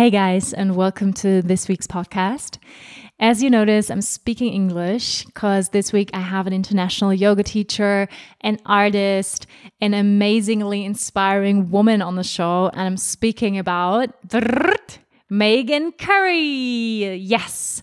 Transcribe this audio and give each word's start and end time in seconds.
Hey 0.00 0.08
guys, 0.08 0.54
and 0.54 0.76
welcome 0.76 1.12
to 1.12 1.42
this 1.42 1.68
week's 1.68 1.86
podcast. 1.86 2.56
As 3.18 3.42
you 3.42 3.50
notice, 3.50 3.90
I'm 3.90 4.00
speaking 4.00 4.50
English 4.50 5.26
because 5.26 5.68
this 5.68 5.92
week 5.92 6.08
I 6.14 6.20
have 6.20 6.46
an 6.46 6.54
international 6.54 7.12
yoga 7.12 7.42
teacher, 7.42 8.08
an 8.40 8.58
artist, 8.64 9.46
an 9.82 9.92
amazingly 9.92 10.86
inspiring 10.86 11.70
woman 11.70 12.00
on 12.00 12.16
the 12.16 12.24
show, 12.24 12.70
and 12.72 12.80
I'm 12.80 12.96
speaking 12.96 13.58
about 13.58 14.08
Meghan 15.30 15.98
Currie. 15.98 17.16
Yes. 17.16 17.82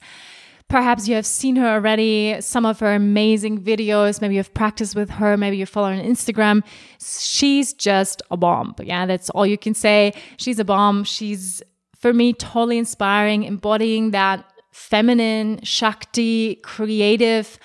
Perhaps 0.70 1.08
you 1.08 1.14
have 1.14 1.26
seen 1.28 1.56
her 1.58 1.68
already, 1.68 2.42
some 2.42 2.66
of 2.66 2.80
her 2.80 2.96
amazing 2.96 3.62
videos. 3.62 4.22
Maybe 4.22 4.38
you've 4.38 4.56
practiced 4.56 4.96
with 4.96 5.12
her. 5.12 5.38
Maybe 5.38 5.58
you 5.58 5.68
follow 5.68 5.90
her 5.90 5.94
on 5.94 6.04
Instagram. 6.04 6.64
She's 7.00 7.74
just 7.74 8.24
a 8.32 8.38
bomb. 8.38 8.74
Yeah, 8.80 9.06
that's 9.06 9.30
all 9.30 9.46
you 9.46 9.60
can 9.60 9.76
say. 9.76 10.14
She's 10.38 10.58
a 10.58 10.66
bomb. 10.66 11.04
She's 11.04 11.62
for 12.00 12.14
me 12.14 12.34
totally 12.34 12.78
inspiring, 12.78 13.44
embodying 13.44 14.12
that 14.12 14.46
feminine, 14.72 15.60
Shakti, 15.64 16.56
creative, 16.56 17.58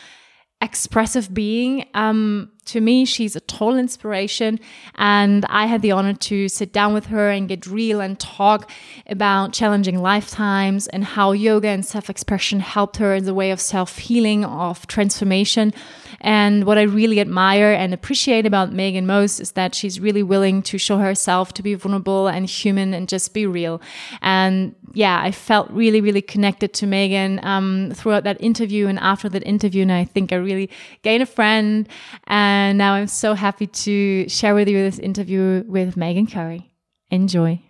expressive 0.62 1.34
being. 1.34 1.84
Um, 1.92 2.52
to 2.66 2.80
me, 2.80 3.04
she's 3.04 3.34
a 3.34 3.40
total 3.40 3.78
inspiration. 3.78 4.60
And 4.94 5.44
I 5.46 5.66
had 5.66 5.82
the 5.82 5.90
honor 5.90 6.14
to 6.14 6.48
sit 6.48 6.72
down 6.72 6.94
with 6.94 7.06
her 7.06 7.30
and 7.30 7.48
get 7.48 7.66
real 7.66 8.00
and 8.00 8.18
talk 8.18 8.70
about 9.08 9.52
challenging 9.52 10.00
lifetimes 10.00 10.86
and 10.86 11.04
how 11.04 11.32
yoga 11.32 11.68
and 11.68 11.84
self 11.84 12.08
expression 12.08 12.60
helped 12.60 12.96
her 12.98 13.12
as 13.14 13.26
a 13.26 13.34
way 13.34 13.50
of 13.50 13.60
self 13.60 13.98
healing, 13.98 14.44
of 14.44 14.86
transformation. 14.86 15.74
And 16.22 16.64
what 16.64 16.78
I 16.78 16.82
really 16.82 17.20
admire 17.20 17.72
and 17.72 17.92
appreciate 17.92 18.46
about 18.46 18.70
Meghan 18.70 19.04
most 19.04 19.40
is 19.40 19.52
that 19.52 19.74
she's 19.74 19.98
really 20.00 20.22
willing 20.22 20.62
to 20.62 20.78
show 20.78 20.98
herself 20.98 21.52
to 21.54 21.62
be 21.62 21.74
vulnerable 21.74 22.28
and 22.28 22.46
human 22.46 22.94
and 22.94 23.08
just 23.08 23.34
be 23.34 23.44
real. 23.44 23.82
And 24.22 24.74
yeah, 24.94 25.20
I 25.20 25.32
felt 25.32 25.68
really, 25.70 26.00
really 26.00 26.22
connected 26.22 26.72
to 26.74 26.86
Meghan 26.86 27.42
um, 27.44 27.90
throughout 27.92 28.22
that 28.24 28.40
interview 28.40 28.86
and 28.86 29.00
after 29.00 29.28
that 29.28 29.42
interview. 29.42 29.82
And 29.82 29.92
I 29.92 30.04
think 30.04 30.32
I 30.32 30.36
really 30.36 30.70
gained 31.02 31.24
a 31.24 31.26
friend. 31.26 31.88
And 32.28 32.78
now 32.78 32.94
I'm 32.94 33.08
so 33.08 33.34
happy 33.34 33.66
to 33.66 34.28
share 34.28 34.54
with 34.54 34.68
you 34.68 34.78
this 34.78 35.00
interview 35.00 35.64
with 35.66 35.96
Meghan 35.96 36.30
Currie. 36.32 36.72
Enjoy. 37.10 37.60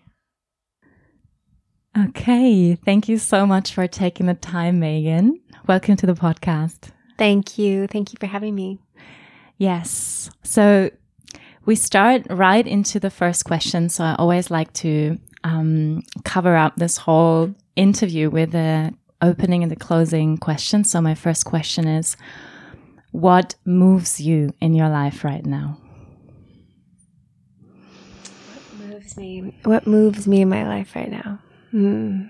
Okay, 1.98 2.74
thank 2.74 3.08
you 3.08 3.18
so 3.18 3.46
much 3.46 3.74
for 3.74 3.86
taking 3.86 4.26
the 4.26 4.34
time, 4.34 4.80
Meghan. 4.80 5.32
Welcome 5.66 5.96
to 5.96 6.06
the 6.06 6.14
podcast. 6.14 6.90
Thank 7.22 7.56
you. 7.56 7.86
Thank 7.86 8.12
you 8.12 8.16
for 8.18 8.26
having 8.26 8.52
me. 8.52 8.80
Yes. 9.56 10.28
So 10.42 10.90
we 11.64 11.76
start 11.76 12.26
right 12.28 12.66
into 12.66 12.98
the 12.98 13.10
first 13.10 13.44
question. 13.44 13.88
So 13.90 14.02
I 14.02 14.16
always 14.16 14.50
like 14.50 14.72
to 14.72 15.20
um, 15.44 16.02
cover 16.24 16.56
up 16.56 16.74
this 16.74 16.96
whole 16.96 17.54
interview 17.76 18.28
with 18.28 18.50
the 18.50 18.92
opening 19.20 19.62
and 19.62 19.70
the 19.70 19.76
closing 19.76 20.36
question. 20.36 20.82
So 20.82 21.00
my 21.00 21.14
first 21.14 21.44
question 21.44 21.86
is, 21.86 22.16
what 23.12 23.54
moves 23.64 24.20
you 24.20 24.52
in 24.60 24.74
your 24.74 24.88
life 24.88 25.22
right 25.22 25.46
now? 25.46 25.78
What 28.50 28.88
moves 28.88 29.16
me? 29.16 29.54
What 29.62 29.86
moves 29.86 30.26
me 30.26 30.40
in 30.40 30.48
my 30.48 30.66
life 30.66 30.96
right 30.96 31.12
now? 31.12 31.38
Hmm. 31.70 32.22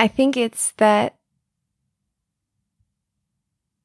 I 0.00 0.08
think 0.08 0.38
it's 0.38 0.70
that 0.78 1.16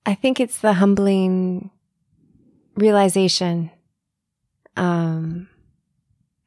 I 0.06 0.16
think 0.16 0.40
it's 0.40 0.60
the 0.62 0.72
humbling 0.72 1.72
realization 2.76 3.70
um, 4.78 5.50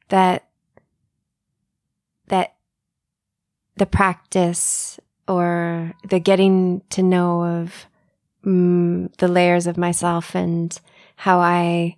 that 0.07 0.49
that 2.29 2.55
the 3.75 3.85
practice 3.85 4.99
or 5.27 5.93
the 6.09 6.19
getting 6.19 6.81
to 6.89 7.03
know 7.03 7.43
of 7.43 7.85
mm, 8.43 9.15
the 9.17 9.27
layers 9.27 9.67
of 9.67 9.77
myself 9.77 10.33
and 10.33 10.79
how 11.15 11.37
I 11.37 11.95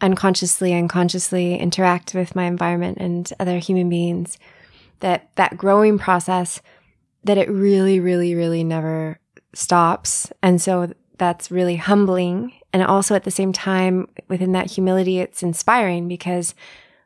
unconsciously 0.00 0.72
unconsciously 0.72 1.56
interact 1.56 2.14
with 2.14 2.36
my 2.36 2.44
environment 2.44 2.98
and 3.00 3.28
other 3.40 3.58
human 3.58 3.88
beings 3.88 4.38
that 5.00 5.30
that 5.34 5.56
growing 5.56 5.98
process 5.98 6.62
that 7.28 7.36
it 7.36 7.50
really, 7.50 8.00
really, 8.00 8.34
really 8.34 8.64
never 8.64 9.20
stops. 9.52 10.32
And 10.42 10.62
so 10.62 10.90
that's 11.18 11.50
really 11.50 11.76
humbling. 11.76 12.54
And 12.72 12.82
also 12.82 13.14
at 13.14 13.24
the 13.24 13.30
same 13.30 13.52
time, 13.52 14.08
within 14.28 14.52
that 14.52 14.70
humility, 14.70 15.18
it's 15.18 15.42
inspiring 15.42 16.08
because, 16.08 16.54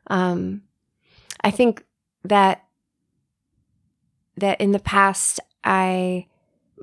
um, 0.07 0.61
I 1.41 1.51
think 1.51 1.83
that, 2.23 2.63
that 4.37 4.61
in 4.61 4.71
the 4.71 4.79
past, 4.79 5.41
I, 5.65 6.27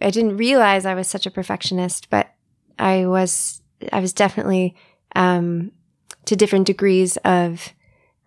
I 0.03 0.11
didn't 0.11 0.37
realize 0.37 0.85
I 0.85 0.95
was 0.95 1.09
such 1.09 1.25
a 1.25 1.31
perfectionist, 1.31 2.11
but 2.11 2.35
I 2.79 3.07
was, 3.07 3.63
I 3.91 4.01
was 4.01 4.13
definitely, 4.13 4.77
um, 5.17 5.73
to 6.27 6.37
different 6.37 6.67
degrees 6.67 7.17
of, 7.25 7.73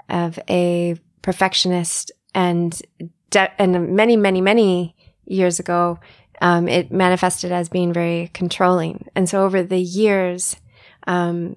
of 0.10 0.40
a 0.50 0.96
perfectionist 1.22 2.12
and 2.34 2.82
de- 3.30 3.62
and 3.62 3.96
many, 3.96 4.18
many, 4.18 4.42
many 4.42 4.96
years 5.26 5.60
ago, 5.60 6.00
um, 6.42 6.68
it 6.68 6.92
manifested 6.92 7.52
as 7.52 7.70
being 7.70 7.94
very 7.94 8.30
controlling. 8.34 9.08
And 9.16 9.30
so 9.30 9.44
over 9.44 9.64
the 9.64 9.80
years, 9.80 10.56
um, 11.08 11.56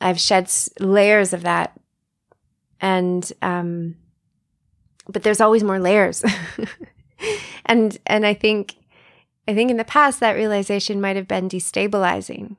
I've 0.00 0.20
shed 0.20 0.50
layers 0.78 1.32
of 1.32 1.42
that. 1.42 1.78
And, 2.80 3.30
um, 3.40 3.96
but 5.08 5.22
there's 5.22 5.40
always 5.40 5.64
more 5.64 5.78
layers. 5.78 6.24
and, 7.66 7.96
and 8.06 8.26
I 8.26 8.34
think, 8.34 8.76
I 9.48 9.54
think 9.54 9.70
in 9.70 9.76
the 9.76 9.84
past 9.84 10.20
that 10.20 10.32
realization 10.32 11.00
might 11.00 11.16
have 11.16 11.28
been 11.28 11.48
destabilizing, 11.48 12.56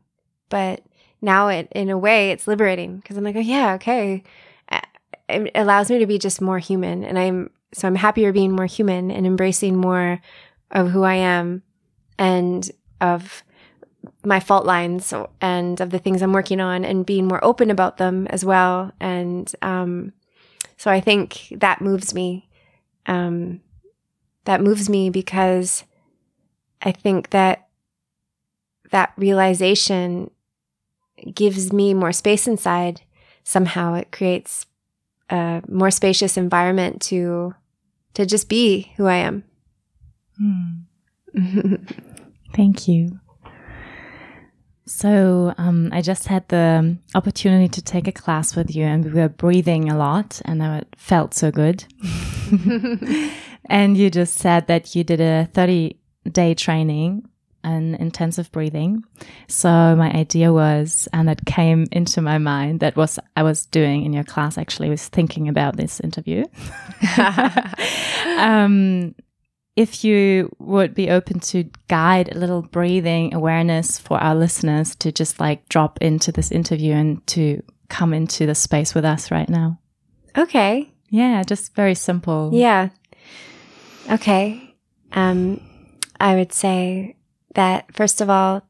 but 0.50 0.84
now 1.22 1.47
it, 1.50 1.68
in 1.74 1.90
a 1.90 1.97
way, 1.97 2.31
it's 2.31 2.47
liberating 2.47 2.97
because 2.97 3.18
I'm 3.18 3.24
like, 3.24 3.35
oh 3.35 3.40
yeah, 3.40 3.74
okay. 3.75 4.24
It 5.28 5.52
allows 5.56 5.90
me 5.90 6.00
to 6.00 6.06
be 6.06 6.19
just 6.19 6.40
more 6.40 6.59
human. 6.59 7.03
And 7.03 7.18
I'm 7.18 7.50
so 7.75 7.90
I'm 7.90 7.96
happier 7.96 8.31
being 8.31 8.53
more 8.53 8.68
human 8.68 9.12
and 9.12 9.28
embracing 9.28 9.75
more 9.75 10.22
of 10.72 10.91
who 10.91 11.03
I 11.03 11.16
am 11.16 11.62
and 12.18 12.72
of 13.02 13.44
my 14.24 14.40
fault 14.40 14.66
lines 14.66 15.13
and 15.41 15.81
of 15.81 15.90
the 15.90 16.00
things 16.00 16.22
I'm 16.22 16.31
working 16.31 16.62
on 16.62 16.85
and 16.85 17.06
being 17.06 17.28
more 17.28 17.44
open 17.44 17.69
about 17.69 17.97
them 17.97 18.28
as 18.28 18.46
well. 18.46 18.94
And 19.02 19.53
um, 19.62 20.14
so 20.78 20.90
I 20.90 21.02
think 21.02 21.50
that 21.52 21.81
moves 21.81 22.14
me. 22.14 22.47
Um, 23.08 23.59
that 24.46 24.62
moves 24.62 24.90
me 24.90 25.09
because 25.09 25.84
I 26.82 26.94
think 26.94 27.32
that 27.32 27.67
that 28.91 29.11
realization 29.17 30.32
gives 31.34 31.73
me 31.73 31.94
more 31.94 32.14
space 32.14 32.47
inside. 32.47 33.02
Somehow 33.44 33.96
it 33.96 34.14
creates 34.14 34.66
a 35.29 35.61
more 35.67 35.91
spacious 35.91 36.38
environment 36.38 37.02
to 37.02 37.53
to 38.16 38.26
just 38.26 38.50
be 38.50 38.91
who 38.97 39.06
I 39.06 39.17
am. 39.17 39.44
Hmm. 40.38 40.85
Thank 42.56 42.88
you. 42.88 43.20
So, 44.88 45.53
um, 45.58 45.90
I 45.91 46.02
just 46.02 46.28
had 46.28 46.47
the 46.50 46.97
opportunity 47.16 47.67
to 47.70 47.82
take 47.82 48.08
a 48.08 48.12
class 48.12 48.56
with 48.56 48.76
you, 48.76 48.84
and 48.84 49.03
we 49.03 49.20
were 49.20 49.29
breathing 49.29 49.90
a 49.90 49.97
lot, 49.97 50.41
and 50.46 50.62
it 50.62 50.88
felt 50.96 51.34
so 51.34 51.52
good. 51.52 51.85
and 53.66 53.97
you 53.97 54.09
just 54.09 54.35
said 54.35 54.68
that 54.68 54.96
you 54.96 55.03
did 55.03 55.22
a 55.22 55.50
30 55.53 56.00
day 56.32 56.53
training 56.53 57.28
and 57.66 57.96
intensive 57.96 58.52
breathing. 58.52 59.03
So 59.47 59.96
my 59.96 60.12
idea 60.12 60.53
was, 60.53 61.09
and 61.12 61.28
that 61.28 61.46
came 61.46 61.88
into 61.91 62.22
my 62.22 62.38
mind, 62.38 62.79
that 62.79 62.96
was 62.96 63.20
I 63.35 63.44
was 63.44 63.66
doing 63.66 64.06
in 64.06 64.14
your 64.14 64.23
class 64.23 64.58
actually 64.58 64.90
was 64.90 65.08
thinking 65.08 65.50
about 65.50 65.76
this 65.76 66.00
interview. 66.00 66.46
um, 68.38 69.16
if 69.76 70.06
you 70.06 70.56
would 70.59 70.94
be 70.94 71.09
open 71.09 71.40
to 71.41 71.70
guide 71.90 72.34
a 72.34 72.38
little 72.38 72.62
breathing 72.62 73.34
awareness 73.34 74.00
for 74.00 74.18
our 74.20 74.35
listeners 74.35 74.96
to 74.96 75.11
just 75.11 75.40
like 75.40 75.68
drop 75.68 75.97
into 76.02 76.32
this 76.32 76.52
interview 76.52 76.94
and 76.94 77.26
to 77.28 77.61
come 77.90 78.14
into 78.14 78.46
the 78.46 78.56
space 78.56 78.96
with 78.96 79.03
us 79.03 79.32
right 79.32 79.50
now. 79.50 79.79
Okay. 80.38 80.91
Yeah, 81.09 81.44
just 81.44 81.76
very 81.76 81.96
simple. 81.96 82.52
Yeah. 82.53 82.90
Okay. 84.11 84.76
Um, 85.11 85.61
I 86.20 86.35
would 86.35 86.53
say 86.53 87.15
that 87.55 87.93
first 87.93 88.22
of 88.22 88.29
all, 88.29 88.61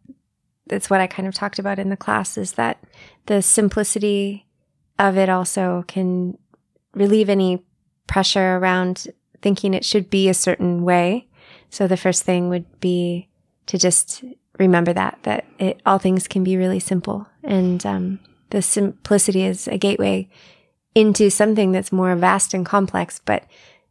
that's 0.68 0.90
what 0.90 1.02
I 1.02 1.08
kind 1.08 1.28
of 1.28 1.36
talked 1.36 1.60
about 1.60 1.78
in 1.78 1.90
the 1.90 1.98
class 1.98 2.38
is 2.38 2.54
that 2.54 2.84
the 3.28 3.42
simplicity 3.42 4.48
of 4.98 5.18
it 5.18 5.30
also 5.30 5.84
can 5.88 6.38
relieve 6.94 7.30
any 7.30 7.64
pressure 8.08 8.58
around 8.58 9.08
thinking 9.42 9.74
it 9.74 9.86
should 9.86 10.10
be 10.10 10.30
a 10.30 10.34
certain 10.34 10.84
way. 10.84 11.28
So 11.70 11.88
the 11.88 11.98
first 11.98 12.24
thing 12.24 12.50
would 12.50 12.80
be 12.80 13.28
to 13.68 13.78
just 13.78 14.24
remember 14.58 14.94
that, 14.94 15.20
that 15.24 15.46
it, 15.60 15.82
all 15.86 16.00
things 16.00 16.28
can 16.28 16.44
be 16.44 16.58
really 16.58 16.80
simple. 16.80 17.28
And, 17.44 17.86
um, 17.86 18.20
the 18.52 18.62
simplicity 18.62 19.44
is 19.44 19.68
a 19.68 19.78
gateway 19.78 20.30
into 20.94 21.30
something 21.30 21.72
that's 21.72 21.92
more 21.92 22.16
vast 22.16 22.54
and 22.54 22.66
complex, 22.66 23.20
but, 23.26 23.44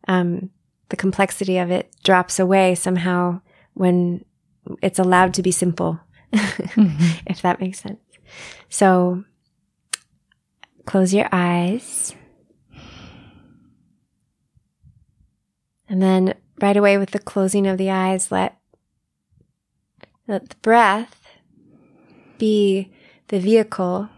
um, 0.08 0.50
the 0.88 0.97
complexity 0.97 1.58
of 1.58 1.70
it 1.70 1.94
drops 2.02 2.38
away 2.38 2.75
somehow 2.75 3.40
when 3.75 4.25
it's 4.82 4.99
allowed 4.99 5.34
to 5.34 5.43
be 5.43 5.50
simple, 5.50 6.00
mm-hmm. 6.32 7.19
if 7.26 7.43
that 7.43 7.61
makes 7.61 7.81
sense. 7.81 8.00
So 8.69 9.25
close 10.87 11.14
your 11.14 11.28
eyes. 11.32 12.14
And 15.88 16.02
then 16.02 16.34
right 16.61 16.76
away 16.76 16.99
with 16.99 17.11
the 17.11 17.19
closing 17.19 17.66
of 17.66 17.78
the 17.78 17.90
eyes, 17.90 18.32
let, 18.32 18.58
let 20.26 20.49
the 20.49 20.56
breath 20.56 21.20
be 22.38 22.93
the 23.28 23.38
vehicle 23.38 24.08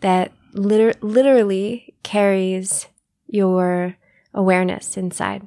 that 0.00 0.32
liter- 0.52 0.94
literally 1.00 1.94
carries 2.02 2.86
your 3.26 3.96
awareness 4.32 4.96
inside. 4.96 5.46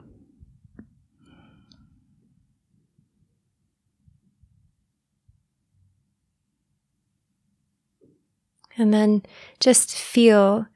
And 8.77 8.93
then 8.93 9.23
just 9.59 9.95
feel 9.95 10.67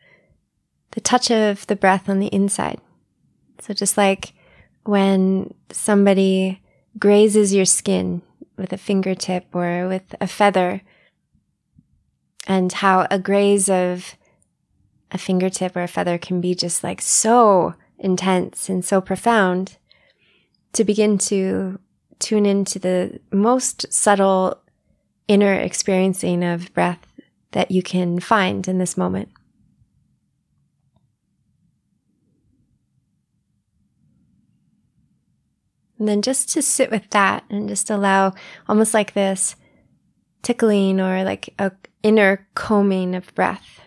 the 0.91 1.01
touch 1.01 1.29
of 1.31 1.67
the 1.67 1.75
breath 1.75 2.09
on 2.09 2.19
the 2.19 2.27
inside. 2.27 2.79
So 3.59 3.73
just 3.73 3.97
like 3.97 4.33
when 4.83 5.53
somebody 5.71 6.61
grazes 6.97 7.53
your 7.53 7.65
skin 7.65 8.21
with 8.57 8.73
a 8.73 8.77
fingertip 8.77 9.45
or 9.53 9.87
with 9.87 10.15
a 10.19 10.27
feather, 10.27 10.81
and 12.47 12.71
how 12.73 13.07
a 13.11 13.19
graze 13.19 13.69
of 13.69 14.15
a 15.11 15.17
fingertip 15.17 15.75
or 15.75 15.83
a 15.83 15.87
feather 15.87 16.17
can 16.17 16.41
be 16.41 16.55
just 16.55 16.83
like 16.83 17.01
so 17.01 17.75
intense 17.99 18.67
and 18.69 18.83
so 18.83 18.99
profound 18.99 19.77
to 20.73 20.83
begin 20.83 21.17
to 21.17 21.79
tune 22.19 22.45
into 22.45 22.79
the 22.79 23.19
most 23.31 23.91
subtle 23.91 24.57
inner 25.27 25.53
experiencing 25.53 26.43
of 26.43 26.73
breath 26.73 27.05
that 27.51 27.71
you 27.71 27.83
can 27.83 28.19
find 28.19 28.67
in 28.67 28.77
this 28.77 28.97
moment. 28.97 29.29
And 35.99 36.07
then 36.07 36.23
just 36.23 36.49
to 36.53 36.63
sit 36.63 36.89
with 36.89 37.07
that 37.11 37.43
and 37.49 37.69
just 37.69 37.91
allow 37.91 38.33
almost 38.67 38.91
like 38.93 39.13
this 39.13 39.55
tickling 40.41 40.99
or 40.99 41.23
like 41.23 41.53
a 41.59 41.71
inner 42.01 42.47
combing 42.55 43.13
of 43.13 43.33
breath. 43.35 43.81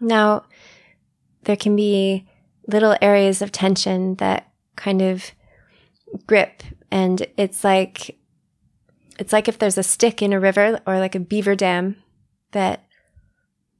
Now, 0.00 0.44
there 1.42 1.56
can 1.56 1.74
be 1.74 2.28
little 2.68 2.96
areas 3.02 3.42
of 3.42 3.50
tension 3.50 4.14
that 4.16 4.52
kind 4.76 5.02
of 5.02 5.32
grip 6.26 6.62
and 6.90 7.26
it's 7.36 7.64
like 7.64 8.18
it's 9.18 9.32
like 9.32 9.48
if 9.48 9.58
there's 9.58 9.78
a 9.78 9.82
stick 9.82 10.22
in 10.22 10.32
a 10.32 10.40
river 10.40 10.80
or 10.86 10.98
like 10.98 11.14
a 11.14 11.20
beaver 11.20 11.54
dam 11.54 11.96
that 12.52 12.86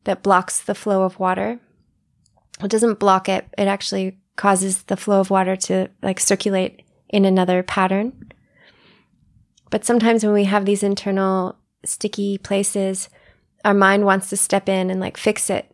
that 0.05 0.23
blocks 0.23 0.61
the 0.61 0.75
flow 0.75 1.03
of 1.03 1.19
water. 1.19 1.61
It 2.63 2.71
doesn't 2.71 2.99
block 2.99 3.29
it. 3.29 3.47
It 3.57 3.69
actually 3.69 4.19
causes 4.37 4.85
the 4.85 4.97
flow 4.97 5.21
of 5.21 5.31
water 5.31 5.57
to 5.57 5.91
like 6.03 6.21
circulate 6.21 6.83
in 7.09 7.25
another 7.25 7.63
pattern. 7.63 8.31
But 9.71 9.85
sometimes 9.85 10.25
when 10.25 10.33
we 10.33 10.45
have 10.45 10.65
these 10.65 10.83
internal 10.83 11.57
sticky 11.85 12.39
places, 12.39 13.09
our 13.65 13.75
mind 13.75 14.05
wants 14.05 14.31
to 14.31 14.37
step 14.37 14.69
in 14.69 14.91
and 14.91 15.01
like 15.01 15.17
fix 15.17 15.51
it. 15.51 15.71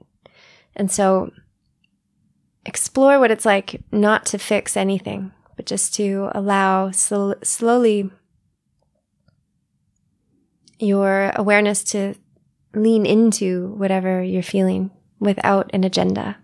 And 0.74 0.90
so 0.90 1.30
explore 2.64 3.18
what 3.18 3.30
it's 3.30 3.46
like 3.46 3.82
not 3.90 4.26
to 4.26 4.38
fix 4.38 4.76
anything, 4.76 5.32
but 5.56 5.66
just 5.66 5.94
to 5.94 6.28
allow 6.32 6.90
sl- 6.90 7.32
slowly 7.42 8.10
your 10.78 11.32
awareness 11.34 11.82
to 11.82 12.14
lean 12.74 13.06
into 13.06 13.68
whatever 13.68 14.22
you're 14.22 14.42
feeling 14.42 14.90
without 15.18 15.70
an 15.72 15.82
agenda. 15.82 16.36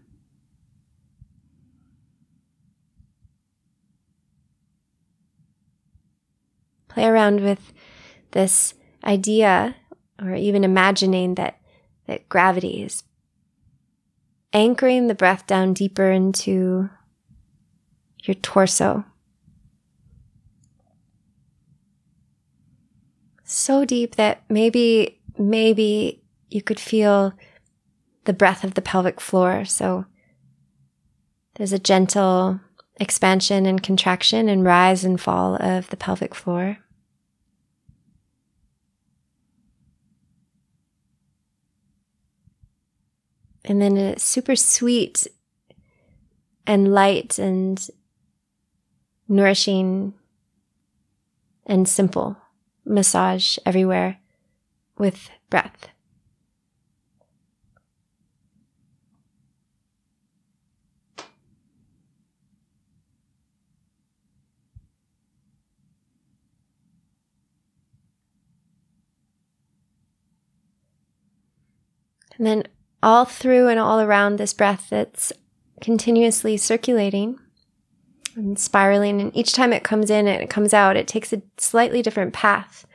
Play 6.88 7.05
around 7.05 7.41
with 7.41 7.73
this 8.32 8.75
idea 9.05 9.76
or 10.20 10.35
even 10.35 10.65
imagining 10.65 11.35
that, 11.35 11.58
that 12.06 12.29
gravity 12.29 12.82
is 12.82 13.03
anchoring 14.53 15.06
the 15.06 15.15
breath 15.15 15.47
down 15.47 15.73
deeper 15.73 16.11
into 16.11 16.91
your 18.23 18.35
torso. 18.35 19.05
So 23.45 23.85
deep 23.85 24.17
that 24.17 24.43
maybe, 24.49 25.21
maybe 25.37 26.23
you 26.49 26.63
could 26.63 26.81
feel 26.81 27.35
the 28.25 28.33
breath 28.33 28.65
of 28.65 28.75
the 28.75 28.83
pelvic 28.83 29.21
floor. 29.21 29.65
So 29.65 30.07
there's 31.57 31.73
a 31.73 31.79
gentle 31.79 32.61
expansion 33.01 33.67
and 33.67 33.82
contraction 33.82 34.49
and 34.49 34.65
rise 34.65 35.05
and 35.05 35.20
fall 35.20 35.56
of 35.56 35.89
the 35.91 35.96
pelvic 35.96 36.35
floor. 36.35 36.79
And 43.65 43.81
then 43.81 43.96
a 43.96 44.19
super 44.19 44.56
sweet 44.56 45.27
and 46.67 46.93
light 46.93 47.39
and 47.39 47.89
nourishing 49.29 50.14
and 51.67 51.88
simple 51.88 52.36
massage 52.84 53.58
everywhere 53.64 54.19
with 54.98 55.31
breath. 55.50 55.88
And 72.38 72.46
then 72.46 72.64
all 73.02 73.24
through 73.24 73.69
and 73.69 73.79
all 73.79 74.00
around 74.00 74.36
this 74.36 74.52
breath 74.52 74.88
that's 74.91 75.32
continuously 75.81 76.56
circulating 76.56 77.38
and 78.36 78.58
spiraling. 78.58 79.20
And 79.20 79.36
each 79.36 79.53
time 79.53 79.72
it 79.72 79.84
comes 79.84 80.10
in 80.10 80.27
and 80.27 80.43
it 80.43 80.51
comes 80.51 80.72
out, 80.74 80.96
it 80.96 81.08
takes 81.08 81.32
a 81.32 81.43
slightly 81.58 82.03
different 82.03 82.32
path, 82.32 82.86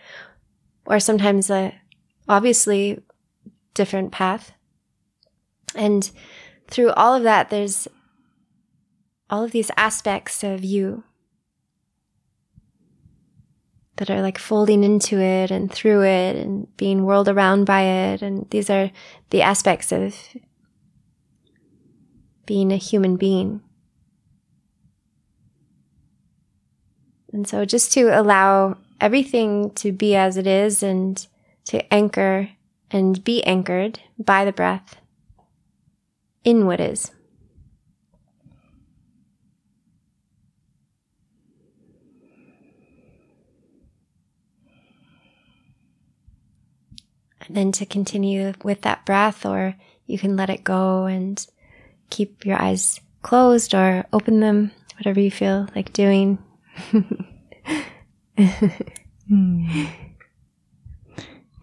or 0.85 0.99
sometimes 0.99 1.49
a 1.49 1.73
obviously 2.27 3.01
different 3.73 4.11
path. 4.11 4.51
And 5.75 6.09
through 6.67 6.91
all 6.91 7.13
of 7.13 7.23
that, 7.23 7.49
there's 7.49 7.87
all 9.29 9.43
of 9.43 9.51
these 9.51 9.71
aspects 9.77 10.43
of 10.43 10.63
you 10.63 11.03
that 13.97 14.09
are 14.09 14.21
like 14.21 14.37
folding 14.37 14.83
into 14.83 15.19
it 15.19 15.51
and 15.51 15.71
through 15.71 16.03
it 16.03 16.35
and 16.35 16.75
being 16.77 17.03
whirled 17.03 17.27
around 17.27 17.65
by 17.65 17.81
it. 17.81 18.21
And 18.21 18.49
these 18.51 18.69
are 18.69 18.91
the 19.31 19.41
aspects 19.41 19.91
of 19.91 20.15
being 22.45 22.71
a 22.71 22.77
human 22.77 23.17
being. 23.17 23.61
And 27.33 27.47
so 27.47 27.65
just 27.65 27.91
to 27.93 28.19
allow 28.19 28.77
everything 28.99 29.71
to 29.71 29.91
be 29.91 30.15
as 30.15 30.37
it 30.37 30.47
is 30.47 30.81
and 30.81 31.25
to 31.65 31.93
anchor 31.93 32.49
and 32.89 33.23
be 33.23 33.43
anchored 33.43 33.99
by 34.17 34.45
the 34.45 34.53
breath 34.53 34.97
in 36.43 36.65
what 36.65 36.79
is. 36.79 37.11
And 47.41 47.55
then 47.55 47.71
to 47.73 47.85
continue 47.85 48.53
with 48.63 48.81
that 48.81 49.05
breath, 49.05 49.45
or 49.45 49.75
you 50.05 50.19
can 50.19 50.35
let 50.35 50.49
it 50.49 50.65
go 50.65 51.05
and 51.05 51.45
keep 52.09 52.45
your 52.45 52.61
eyes 52.61 52.99
closed 53.21 53.73
or 53.73 54.05
open 54.11 54.41
them, 54.41 54.71
whatever 54.97 55.19
you 55.19 55.31
feel 55.31 55.67
like 55.73 55.93
doing. 55.93 56.39
Hmm. 59.29 59.85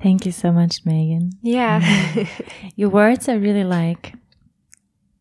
Thank 0.02 0.26
you 0.26 0.32
so 0.32 0.52
much, 0.52 0.84
Meghan. 0.84 1.32
Yeah. 1.42 1.80
Your 2.76 2.90
words 2.90 3.28
are 3.28 3.38
really 3.38 3.64
like 3.64 4.12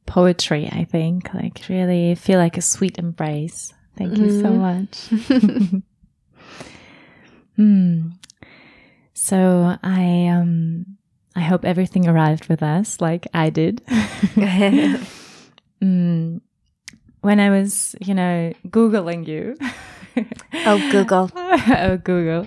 poetry, 0.06 0.68
I 0.72 0.84
think. 0.84 1.34
Like 1.34 1.62
really 1.70 2.16
feel 2.16 2.38
like 2.38 2.58
a 2.58 2.62
sweet 2.62 2.98
embrace. 2.98 3.74
Thank 3.98 4.18
you 4.18 4.30
so 4.30 4.50
Mm-hmm. 4.50 4.60
much. 4.60 5.84
hmm. 7.56 8.10
So 9.14 9.78
I 9.82 10.28
um 10.28 10.98
I 11.36 11.42
hope 11.42 11.64
everything 11.66 12.08
arrived 12.08 12.48
with 12.50 12.62
us 12.62 13.00
like 13.00 13.28
I 13.34 13.50
did. 13.52 13.82
mm. 15.82 16.42
When 17.24 17.40
I 17.40 17.50
was, 17.50 17.96
you 18.02 18.14
know, 18.14 18.52
Googling 18.68 19.26
you. 19.26 19.56
oh, 20.66 20.92
Google. 20.92 21.32
oh, 21.36 21.98
Google, 22.04 22.46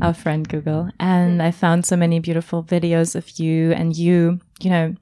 our 0.00 0.14
friend 0.14 0.48
Google. 0.48 0.88
And 0.98 1.42
I 1.42 1.50
found 1.50 1.84
so 1.84 1.94
many 1.94 2.20
beautiful 2.20 2.64
videos 2.64 3.14
of 3.14 3.38
you 3.38 3.72
and 3.72 3.94
you, 3.94 4.40
you 4.60 4.70
know, 4.70 4.94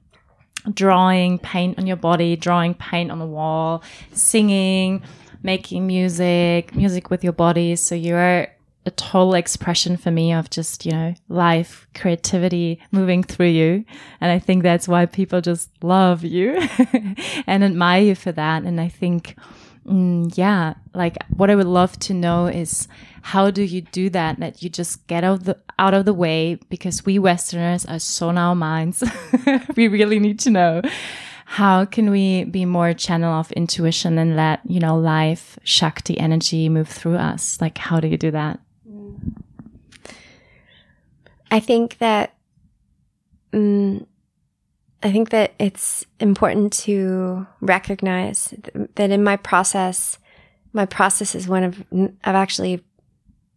drawing 0.73 1.39
paint 1.39 1.79
on 1.79 1.87
your 1.87 1.95
body, 1.95 2.35
drawing 2.35 2.73
paint 2.73 3.11
on 3.11 3.19
the 3.19 3.25
wall, 3.25 3.81
singing, 4.11 5.01
making 5.41 5.87
music, 5.87 6.75
music 6.75 7.09
with 7.09 7.23
your 7.23 7.31
body. 7.31 7.77
So 7.77 7.95
you're 7.95 8.47
a 8.85 8.91
total 8.91 9.33
expression 9.33 9.97
for 9.97 10.11
me 10.11 10.33
of 10.33 10.49
just, 10.49 10.85
you 10.85 10.91
know, 10.91 11.13
life, 11.29 11.87
creativity 11.95 12.81
moving 12.91 13.23
through 13.23 13.47
you. 13.47 13.85
And 14.19 14.31
I 14.31 14.39
think 14.39 14.63
that's 14.63 14.87
why 14.87 15.05
people 15.05 15.41
just 15.41 15.69
love 15.81 16.23
you 16.23 16.57
and 17.47 17.63
admire 17.63 18.03
you 18.03 18.15
for 18.15 18.31
that. 18.33 18.63
And 18.63 18.81
I 18.81 18.89
think, 18.89 19.35
mm, 19.87 20.35
yeah, 20.37 20.73
like 20.93 21.17
what 21.29 21.49
I 21.49 21.55
would 21.55 21.67
love 21.67 21.97
to 21.99 22.13
know 22.13 22.47
is 22.47 22.87
how 23.21 23.51
do 23.51 23.63
you 23.63 23.81
do 23.81 24.09
that? 24.09 24.39
That 24.39 24.61
you 24.61 24.69
just 24.69 25.07
get 25.07 25.23
out 25.23 25.33
of 25.33 25.43
the, 25.45 25.57
out 25.79 25.93
of 25.93 26.05
the 26.05 26.13
way 26.13 26.59
because 26.69 27.05
we 27.05 27.19
Westerners 27.19 27.85
are 27.85 27.99
so 27.99 28.29
in 28.29 28.37
our 28.37 28.55
minds. 28.55 29.03
we 29.77 29.87
really 29.87 30.19
need 30.19 30.39
to 30.39 30.49
know 30.49 30.81
how 31.45 31.85
can 31.85 32.09
we 32.09 32.45
be 32.45 32.65
more 32.65 32.93
channel 32.93 33.33
of 33.33 33.51
intuition 33.51 34.17
and 34.17 34.35
let, 34.35 34.59
you 34.65 34.79
know, 34.79 34.97
life, 34.97 35.59
Shakti 35.63 36.17
energy 36.19 36.67
move 36.67 36.89
through 36.89 37.17
us? 37.17 37.61
Like, 37.61 37.77
how 37.77 37.99
do 37.99 38.07
you 38.07 38.17
do 38.17 38.31
that? 38.31 38.59
I 41.53 41.59
think 41.59 41.99
that 41.99 42.33
mm, 43.51 44.03
I 45.03 45.11
think 45.11 45.29
that 45.29 45.53
it's 45.59 46.03
important 46.19 46.73
to 46.73 47.45
recognize 47.61 48.47
th- 48.47 48.89
that 48.95 49.11
in 49.11 49.23
my 49.23 49.37
process, 49.37 50.17
my 50.73 50.87
process 50.87 51.35
is 51.35 51.47
one 51.47 51.63
of 51.63 51.85
of 51.91 52.17
actually 52.23 52.83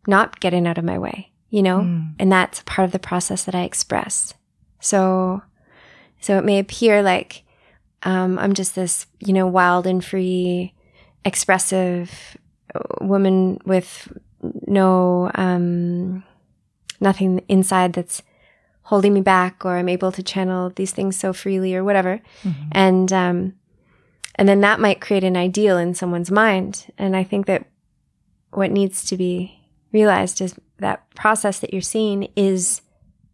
not 0.07 0.41
getting 0.41 0.67
out 0.67 0.77
of 0.77 0.85
my 0.85 0.99
way, 0.99 1.33
you 1.49 1.63
know, 1.63 1.81
and 2.19 2.31
that's 2.31 2.63
part 2.67 2.85
of 2.85 2.93
the 2.93 2.99
process 2.99 3.45
that 3.45 3.55
I 3.55 3.63
express. 3.63 4.35
So, 4.79 5.41
so 6.21 6.37
it 6.37 6.45
may 6.45 6.59
appear 6.59 7.03
like 7.03 7.45
um, 8.03 8.39
I'm 8.39 8.53
just 8.53 8.75
this, 8.75 9.07
you 9.21 9.33
know, 9.33 9.47
wild 9.47 9.87
and 9.87 10.05
free, 10.05 10.75
expressive 11.25 12.37
woman 13.01 13.59
with 13.65 14.13
no 14.67 15.31
um, 15.35 16.25
nothing 17.07 17.41
inside 17.49 17.93
that's 17.93 18.23
holding 18.91 19.15
me 19.15 19.21
back 19.21 19.65
or 19.65 19.77
I'm 19.77 19.89
able 19.89 20.13
to 20.13 20.23
channel 20.23 20.71
these 20.71 20.93
things 20.93 21.17
so 21.17 21.33
freely 21.33 21.75
or 21.75 21.83
whatever. 21.83 22.21
And 22.73 23.13
um 23.13 23.39
and 24.39 24.49
then 24.49 24.61
that 24.61 24.81
might 24.81 25.01
create 25.07 25.25
an 25.25 25.37
ideal 25.37 25.79
in 25.79 25.95
someone's 25.95 26.31
mind. 26.31 26.73
And 26.99 27.17
I 27.17 27.25
think 27.25 27.47
that 27.47 27.63
what 28.51 28.71
needs 28.71 29.05
to 29.07 29.17
be 29.17 29.59
realized 29.93 30.41
is 30.41 30.55
that 30.79 30.99
process 31.15 31.59
that 31.61 31.73
you're 31.73 31.81
seeing 31.95 32.29
is 32.37 32.83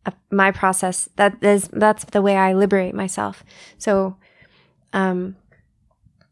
a, 0.06 0.12
my 0.30 0.50
process. 0.52 1.08
That 1.16 1.32
is 1.42 1.68
that's 1.84 2.04
the 2.04 2.22
way 2.22 2.36
I 2.36 2.54
liberate 2.54 2.94
myself. 2.94 3.44
So 3.78 4.16
um 4.92 5.36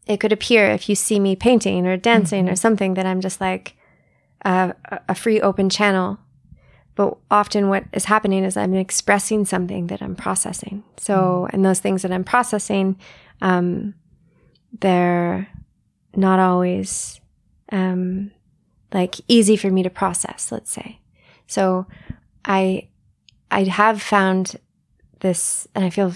it 0.06 0.18
could 0.20 0.32
appear 0.32 0.64
if 0.70 0.88
you 0.88 0.94
see 0.94 1.20
me 1.20 1.36
painting 1.36 1.86
or 1.86 1.96
dancing 1.96 2.48
or 2.48 2.56
something 2.56 2.94
that 2.94 3.06
I'm 3.06 3.20
just 3.20 3.40
like 3.40 3.76
uh, 4.44 4.72
a 4.84 4.96
a 5.08 5.14
free 5.14 5.40
open 5.48 5.68
channel 5.68 6.18
but 6.94 7.16
often 7.30 7.68
what 7.68 7.84
is 7.92 8.04
happening 8.06 8.44
is 8.44 8.56
I'm 8.56 8.74
expressing 8.74 9.44
something 9.44 9.86
that 9.88 10.02
I'm 10.02 10.16
processing. 10.16 10.84
So, 10.96 11.48
and 11.52 11.64
those 11.64 11.78
things 11.80 12.02
that 12.02 12.12
I'm 12.12 12.24
processing, 12.24 12.98
um, 13.40 13.94
they're 14.80 15.48
not 16.14 16.40
always 16.40 17.20
um, 17.72 18.32
like 18.92 19.16
easy 19.28 19.56
for 19.56 19.70
me 19.70 19.82
to 19.82 19.90
process. 19.90 20.50
Let's 20.52 20.70
say. 20.70 21.00
So, 21.46 21.86
I 22.44 22.88
I 23.50 23.64
have 23.64 24.02
found 24.02 24.56
this, 25.20 25.66
and 25.74 25.84
I 25.84 25.90
feel 25.90 26.12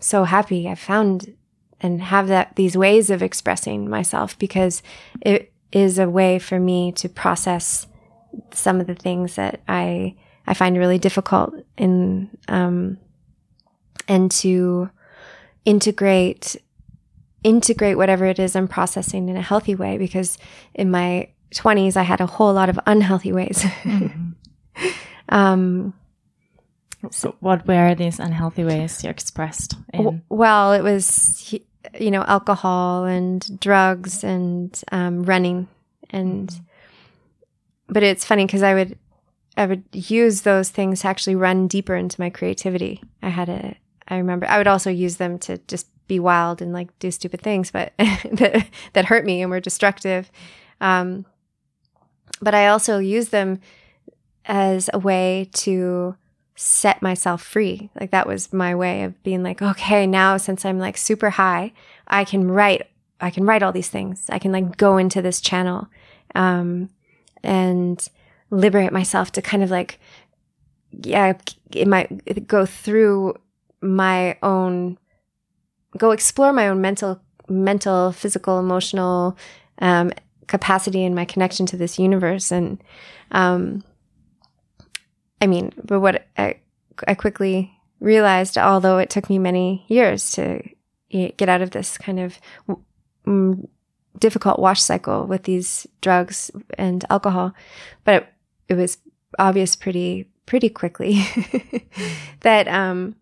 so 0.00 0.24
happy. 0.24 0.68
I've 0.68 0.78
found 0.78 1.34
and 1.80 2.02
have 2.02 2.28
that 2.28 2.56
these 2.56 2.76
ways 2.76 3.10
of 3.10 3.22
expressing 3.22 3.88
myself 3.88 4.38
because 4.38 4.82
it 5.22 5.52
is 5.72 5.98
a 5.98 6.08
way 6.08 6.38
for 6.38 6.60
me 6.60 6.92
to 6.92 7.08
process 7.08 7.86
some 8.52 8.80
of 8.80 8.86
the 8.86 8.94
things 8.94 9.36
that 9.36 9.60
I 9.68 10.16
I 10.46 10.54
find 10.54 10.76
really 10.76 10.98
difficult 10.98 11.54
in 11.76 12.30
um, 12.48 12.98
and 14.08 14.30
to 14.32 14.90
integrate 15.64 16.56
integrate 17.42 17.96
whatever 17.96 18.26
it 18.26 18.38
is 18.38 18.54
I'm 18.54 18.68
processing 18.68 19.28
in 19.28 19.36
a 19.36 19.42
healthy 19.42 19.74
way 19.74 19.96
because 19.96 20.38
in 20.74 20.90
my 20.90 21.28
20s 21.54 21.96
I 21.96 22.02
had 22.02 22.20
a 22.20 22.26
whole 22.26 22.52
lot 22.52 22.68
of 22.68 22.78
unhealthy 22.86 23.32
ways. 23.32 23.64
um, 25.28 25.94
So 27.10 27.34
what 27.40 27.66
were 27.66 27.94
these 27.94 28.18
unhealthy 28.18 28.64
ways 28.64 29.02
you 29.02 29.10
expressed 29.10 29.74
in? 29.94 30.22
well, 30.28 30.72
it 30.72 30.82
was 30.82 31.54
you 31.98 32.10
know 32.10 32.22
alcohol 32.24 33.04
and 33.04 33.58
drugs 33.60 34.22
and 34.22 34.82
um, 34.92 35.22
running 35.22 35.68
and 36.10 36.60
but 37.90 38.02
it's 38.02 38.24
funny 38.24 38.46
because 38.46 38.62
I 38.62 38.74
would 38.74 38.98
I 39.56 39.66
would 39.66 39.84
use 39.92 40.42
those 40.42 40.70
things 40.70 41.00
to 41.00 41.08
actually 41.08 41.34
run 41.34 41.66
deeper 41.66 41.94
into 41.94 42.20
my 42.20 42.30
creativity. 42.30 43.02
I 43.22 43.28
had 43.28 43.48
a 43.48 43.76
I 44.08 44.16
remember 44.16 44.46
I 44.46 44.58
would 44.58 44.68
also 44.68 44.90
use 44.90 45.16
them 45.16 45.38
to 45.40 45.58
just 45.68 45.86
be 46.06 46.18
wild 46.18 46.60
and 46.62 46.72
like 46.72 46.96
do 46.98 47.10
stupid 47.10 47.40
things, 47.40 47.70
but 47.70 47.92
that 47.98 48.66
that 48.94 49.04
hurt 49.06 49.24
me 49.24 49.42
and 49.42 49.50
were 49.50 49.60
destructive. 49.60 50.30
Um, 50.80 51.26
but 52.40 52.54
I 52.54 52.68
also 52.68 52.98
use 52.98 53.28
them 53.28 53.60
as 54.46 54.88
a 54.92 54.98
way 54.98 55.48
to 55.52 56.16
set 56.56 57.00
myself 57.00 57.42
free. 57.42 57.90
Like 57.98 58.10
that 58.10 58.26
was 58.26 58.52
my 58.52 58.74
way 58.74 59.04
of 59.04 59.20
being 59.22 59.42
like, 59.42 59.62
okay, 59.62 60.06
now 60.06 60.36
since 60.36 60.64
I'm 60.64 60.78
like 60.78 60.96
super 60.96 61.30
high, 61.30 61.72
I 62.06 62.24
can 62.24 62.50
write. 62.50 62.86
I 63.22 63.28
can 63.28 63.44
write 63.44 63.62
all 63.62 63.72
these 63.72 63.90
things. 63.90 64.24
I 64.30 64.38
can 64.38 64.50
like 64.50 64.78
go 64.78 64.96
into 64.96 65.20
this 65.20 65.42
channel, 65.42 65.88
um, 66.34 66.88
and 67.42 68.08
liberate 68.50 68.92
myself 68.92 69.32
to 69.32 69.42
kind 69.42 69.62
of 69.62 69.70
like, 69.70 69.98
yeah, 70.90 71.34
it 71.72 71.86
might 71.86 72.46
go 72.46 72.66
through 72.66 73.34
my 73.80 74.36
own, 74.42 74.98
go 75.96 76.10
explore 76.10 76.52
my 76.52 76.68
own 76.68 76.80
mental, 76.80 77.20
mental, 77.48 78.12
physical, 78.12 78.58
emotional, 78.58 79.36
um, 79.78 80.12
capacity 80.46 81.04
and 81.04 81.14
my 81.14 81.24
connection 81.24 81.64
to 81.66 81.76
this 81.76 81.98
universe. 81.98 82.50
And, 82.50 82.82
um, 83.30 83.84
I 85.40 85.46
mean, 85.46 85.72
but 85.82 86.00
what 86.00 86.26
I, 86.36 86.56
I 87.06 87.14
quickly 87.14 87.72
realized, 88.00 88.58
although 88.58 88.98
it 88.98 89.10
took 89.10 89.30
me 89.30 89.38
many 89.38 89.84
years 89.88 90.32
to 90.32 90.62
get 91.10 91.48
out 91.48 91.62
of 91.62 91.70
this 91.70 91.96
kind 91.98 92.20
of 92.20 92.38
mm, 93.26 93.68
difficult 94.18 94.58
wash 94.58 94.82
cycle 94.82 95.24
with 95.24 95.44
these 95.44 95.86
drugs 96.00 96.50
and 96.78 97.04
alcohol, 97.10 97.52
but 98.04 98.14
it, 98.14 98.28
it 98.68 98.74
was 98.74 98.98
obvious 99.38 99.76
pretty 99.76 100.28
pretty 100.46 100.68
quickly 100.68 101.24
that 102.40 102.66
um 102.66 103.14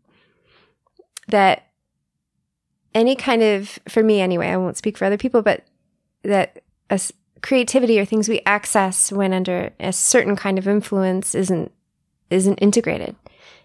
that 1.29 1.67
any 2.95 3.15
kind 3.15 3.43
of 3.43 3.79
for 3.89 4.03
me 4.03 4.21
anyway, 4.21 4.49
I 4.49 4.57
won't 4.57 4.79
speak 4.79 4.97
for 4.97 5.05
other 5.05 5.19
people, 5.19 5.43
but 5.43 5.65
that 6.23 6.63
a 6.91 7.01
creativity 7.43 8.01
or 8.01 8.05
things 8.05 8.29
we 8.29 8.41
access 8.47 9.13
when 9.13 9.33
under 9.33 9.71
a 9.79 9.93
certain 9.93 10.37
kind 10.37 10.59
of 10.59 10.67
influence 10.67 11.35
isn't 11.35 11.71
isn't 12.31 12.57
integrated. 12.57 13.15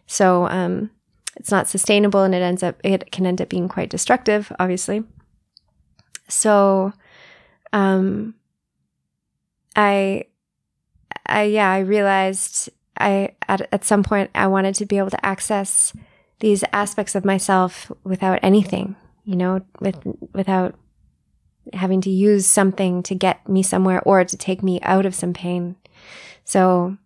So 0.06 0.48
um, 0.48 0.92
it's 1.36 1.52
not 1.52 1.68
sustainable 1.68 2.24
and 2.24 2.36
it 2.36 2.42
ends 2.42 2.64
up 2.64 2.76
it 2.84 3.12
can 3.12 3.26
end 3.26 3.42
up 3.42 3.50
being 3.50 3.68
quite 3.68 3.90
destructive 3.90 4.52
obviously 4.60 5.04
so 6.28 6.94
um 7.74 8.34
i 9.76 10.24
i 11.26 11.44
yeah 11.44 11.70
i 11.70 11.80
realized 11.80 12.70
i 12.98 13.30
at, 13.50 13.68
at 13.74 13.84
some 13.84 14.04
point 14.04 14.30
i 14.34 14.48
wanted 14.48 14.74
to 14.74 14.86
be 14.86 14.98
able 14.98 15.10
to 15.10 15.26
access 15.26 15.92
these 16.40 16.64
aspects 16.72 17.16
of 17.16 17.26
myself 17.26 17.92
without 18.04 18.40
anything 18.42 18.96
you 19.26 19.36
know 19.36 19.62
with 19.82 19.98
without 20.34 20.76
having 21.74 22.02
to 22.02 22.10
use 22.10 22.46
something 22.46 23.02
to 23.04 23.16
get 23.16 23.48
me 23.48 23.64
somewhere 23.64 24.02
or 24.04 24.24
to 24.24 24.38
take 24.38 24.62
me 24.62 24.82
out 24.82 25.06
of 25.06 25.16
some 25.16 25.32
pain. 25.32 25.78
So 26.44 26.98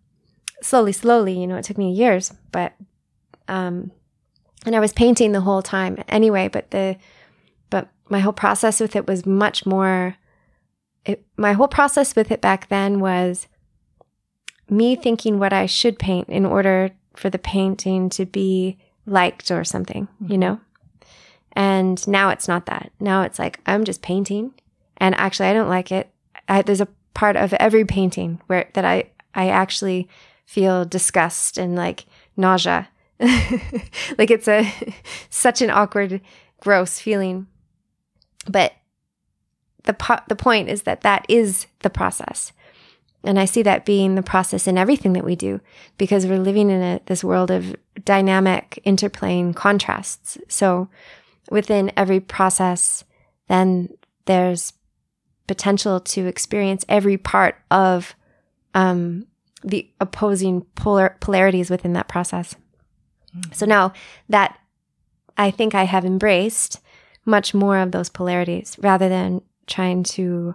slowly 0.60 0.92
slowly 0.92 1.40
you 1.40 1.46
know 1.46 1.56
it 1.56 1.64
took 1.64 1.78
me 1.78 1.92
years 1.92 2.32
but 2.50 2.72
um 3.46 3.92
and 4.66 4.74
I 4.74 4.80
was 4.80 4.92
painting 4.92 5.32
the 5.32 5.40
whole 5.40 5.62
time 5.62 6.02
anyway, 6.08 6.48
but 6.48 6.70
the, 6.70 6.96
but 7.70 7.88
my 8.08 8.18
whole 8.20 8.32
process 8.32 8.80
with 8.80 8.96
it 8.96 9.06
was 9.06 9.24
much 9.24 9.64
more, 9.64 10.16
it, 11.08 11.24
my 11.36 11.52
whole 11.52 11.68
process 11.68 12.14
with 12.14 12.30
it 12.30 12.40
back 12.40 12.68
then 12.68 13.00
was 13.00 13.46
me 14.68 14.96
thinking 14.96 15.38
what 15.38 15.52
I 15.52 15.66
should 15.66 15.98
paint 15.98 16.28
in 16.28 16.44
order 16.44 16.90
for 17.14 17.30
the 17.30 17.38
painting 17.38 18.10
to 18.10 18.26
be 18.26 18.78
liked 19.06 19.50
or 19.50 19.64
something, 19.64 20.06
mm-hmm. 20.22 20.32
you 20.32 20.38
know? 20.38 20.60
And 21.52 22.06
now 22.06 22.28
it's 22.28 22.46
not 22.46 22.66
that. 22.66 22.92
Now 23.00 23.22
it's 23.22 23.38
like, 23.38 23.60
I'm 23.66 23.84
just 23.84 24.02
painting 24.02 24.54
and 24.98 25.14
actually 25.16 25.48
I 25.48 25.54
don't 25.54 25.68
like 25.68 25.90
it. 25.90 26.10
I, 26.48 26.62
there's 26.62 26.80
a 26.80 26.88
part 27.14 27.36
of 27.36 27.52
every 27.54 27.84
painting 27.84 28.40
where 28.46 28.68
that 28.74 28.84
I, 28.84 29.10
I 29.34 29.48
actually 29.48 30.08
feel 30.44 30.84
disgust 30.84 31.58
and 31.58 31.74
like 31.74 32.06
nausea 32.36 32.88
like 33.20 34.30
it's 34.30 34.46
a 34.46 34.72
such 35.30 35.60
an 35.60 35.70
awkward, 35.70 36.20
gross 36.60 37.00
feeling. 37.00 37.48
But 38.48 38.72
the 39.88 39.94
po- 39.94 40.20
the 40.28 40.36
point 40.36 40.68
is 40.68 40.82
that 40.82 41.00
that 41.00 41.24
is 41.28 41.66
the 41.80 41.90
process. 41.90 42.52
And 43.24 43.40
I 43.40 43.46
see 43.46 43.62
that 43.62 43.86
being 43.86 44.14
the 44.14 44.22
process 44.22 44.68
in 44.68 44.78
everything 44.78 45.14
that 45.14 45.24
we 45.24 45.34
do 45.34 45.60
because 45.96 46.26
we're 46.26 46.38
living 46.38 46.70
in 46.70 46.82
a, 46.82 47.00
this 47.06 47.24
world 47.24 47.50
of 47.50 47.74
dynamic 48.04 48.80
interplaying 48.86 49.56
contrasts. 49.56 50.38
So 50.46 50.88
within 51.50 51.90
every 51.96 52.20
process, 52.20 53.02
then 53.48 53.88
there's 54.26 54.74
potential 55.46 56.00
to 56.00 56.26
experience 56.26 56.84
every 56.88 57.16
part 57.16 57.56
of 57.70 58.14
um, 58.74 59.26
the 59.64 59.90
opposing 60.00 60.60
polar- 60.76 61.16
polarities 61.20 61.70
within 61.70 61.94
that 61.94 62.08
process. 62.08 62.54
So 63.52 63.64
now 63.64 63.94
that 64.28 64.58
I 65.38 65.50
think 65.50 65.74
I 65.74 65.84
have 65.84 66.04
embraced 66.04 66.80
much 67.24 67.54
more 67.54 67.78
of 67.78 67.92
those 67.92 68.10
polarities 68.10 68.76
rather 68.80 69.08
than 69.08 69.42
trying 69.68 70.02
to 70.02 70.54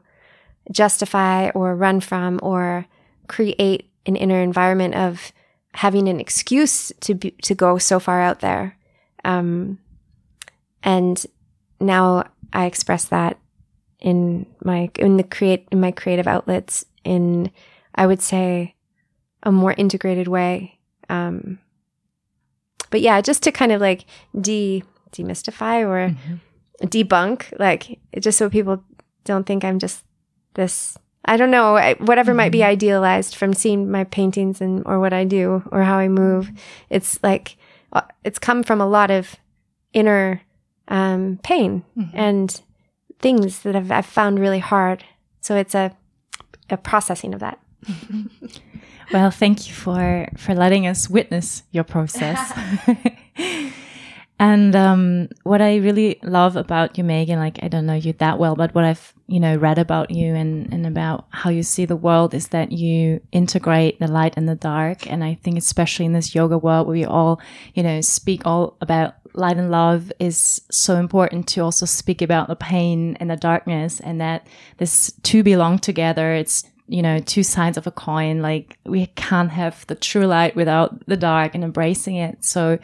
justify 0.72 1.50
or 1.50 1.76
run 1.76 2.00
from 2.00 2.40
or 2.42 2.86
create 3.28 3.90
an 4.06 4.16
inner 4.16 4.42
environment 4.42 4.96
of 4.96 5.32
having 5.74 6.08
an 6.08 6.20
excuse 6.20 6.92
to 7.02 7.16
be, 7.16 7.32
to 7.42 7.56
go 7.56 7.78
so 7.78 8.00
far 8.00 8.22
out 8.22 8.40
there. 8.40 8.78
Um, 9.26 9.80
and 10.84 11.26
now 11.80 12.26
I 12.52 12.66
express 12.66 13.06
that 13.06 13.38
in 14.00 14.46
my 14.64 14.90
in 15.00 15.18
the 15.18 15.24
create 15.24 15.68
in 15.72 15.80
my 15.80 15.92
creative 15.92 16.28
outlets 16.28 16.86
in 17.06 17.50
I 17.96 18.06
would 18.06 18.22
say 18.22 18.76
a 19.44 19.52
more 19.52 19.74
integrated 19.78 20.28
way. 20.28 20.80
Um, 21.10 21.60
but 22.90 23.02
yeah, 23.02 23.22
just 23.22 23.44
to 23.44 23.52
kind 23.52 23.72
of 23.72 23.82
like 23.82 24.06
de 24.40 24.84
demystify 25.12 25.82
or 25.82 26.10
mm-hmm. 26.10 26.86
debunk, 26.86 27.58
like 27.60 28.00
just 28.20 28.38
so 28.38 28.50
people 28.50 28.84
don't 29.24 29.46
think 29.46 29.64
I'm 29.64 29.80
just 29.80 30.04
this. 30.54 30.98
I 31.26 31.38
don't 31.38 31.52
know 31.52 31.74
whatever 32.00 32.32
mm-hmm. 32.32 32.38
might 32.38 32.52
be 32.52 32.60
mm-hmm. 32.60 32.70
idealized 32.70 33.36
from 33.36 33.54
seeing 33.54 33.90
my 33.90 34.04
paintings 34.04 34.62
and 34.62 34.84
or 34.86 35.00
what 35.00 35.14
I 35.14 35.24
do 35.24 35.64
or 35.72 35.84
how 35.84 35.98
I 35.98 36.08
move. 36.08 36.52
It's 36.90 37.22
like 37.24 37.58
uh, 37.94 38.02
it's 38.24 38.40
come 38.40 38.64
from 38.64 38.82
a 38.82 38.88
lot 38.88 39.12
of 39.12 39.36
inner 39.94 40.42
um, 40.88 41.40
pain 41.44 41.84
mm-hmm. 41.98 42.18
and 42.18 42.62
things 43.20 43.60
that 43.62 43.76
I've, 43.76 43.92
I've 43.92 44.06
found 44.06 44.40
really 44.40 44.60
hard. 44.60 45.06
So 45.42 45.56
it's 45.56 45.76
a 45.76 45.96
a 46.70 46.78
processing 46.78 47.34
of 47.34 47.40
that. 47.40 47.60
Well, 49.12 49.30
thank 49.30 49.68
you 49.68 49.74
for 49.74 50.28
for 50.38 50.56
letting 50.56 50.88
us 50.88 51.10
witness 51.10 51.64
your 51.72 51.84
process. 51.84 52.52
and 54.44 54.76
um, 54.76 55.30
what 55.44 55.62
I 55.62 55.78
really 55.78 56.20
love 56.22 56.58
about 56.58 56.98
you, 56.98 57.04
Meghan, 57.06 57.38
like 57.38 57.64
I 57.64 57.70
don't 57.70 57.86
know 57.86 57.94
you 57.94 58.12
that 58.14 58.40
well, 58.40 58.58
but 58.58 58.76
what 58.76 58.84
I've 58.84 59.14
you 59.28 59.40
know 59.40 59.56
read 59.56 59.78
about 59.78 60.12
you 60.12 60.36
and 60.36 60.72
and 60.74 60.86
about 60.86 61.28
how 61.30 61.50
you 61.50 61.64
see 61.64 61.86
the 61.86 61.96
world 61.96 62.34
is 62.34 62.50
that 62.50 62.74
you 62.74 63.22
integrate 63.32 64.00
the 64.00 64.08
light 64.10 64.34
and 64.36 64.50
the 64.50 64.56
dark. 64.56 65.10
And 65.10 65.24
I 65.24 65.36
think 65.36 65.58
especially 65.58 66.06
in 66.06 66.12
this 66.12 66.36
yoga 66.36 66.58
world 66.58 66.88
where 66.88 66.94
we 66.94 67.06
all 67.06 67.40
you 67.74 67.84
know 67.84 68.02
speak 68.02 68.46
all 68.46 68.76
about 68.82 69.16
light 69.34 69.56
and 69.56 69.72
love 69.72 70.12
is 70.20 70.60
so 70.70 70.98
important 70.98 71.48
to 71.48 71.62
also 71.62 71.86
speak 71.86 72.22
about 72.22 72.50
the 72.50 72.58
pain 72.58 73.16
and 73.22 73.32
the 73.32 73.38
darkness 73.38 74.02
and 74.02 74.20
that 74.20 74.46
this 74.78 75.14
two 75.24 75.42
belong 75.44 75.80
together. 75.80 76.34
It's 76.34 76.66
you 76.90 77.02
know, 77.02 77.20
two 77.20 77.44
sides 77.44 77.78
of 77.78 77.88
a 77.88 77.92
coin. 77.92 78.42
Like 78.42 78.78
we 78.86 79.06
can't 79.16 79.52
have 79.52 79.88
the 79.88 79.96
true 79.96 80.28
light 80.28 80.54
without 80.54 81.06
the 81.08 81.16
dark 81.16 81.56
and 81.56 81.64
embracing 81.64 82.18
it. 82.18 82.44
So 82.44 82.78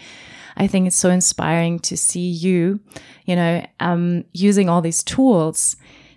I 0.59 0.67
think 0.67 0.87
it's 0.87 0.95
so 0.95 1.09
inspiring 1.09 1.79
to 1.79 1.97
see 1.97 2.29
you, 2.29 2.79
you 3.25 3.35
know, 3.35 3.65
um, 3.79 4.25
using 4.33 4.69
all 4.69 4.81
these 4.81 5.03
tools 5.03 5.75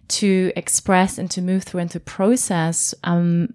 to 0.09 0.53
express 0.57 1.17
and 1.17 1.31
to 1.31 1.41
move 1.41 1.63
through 1.63 1.81
and 1.81 1.91
to 1.93 2.01
process, 2.01 2.95
um, 3.05 3.55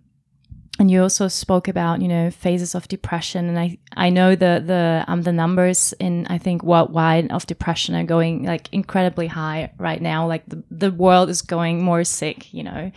and 0.79 0.91
you 0.91 1.01
also 1.01 1.27
spoke 1.27 1.67
about 1.67 2.01
you 2.03 2.07
know 2.07 2.29
phases 2.29 2.75
of 2.75 2.87
depression 2.87 3.47
and 3.47 3.57
i 3.57 3.75
i 3.93 4.11
know 4.11 4.35
the 4.35 4.61
the 4.63 5.03
um 5.07 5.23
the 5.23 5.31
numbers 5.31 5.91
in 5.99 6.27
i 6.29 6.37
think 6.37 6.61
worldwide 6.61 7.31
of 7.31 7.47
depression 7.47 7.95
are 7.95 8.03
going 8.03 8.43
like 8.43 8.71
incredibly 8.71 9.25
high 9.25 9.71
right 9.79 10.03
now 10.03 10.27
like 10.27 10.45
the, 10.45 10.61
the 10.69 10.91
world 10.91 11.31
is 11.31 11.41
going 11.41 11.81
more 11.83 12.03
sick 12.03 12.53
you 12.53 12.63
know. 12.63 12.91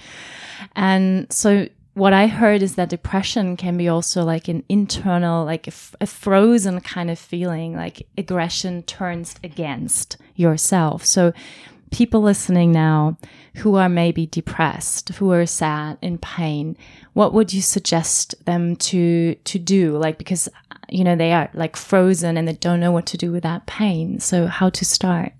And 0.76 1.32
so 1.32 1.68
what 1.94 2.12
i 2.12 2.26
heard 2.26 2.62
is 2.62 2.74
that 2.74 2.88
depression 2.88 3.56
can 3.56 3.76
be 3.76 3.88
also 3.88 4.24
like 4.24 4.48
an 4.48 4.62
internal 4.68 5.44
like 5.44 5.66
a, 5.66 6.06
frozen 6.06 6.80
kind 6.80 7.10
of 7.10 7.18
feeling 7.18 7.74
like 7.74 8.06
aggression 8.16 8.82
turns 8.84 9.34
against 9.42 10.16
yourself 10.36 11.04
so 11.04 11.32
people 11.90 12.20
listening 12.20 12.72
now 12.72 13.16
who 13.56 13.74
are 13.74 13.88
maybe 13.88 14.26
depressed, 14.26 15.08
who 15.10 15.32
are 15.32 15.46
sad, 15.46 15.98
in 16.00 16.18
pain, 16.18 16.76
what 17.12 17.34
would 17.34 17.52
you 17.52 17.60
suggest 17.60 18.34
them 18.44 18.76
to 18.76 19.34
to 19.34 19.58
do? 19.58 19.96
Like 19.96 20.18
because 20.18 20.48
you 20.88 21.04
know 21.04 21.16
they 21.16 21.32
are 21.32 21.50
like 21.54 21.76
frozen 21.76 22.36
and 22.36 22.48
they 22.48 22.54
don't 22.54 22.80
know 22.80 22.92
what 22.92 23.06
to 23.06 23.16
do 23.16 23.32
with 23.32 23.42
that 23.42 23.66
pain. 23.66 24.20
So 24.20 24.46
how 24.46 24.70
to 24.70 24.84
start? 24.84 25.32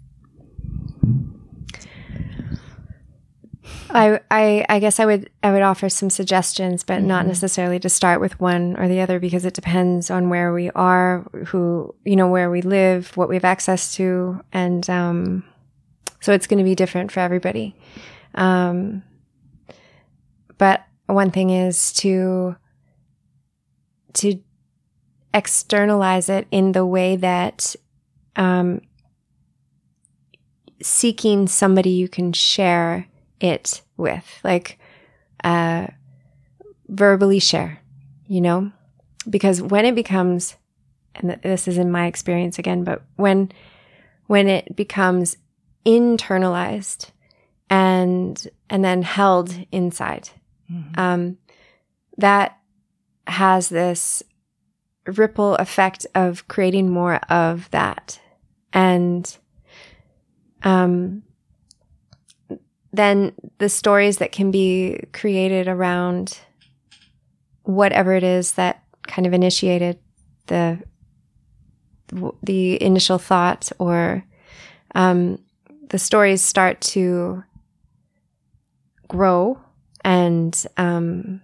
I, 3.93 4.21
I, 4.31 4.65
I 4.69 4.79
guess 4.79 5.01
I 5.01 5.07
would 5.07 5.31
I 5.43 5.51
would 5.53 5.63
offer 5.63 5.89
some 5.89 6.11
suggestions, 6.11 6.85
but 6.85 6.99
mm-hmm. 6.99 7.09
not 7.09 7.27
necessarily 7.27 7.79
to 7.81 7.89
start 7.89 8.21
with 8.21 8.39
one 8.41 8.77
or 8.77 8.89
the 8.89 9.01
other 9.01 9.19
because 9.19 9.45
it 9.45 9.55
depends 9.55 10.11
on 10.11 10.29
where 10.29 10.53
we 10.53 10.71
are, 10.71 11.27
who 11.47 11.95
you 12.05 12.17
know 12.17 12.29
where 12.29 12.51
we 12.51 12.63
live, 12.63 13.17
what 13.17 13.29
we 13.29 13.35
have 13.35 13.45
access 13.45 13.95
to, 13.97 14.41
and 14.53 14.89
um, 14.89 15.45
so 16.21 16.33
it's 16.33 16.47
going 16.47 16.59
to 16.59 16.65
be 16.65 16.75
different 16.75 17.11
for 17.11 17.21
everybody. 17.21 17.75
Um, 18.35 19.03
but 20.57 20.85
one 21.07 21.31
thing 21.31 21.51
is 21.51 21.93
to 21.95 22.57
to 24.15 24.41
externalize 25.35 26.29
it 26.29 26.47
in 26.51 26.73
the 26.73 26.87
way 26.87 27.17
that 27.17 27.75
um, 28.37 28.81
seeking 30.83 31.47
somebody 31.47 31.91
you 31.91 32.09
can 32.09 32.33
share 32.33 33.07
it 33.41 33.83
with, 33.97 34.41
like 34.45 34.79
uh, 35.43 35.89
verbally 36.89 37.39
share, 37.39 37.81
you 38.27 38.41
know, 38.41 38.73
because 39.29 39.61
when 39.61 39.85
it 39.85 39.95
becomes, 39.95 40.57
and 41.15 41.39
this 41.43 41.67
is 41.67 41.79
in 41.79 41.91
my 41.91 42.07
experience 42.07 42.59
again, 42.59 42.85
but 42.85 43.03
when 43.17 43.51
when 44.27 44.47
it 44.47 44.77
becomes 44.77 45.37
internalized 45.85 47.11
and 47.69 48.49
and 48.69 48.85
then 48.85 49.03
held 49.03 49.55
inside. 49.73 50.31
Mm-hmm. 50.71 51.01
Um, 51.01 51.39
that 52.19 52.59
has 53.27 53.69
this 53.69 54.23
ripple 55.07 55.55
effect 55.57 56.07
of 56.15 56.47
creating 56.49 56.91
more 56.91 57.17
of 57.29 57.71
that, 57.71 58.21
and 58.73 59.37
um, 60.63 61.23
then 62.93 63.33
the 63.59 63.69
stories 63.69 64.19
that 64.19 64.33
can 64.33 64.51
be 64.51 65.01
created 65.13 65.69
around 65.69 66.39
whatever 67.63 68.15
it 68.15 68.25
is 68.25 68.53
that 68.53 68.83
kind 69.07 69.27
of 69.27 69.33
initiated 69.33 69.99
the 70.47 70.79
the 72.43 72.83
initial 72.83 73.19
thought 73.19 73.71
or 73.79 74.25
um, 74.97 75.39
the 75.91 75.99
stories 75.99 76.43
start 76.43 76.81
to 76.81 77.45
grow 79.07 79.61
and 80.05 80.67
um, 80.77 81.41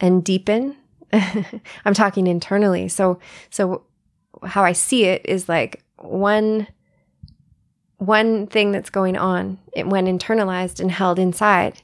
and 0.00 0.24
deepen. 0.24 0.76
I'm 1.12 1.94
talking 1.94 2.26
internally. 2.26 2.88
So 2.88 3.18
so 3.50 3.84
how 4.44 4.64
I 4.64 4.72
see 4.72 5.04
it 5.04 5.22
is 5.24 5.48
like 5.48 5.82
one 5.96 6.66
one 7.98 8.46
thing 8.46 8.72
that's 8.72 8.90
going 8.90 9.16
on 9.16 9.58
it, 9.72 9.86
when 9.86 10.06
internalized 10.06 10.80
and 10.80 10.90
held 10.90 11.18
inside 11.18 11.82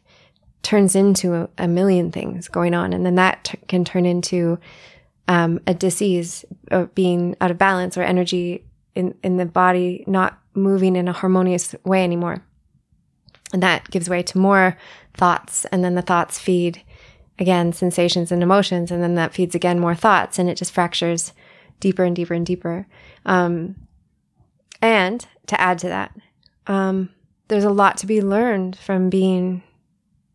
turns 0.62 0.96
into 0.96 1.34
a, 1.34 1.48
a 1.58 1.68
million 1.68 2.10
things 2.10 2.48
going 2.48 2.74
on. 2.74 2.92
And 2.92 3.04
then 3.04 3.16
that 3.16 3.44
t- 3.44 3.58
can 3.68 3.84
turn 3.84 4.06
into 4.06 4.58
um, 5.28 5.60
a 5.66 5.74
disease 5.74 6.44
of 6.70 6.94
being 6.94 7.36
out 7.40 7.50
of 7.50 7.58
balance 7.58 7.96
or 7.96 8.02
energy 8.02 8.64
in, 8.94 9.14
in 9.22 9.36
the 9.36 9.44
body 9.46 10.04
not 10.06 10.38
moving 10.54 10.96
in 10.96 11.08
a 11.08 11.12
harmonious 11.12 11.74
way 11.84 12.04
anymore. 12.04 12.44
And 13.52 13.62
that 13.62 13.90
gives 13.90 14.08
way 14.08 14.22
to 14.22 14.38
more 14.38 14.76
thoughts. 15.14 15.64
And 15.66 15.84
then 15.84 15.94
the 15.94 16.02
thoughts 16.02 16.38
feed 16.38 16.82
again 17.38 17.72
sensations 17.72 18.30
and 18.32 18.42
emotions. 18.42 18.90
And 18.90 19.02
then 19.02 19.16
that 19.16 19.34
feeds 19.34 19.54
again 19.54 19.80
more 19.80 19.94
thoughts. 19.94 20.38
And 20.38 20.48
it 20.48 20.56
just 20.56 20.72
fractures 20.72 21.32
deeper 21.80 22.04
and 22.04 22.14
deeper 22.14 22.34
and 22.34 22.46
deeper. 22.46 22.86
Um, 23.26 23.74
and 24.84 25.26
to 25.46 25.58
add 25.58 25.78
to 25.78 25.88
that, 25.88 26.14
um, 26.66 27.08
there's 27.48 27.64
a 27.64 27.70
lot 27.70 27.96
to 27.98 28.06
be 28.06 28.20
learned 28.20 28.76
from 28.76 29.08
being 29.08 29.62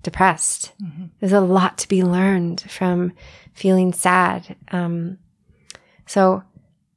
depressed. 0.02 0.72
Mm-hmm. 0.82 1.06
There's 1.20 1.34
a 1.34 1.40
lot 1.40 1.78
to 1.80 1.88
be 1.88 2.04
learned 2.04 2.62
from 2.62 3.14
feeling 3.54 3.94
sad. 3.94 4.56
Um, 4.72 5.20
so, 6.08 6.44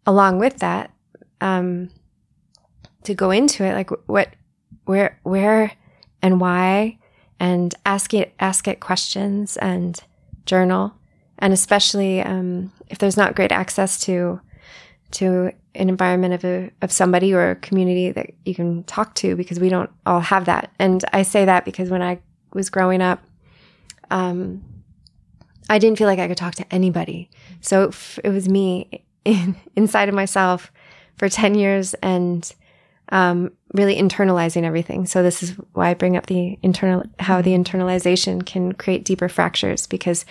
along 0.06 0.38
with 0.38 0.58
that, 0.58 0.92
um, 1.42 1.90
to 3.04 3.14
go 3.14 3.30
into 3.30 3.64
it, 3.64 3.74
like 3.74 3.90
what, 4.08 4.30
where, 4.86 5.18
where, 5.22 5.72
and 6.22 6.40
why, 6.40 6.98
and 7.38 7.74
ask 7.84 8.14
it, 8.14 8.32
ask 8.40 8.66
it 8.66 8.80
questions 8.80 9.58
and 9.58 10.02
journal, 10.46 10.94
and 11.38 11.52
especially 11.52 12.22
um, 12.22 12.72
if 12.88 12.96
there's 12.96 13.16
not 13.16 13.34
great 13.34 13.52
access 13.52 14.00
to 14.04 14.40
to 15.12 15.53
an 15.75 15.88
environment 15.88 16.35
of 16.35 16.44
a, 16.44 16.70
of 16.83 16.92
somebody 16.92 17.33
or 17.33 17.51
a 17.51 17.57
community 17.57 18.11
that 18.12 18.31
you 18.44 18.55
can 18.55 18.85
talk 18.85 19.14
to 19.16 19.37
because 19.37 19.59
we 19.59 19.68
don't 19.68 19.90
all 20.07 20.20
have 20.20 20.44
that. 20.46 20.72
And 20.79 21.05
I 21.12 21.22
say 21.22 21.44
that 21.44 21.64
because 21.64 21.90
when 21.90 22.03
I 22.03 22.20
was 22.53 22.70
growing 22.70 23.01
up, 23.01 23.22
um, 24.11 24.62
I 25.70 25.79
didn't 25.79 25.98
feel 25.98 26.07
like 26.07 26.18
I 26.18 26.29
could 26.29 26.37
talk 26.37 26.55
to 26.57 26.75
anybody. 26.75 27.31
So 27.61 27.90
it 28.22 28.29
was 28.29 28.48
me 28.48 29.05
in, 29.25 29.57
inside 29.77 30.09
of 30.09 30.14
myself 30.14 30.72
for 31.16 31.29
10 31.29 31.55
years 31.55 31.94
and 31.94 32.53
um, 33.11 33.53
really 33.75 33.96
internalizing 33.96 34.64
everything. 34.64 35.07
So 35.07 35.22
this 35.22 35.42
is 35.42 35.51
why 35.72 35.90
I 35.90 35.94
bring 35.94 36.16
up 36.16 36.27
the 36.27 36.59
internal, 36.62 37.05
how 37.18 37.42
the 37.42 37.53
internalization 37.53 38.44
can 38.44 38.72
create 38.72 39.05
deeper 39.05 39.29
fractures 39.29 39.87
because 39.87 40.25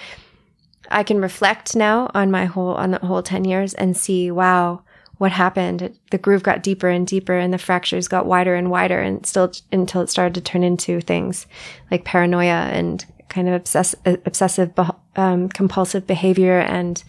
I 0.91 1.04
can 1.04 1.21
reflect 1.21 1.75
now 1.75 2.10
on 2.13 2.32
my 2.32 2.45
whole, 2.45 2.75
on 2.75 2.91
the 2.91 2.99
whole 2.99 3.23
10 3.23 3.45
years 3.45 3.73
and 3.73 3.95
see, 3.95 4.32
wow, 4.32 4.84
what 5.17 5.32
happened. 5.32 5.97
The 6.10 6.17
groove 6.17 6.43
got 6.43 6.63
deeper 6.63 6.89
and 6.89 7.06
deeper 7.06 7.38
and 7.38 7.54
the 7.54 7.58
fractures 7.58 8.08
got 8.08 8.25
wider 8.25 8.56
and 8.56 8.71
wider 8.71 8.99
and 8.99 9.25
still 9.25 9.51
until 9.71 10.01
it 10.01 10.10
started 10.10 10.34
to 10.36 10.41
turn 10.41 10.63
into 10.63 10.99
things 11.01 11.45
like 11.91 12.06
paranoia 12.06 12.69
and 12.71 13.06
kind 13.30 13.47
of 13.47 13.54
obsess- 13.54 13.95
obsessive, 14.06 14.71
um, 15.15 15.47
compulsive 15.49 16.08
behavior. 16.08 16.60
And, 16.60 17.04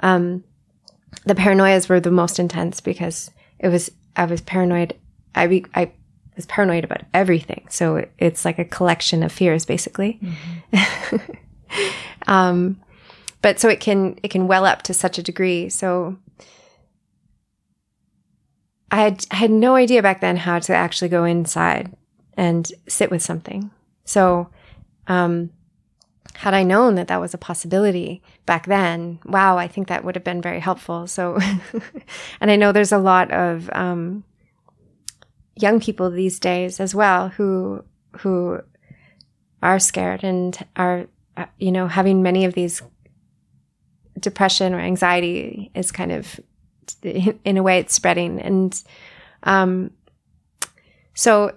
um, 0.00 0.44
the 1.24 1.34
paranoias 1.34 1.88
were 1.88 2.00
the 2.00 2.10
most 2.10 2.38
intense 2.38 2.80
because 2.80 3.30
it 3.58 3.68
was, 3.68 3.90
I 4.16 4.26
was 4.26 4.40
paranoid. 4.42 4.94
I, 5.34 5.46
be, 5.46 5.64
I 5.74 5.90
was 6.36 6.46
paranoid 6.46 6.84
about 6.84 7.02
everything. 7.14 7.66
So 7.70 8.06
it's 8.18 8.44
like 8.44 8.58
a 8.58 8.64
collection 8.64 9.22
of 9.22 9.32
fears, 9.32 9.64
basically. 9.64 10.20
Mm-hmm. 10.72 11.16
um, 12.30 12.80
but 13.44 13.60
so 13.60 13.68
it 13.68 13.78
can, 13.78 14.18
it 14.22 14.30
can 14.30 14.46
well 14.46 14.64
up 14.64 14.80
to 14.84 14.94
such 14.94 15.18
a 15.18 15.22
degree. 15.22 15.68
So, 15.68 16.16
I 18.90 19.02
had 19.02 19.26
I 19.30 19.36
had 19.36 19.50
no 19.50 19.74
idea 19.74 20.02
back 20.02 20.22
then 20.22 20.38
how 20.38 20.60
to 20.60 20.74
actually 20.74 21.10
go 21.10 21.24
inside 21.24 21.94
and 22.38 22.72
sit 22.88 23.10
with 23.10 23.20
something. 23.20 23.70
So, 24.06 24.48
um, 25.08 25.50
had 26.36 26.54
I 26.54 26.62
known 26.62 26.94
that 26.94 27.08
that 27.08 27.20
was 27.20 27.34
a 27.34 27.38
possibility 27.38 28.22
back 28.46 28.64
then, 28.64 29.18
wow, 29.26 29.58
I 29.58 29.68
think 29.68 29.88
that 29.88 30.04
would 30.04 30.14
have 30.14 30.24
been 30.24 30.40
very 30.40 30.60
helpful. 30.60 31.06
So, 31.06 31.38
and 32.40 32.50
I 32.50 32.56
know 32.56 32.72
there's 32.72 32.92
a 32.92 32.98
lot 33.12 33.30
of 33.30 33.68
um, 33.74 34.24
young 35.54 35.80
people 35.80 36.10
these 36.10 36.40
days 36.40 36.80
as 36.80 36.94
well 36.94 37.28
who 37.28 37.84
who 38.20 38.62
are 39.62 39.78
scared 39.78 40.24
and 40.24 40.56
are 40.76 41.08
you 41.58 41.72
know 41.72 41.88
having 41.88 42.22
many 42.22 42.46
of 42.46 42.54
these 42.54 42.80
depression 44.18 44.74
or 44.74 44.80
anxiety 44.80 45.70
is 45.74 45.92
kind 45.92 46.12
of 46.12 46.40
in 47.02 47.56
a 47.56 47.62
way 47.62 47.78
it's 47.78 47.94
spreading. 47.94 48.40
And 48.40 48.82
um, 49.42 49.90
so 51.14 51.54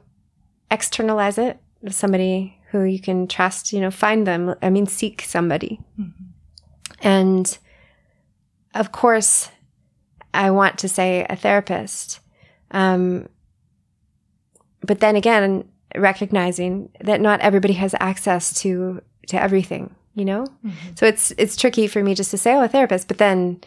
externalize 0.70 1.38
it 1.38 1.60
with 1.82 1.96
somebody 1.96 2.58
who 2.72 2.84
you 2.84 3.00
can 3.00 3.28
trust 3.28 3.72
you 3.72 3.80
know 3.80 3.92
find 3.92 4.28
them 4.28 4.54
i 4.62 4.70
mean 4.70 4.86
seek 4.86 5.22
somebody. 5.22 5.80
Mm-hmm. 6.00 7.08
and 7.08 7.58
of 8.74 8.92
course 8.92 9.50
i 10.34 10.52
want 10.52 10.78
to 10.80 10.90
say 10.90 11.26
a 11.30 11.36
therapist. 11.36 12.20
Um, 12.72 13.30
but 14.82 15.00
then 15.00 15.16
again 15.16 15.70
recognizing 15.96 16.90
that 17.00 17.22
not 17.22 17.40
everybody 17.40 17.74
has 17.74 17.96
access 18.00 18.60
to 18.62 19.02
to 19.28 19.42
everything 19.42 19.96
you 20.18 20.26
know? 20.26 20.46
Mm-hmm. 20.66 20.96
so 20.96 21.06
it's 21.06 21.32
it's 21.38 21.56
tricky 21.56 21.88
for 21.88 22.04
me 22.04 22.16
just 22.16 22.32
to 22.32 22.38
say 22.38 22.54
oh 22.56 22.64
a 22.64 22.68
therapist 22.68 23.08
but 23.08 23.18
then 23.18 23.62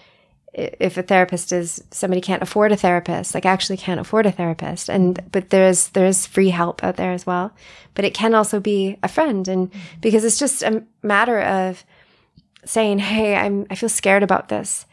if 0.53 0.97
a 0.97 1.03
therapist 1.03 1.53
is 1.53 1.83
somebody 1.91 2.21
can't 2.21 2.43
afford 2.43 2.73
a 2.73 2.77
therapist 2.77 3.35
like 3.35 3.47
actually 3.47 3.77
can't 3.77 4.01
afford 4.01 4.27
a 4.27 4.33
therapist 4.33 4.89
and 4.89 5.21
but 5.31 5.51
there's 5.51 5.89
there's 5.91 6.27
free 6.27 6.51
help 6.51 6.83
out 6.83 6.97
there 6.97 7.13
as 7.13 7.25
well. 7.25 7.53
But 7.95 8.05
it 8.05 8.15
can 8.15 8.35
also 8.35 8.59
be 8.59 8.99
a 9.03 9.09
friend 9.09 9.47
and 9.47 9.71
because 10.01 10.25
it's 10.25 10.39
just 10.39 10.63
a 10.63 10.83
matter 11.03 11.41
of 11.41 11.85
saying 12.65 12.99
hey 12.99 13.35
i'm 13.37 13.67
i 13.71 13.75
feel 13.75 13.89
scared 13.89 14.23
about 14.23 14.49
this 14.49 14.87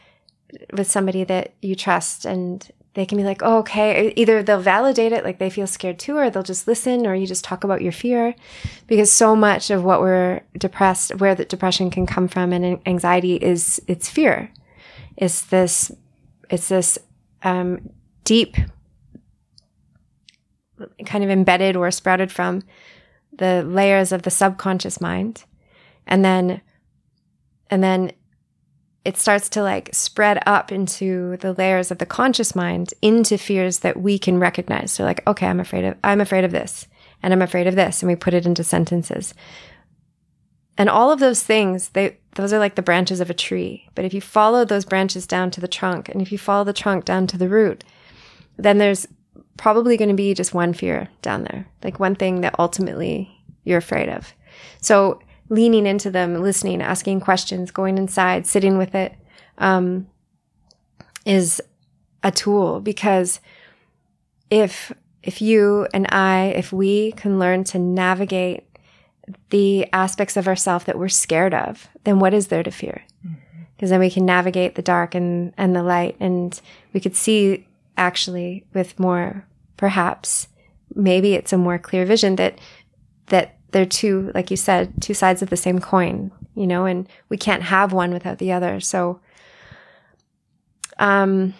with 0.72 0.90
somebody 0.90 1.24
that 1.24 1.52
you 1.60 1.74
trust 1.74 2.24
and 2.24 2.70
they 2.98 3.06
can 3.06 3.16
be 3.16 3.24
like 3.24 3.42
oh, 3.42 3.58
okay. 3.58 4.12
Either 4.16 4.42
they'll 4.42 4.60
validate 4.60 5.12
it 5.12 5.24
like 5.24 5.38
they 5.38 5.50
feel 5.50 5.66
scared 5.66 5.98
too 5.98 6.16
or 6.16 6.30
they'll 6.30 6.42
just 6.42 6.66
listen 6.66 7.06
or 7.06 7.14
you 7.14 7.26
just 7.26 7.44
talk 7.44 7.62
about 7.62 7.80
your 7.80 7.92
fear. 7.92 8.34
Because 8.86 9.12
so 9.12 9.36
much 9.36 9.70
of 9.70 9.84
what 9.84 10.00
we're 10.00 10.40
depressed 10.56 11.14
where 11.16 11.34
the 11.34 11.44
depression 11.44 11.90
can 11.90 12.06
come 12.06 12.26
from 12.26 12.52
and 12.52 12.80
anxiety 12.86 13.36
is 13.36 13.80
it's 13.86 14.08
fear. 14.08 14.50
It's 15.16 15.42
this 15.42 15.92
it's 16.50 16.68
this 16.68 16.98
um, 17.42 17.90
deep 18.24 18.56
kind 21.06 21.24
of 21.24 21.30
embedded 21.30 21.76
or 21.76 21.90
sprouted 21.90 22.32
from 22.32 22.62
the 23.32 23.62
layers 23.62 24.12
of 24.12 24.22
the 24.22 24.30
subconscious 24.30 25.00
mind. 25.00 25.44
And 26.06 26.24
then 26.24 26.62
and 27.70 27.82
then 27.82 28.12
it 29.04 29.16
starts 29.16 29.48
to 29.48 29.62
like 29.62 29.94
spread 29.94 30.42
up 30.46 30.70
into 30.70 31.36
the 31.38 31.52
layers 31.54 31.90
of 31.90 31.98
the 31.98 32.06
conscious 32.06 32.54
mind 32.54 32.92
into 33.00 33.38
fears 33.38 33.78
that 33.80 34.00
we 34.00 34.18
can 34.18 34.38
recognize 34.38 34.92
so 34.92 35.04
like 35.04 35.26
okay 35.26 35.46
i'm 35.46 35.60
afraid 35.60 35.84
of 35.84 35.96
i'm 36.04 36.20
afraid 36.20 36.44
of 36.44 36.50
this 36.50 36.86
and 37.22 37.32
i'm 37.32 37.42
afraid 37.42 37.66
of 37.66 37.74
this 37.74 38.02
and 38.02 38.08
we 38.08 38.16
put 38.16 38.34
it 38.34 38.46
into 38.46 38.64
sentences 38.64 39.34
and 40.78 40.88
all 40.88 41.10
of 41.10 41.18
those 41.18 41.42
things, 41.42 41.90
they 41.90 42.16
those 42.36 42.52
are 42.52 42.60
like 42.60 42.76
the 42.76 42.82
branches 42.82 43.18
of 43.18 43.28
a 43.28 43.34
tree. 43.34 43.88
But 43.96 44.04
if 44.04 44.14
you 44.14 44.20
follow 44.20 44.64
those 44.64 44.84
branches 44.84 45.26
down 45.26 45.50
to 45.50 45.60
the 45.60 45.66
trunk, 45.66 46.08
and 46.08 46.22
if 46.22 46.30
you 46.30 46.38
follow 46.38 46.62
the 46.62 46.72
trunk 46.72 47.04
down 47.04 47.26
to 47.26 47.36
the 47.36 47.48
root, 47.48 47.82
then 48.56 48.78
there's 48.78 49.06
probably 49.56 49.96
going 49.96 50.08
to 50.08 50.14
be 50.14 50.32
just 50.34 50.54
one 50.54 50.72
fear 50.72 51.08
down 51.20 51.42
there, 51.42 51.66
like 51.82 51.98
one 51.98 52.14
thing 52.14 52.42
that 52.42 52.54
ultimately 52.60 53.28
you're 53.64 53.78
afraid 53.78 54.08
of. 54.08 54.32
So 54.80 55.20
leaning 55.48 55.86
into 55.86 56.10
them, 56.10 56.42
listening, 56.42 56.82
asking 56.82 57.20
questions, 57.20 57.70
going 57.70 57.98
inside, 57.98 58.46
sitting 58.46 58.78
with 58.78 58.94
it, 58.94 59.14
um, 59.58 60.06
is 61.24 61.60
a 62.22 62.30
tool 62.30 62.80
because 62.80 63.40
if 64.50 64.92
if 65.22 65.42
you 65.42 65.86
and 65.92 66.06
I, 66.10 66.54
if 66.56 66.72
we 66.72 67.12
can 67.12 67.38
learn 67.38 67.64
to 67.64 67.78
navigate 67.78 68.64
the 69.50 69.86
aspects 69.92 70.36
of 70.36 70.48
ourself 70.48 70.84
that 70.86 70.98
we're 70.98 71.08
scared 71.08 71.52
of, 71.52 71.88
then 72.04 72.18
what 72.18 72.32
is 72.32 72.46
there 72.46 72.62
to 72.62 72.70
fear? 72.70 73.04
Because 73.22 73.36
mm-hmm. 73.36 73.86
then 73.86 74.00
we 74.00 74.10
can 74.10 74.24
navigate 74.24 74.74
the 74.74 74.82
dark 74.82 75.14
and, 75.14 75.52
and 75.58 75.74
the 75.74 75.82
light 75.82 76.16
and 76.20 76.58
we 76.92 77.00
could 77.00 77.16
see 77.16 77.66
actually 77.96 78.64
with 78.72 78.98
more, 78.98 79.44
perhaps, 79.76 80.48
maybe 80.94 81.34
it's 81.34 81.52
a 81.52 81.58
more 81.58 81.78
clear 81.78 82.06
vision 82.06 82.36
that, 82.36 82.58
that 83.26 83.57
they're 83.70 83.86
two, 83.86 84.30
like 84.34 84.50
you 84.50 84.56
said, 84.56 85.02
two 85.02 85.14
sides 85.14 85.42
of 85.42 85.50
the 85.50 85.56
same 85.56 85.78
coin, 85.78 86.30
you 86.54 86.66
know, 86.66 86.86
and 86.86 87.08
we 87.28 87.36
can't 87.36 87.62
have 87.62 87.92
one 87.92 88.12
without 88.12 88.38
the 88.38 88.52
other. 88.52 88.80
So, 88.80 89.20
um, 90.98 91.54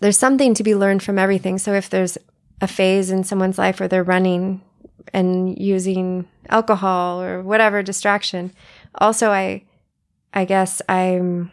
there's 0.00 0.18
something 0.18 0.54
to 0.54 0.62
be 0.62 0.74
learned 0.74 1.02
from 1.02 1.18
everything. 1.18 1.58
So 1.58 1.74
if 1.74 1.90
there's 1.90 2.18
a 2.60 2.66
phase 2.66 3.10
in 3.10 3.24
someone's 3.24 3.58
life 3.58 3.80
where 3.80 3.88
they're 3.88 4.02
running 4.02 4.62
and 5.12 5.58
using 5.58 6.28
alcohol 6.48 7.20
or 7.20 7.42
whatever 7.42 7.82
distraction, 7.82 8.52
also 8.94 9.30
I 9.30 9.64
I 10.34 10.44
guess 10.44 10.80
I'm 10.88 11.52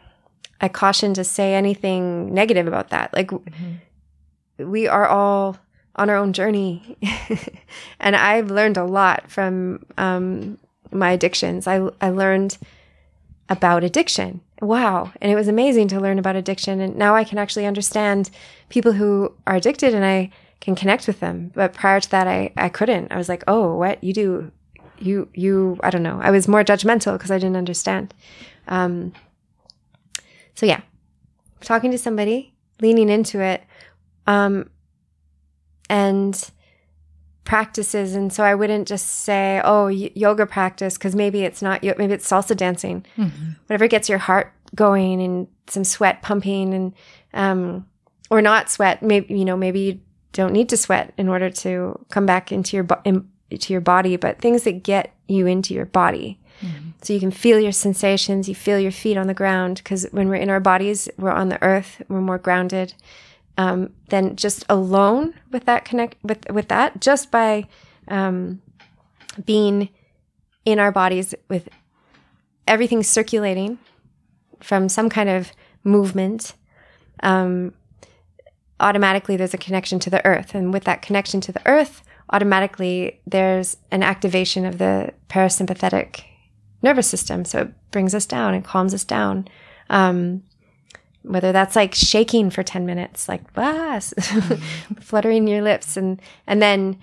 I 0.60 0.68
caution 0.68 1.14
to 1.14 1.24
say 1.24 1.54
anything 1.54 2.32
negative 2.32 2.66
about 2.66 2.90
that. 2.90 3.12
Like 3.12 3.28
mm-hmm. 3.28 4.70
we 4.70 4.88
are 4.88 5.06
all 5.06 5.58
on 5.96 6.10
our 6.10 6.16
own 6.16 6.32
journey, 6.32 6.96
and 8.00 8.16
I've 8.16 8.50
learned 8.50 8.76
a 8.76 8.84
lot 8.84 9.30
from 9.30 9.84
um, 9.98 10.58
my 10.92 11.12
addictions. 11.12 11.66
I 11.66 11.88
I 12.00 12.10
learned 12.10 12.58
about 13.48 13.84
addiction. 13.84 14.40
Wow, 14.60 15.12
and 15.20 15.32
it 15.32 15.34
was 15.34 15.48
amazing 15.48 15.88
to 15.88 16.00
learn 16.00 16.18
about 16.18 16.36
addiction, 16.36 16.80
and 16.80 16.96
now 16.96 17.14
I 17.14 17.24
can 17.24 17.38
actually 17.38 17.66
understand 17.66 18.30
people 18.68 18.92
who 18.92 19.32
are 19.46 19.56
addicted, 19.56 19.94
and 19.94 20.04
I 20.04 20.30
can 20.60 20.74
connect 20.74 21.06
with 21.06 21.20
them. 21.20 21.50
But 21.54 21.72
prior 21.72 22.00
to 22.00 22.10
that, 22.10 22.26
I 22.26 22.52
I 22.56 22.68
couldn't. 22.68 23.10
I 23.12 23.16
was 23.16 23.28
like, 23.28 23.44
oh, 23.48 23.76
what 23.76 24.02
you 24.04 24.12
do 24.12 24.52
you 25.00 25.28
you 25.34 25.78
i 25.82 25.90
don't 25.90 26.02
know 26.02 26.20
i 26.22 26.30
was 26.30 26.46
more 26.46 26.62
judgmental 26.62 27.14
because 27.14 27.30
i 27.30 27.38
didn't 27.38 27.56
understand 27.56 28.14
um, 28.68 29.12
so 30.54 30.66
yeah 30.66 30.80
talking 31.60 31.90
to 31.90 31.98
somebody 31.98 32.54
leaning 32.80 33.08
into 33.08 33.40
it 33.40 33.64
um, 34.26 34.70
and 35.90 36.50
practices 37.44 38.14
and 38.14 38.32
so 38.32 38.44
i 38.44 38.54
wouldn't 38.54 38.86
just 38.86 39.06
say 39.06 39.60
oh 39.64 39.86
y- 39.86 40.12
yoga 40.14 40.46
practice 40.46 40.96
because 40.96 41.16
maybe 41.16 41.42
it's 41.42 41.60
not 41.60 41.82
maybe 41.82 42.14
it's 42.14 42.28
salsa 42.28 42.56
dancing 42.56 43.04
mm-hmm. 43.16 43.50
whatever 43.66 43.88
gets 43.88 44.08
your 44.08 44.18
heart 44.18 44.52
going 44.74 45.20
and 45.20 45.48
some 45.66 45.84
sweat 45.84 46.22
pumping 46.22 46.72
and 46.72 46.94
um, 47.34 47.86
or 48.30 48.40
not 48.40 48.70
sweat 48.70 49.02
maybe 49.02 49.34
you 49.34 49.44
know 49.44 49.56
maybe 49.56 49.80
you 49.80 50.00
don't 50.32 50.52
need 50.52 50.68
to 50.68 50.76
sweat 50.76 51.12
in 51.18 51.28
order 51.28 51.50
to 51.50 51.98
come 52.10 52.26
back 52.26 52.52
into 52.52 52.76
your 52.76 52.84
bo- 52.84 53.00
in, 53.04 53.28
to 53.58 53.72
your 53.72 53.80
body, 53.80 54.16
but 54.16 54.38
things 54.38 54.62
that 54.62 54.82
get 54.82 55.14
you 55.28 55.46
into 55.46 55.74
your 55.74 55.86
body. 55.86 56.38
Mm-hmm. 56.60 56.90
So 57.02 57.12
you 57.12 57.20
can 57.20 57.30
feel 57.30 57.58
your 57.58 57.72
sensations, 57.72 58.48
you 58.48 58.54
feel 58.54 58.78
your 58.78 58.92
feet 58.92 59.16
on 59.16 59.26
the 59.26 59.34
ground, 59.34 59.78
because 59.78 60.06
when 60.12 60.28
we're 60.28 60.36
in 60.36 60.50
our 60.50 60.60
bodies, 60.60 61.08
we're 61.18 61.30
on 61.30 61.48
the 61.48 61.62
earth, 61.62 62.02
we're 62.08 62.20
more 62.20 62.38
grounded. 62.38 62.94
Um, 63.60 63.90
then 64.08 64.36
just 64.36 64.64
alone 64.68 65.34
with 65.52 65.64
that 65.66 65.84
connect 65.84 66.16
with 66.22 66.50
with 66.50 66.68
that, 66.68 67.00
just 67.08 67.30
by 67.30 67.66
um, 68.08 68.62
being 69.44 69.90
in 70.64 70.78
our 70.78 70.92
bodies 70.92 71.34
with 71.48 71.68
everything 72.66 73.02
circulating 73.02 73.78
from 74.60 74.88
some 74.88 75.10
kind 75.10 75.28
of 75.28 75.52
movement, 75.84 76.54
um, 77.22 77.74
automatically 78.78 79.36
there's 79.36 79.54
a 79.54 79.64
connection 79.66 79.98
to 80.00 80.10
the 80.10 80.24
earth, 80.24 80.54
and 80.54 80.72
with 80.72 80.84
that 80.84 81.02
connection 81.02 81.40
to 81.42 81.52
the 81.52 81.66
earth, 81.66 82.02
automatically 82.32 83.20
there's 83.26 83.76
an 83.90 84.02
activation 84.02 84.64
of 84.64 84.78
the 84.78 85.12
parasympathetic 85.28 86.22
nervous 86.80 87.08
system. 87.08 87.44
So 87.44 87.60
it 87.60 87.90
brings 87.90 88.14
us 88.14 88.26
down 88.26 88.54
and 88.54 88.64
calms 88.64 88.94
us 88.94 89.04
down. 89.04 89.48
Um, 89.90 90.44
whether 91.22 91.52
that's 91.52 91.76
like 91.76 91.94
shaking 91.94 92.50
for 92.50 92.62
10 92.62 92.86
minutes, 92.86 93.28
like, 93.28 93.42
ah, 93.56 94.00
fluttering 95.00 95.46
your 95.46 95.62
lips. 95.62 95.96
And, 95.96 96.20
and 96.46 96.62
then 96.62 96.98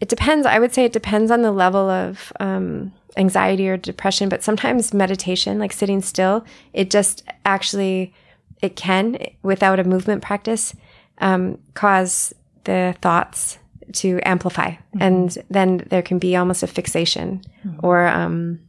it 0.00 0.08
depends. 0.08 0.46
I 0.46 0.58
would 0.58 0.74
say 0.74 0.84
it 0.84 0.92
depends 0.92 1.30
on 1.30 1.42
the 1.42 1.52
level 1.52 1.88
of, 1.88 2.32
um, 2.40 2.92
anxiety 3.16 3.68
or 3.68 3.76
depression, 3.76 4.28
but 4.28 4.42
sometimes 4.42 4.94
meditation, 4.94 5.58
like 5.58 5.72
sitting 5.72 6.00
still, 6.00 6.44
it 6.72 6.90
just 6.90 7.24
actually, 7.44 8.12
it 8.62 8.74
can, 8.74 9.18
without 9.42 9.78
a 9.78 9.84
movement 9.84 10.22
practice, 10.22 10.74
um, 11.18 11.58
cause 11.74 12.34
the 12.64 12.94
thoughts 13.02 13.58
to 13.92 14.18
amplify. 14.24 14.70
Mm-hmm. 14.70 15.02
And 15.02 15.38
then 15.50 15.86
there 15.90 16.02
can 16.02 16.18
be 16.18 16.36
almost 16.36 16.62
a 16.62 16.66
fixation 16.66 17.42
mm-hmm. 17.64 17.84
or, 17.84 18.06
um, 18.08 18.60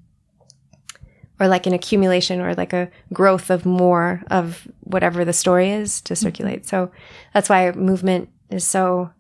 or 1.44 1.48
like 1.50 1.68
an 1.68 1.74
accumulation 1.74 2.40
or 2.40 2.56
like 2.56 2.72
a 2.72 2.90
growth 3.12 3.50
of 3.50 3.66
more 3.66 4.24
of 4.32 4.66
whatever 4.82 5.26
the 5.26 5.34
story 5.34 5.72
is 5.72 6.00
to 6.02 6.14
mm-hmm. 6.14 6.24
circulate. 6.24 6.66
So 6.66 6.90
that's 7.34 7.50
why 7.50 7.72
movement 7.72 8.30
is 8.50 8.66
so 8.66 9.12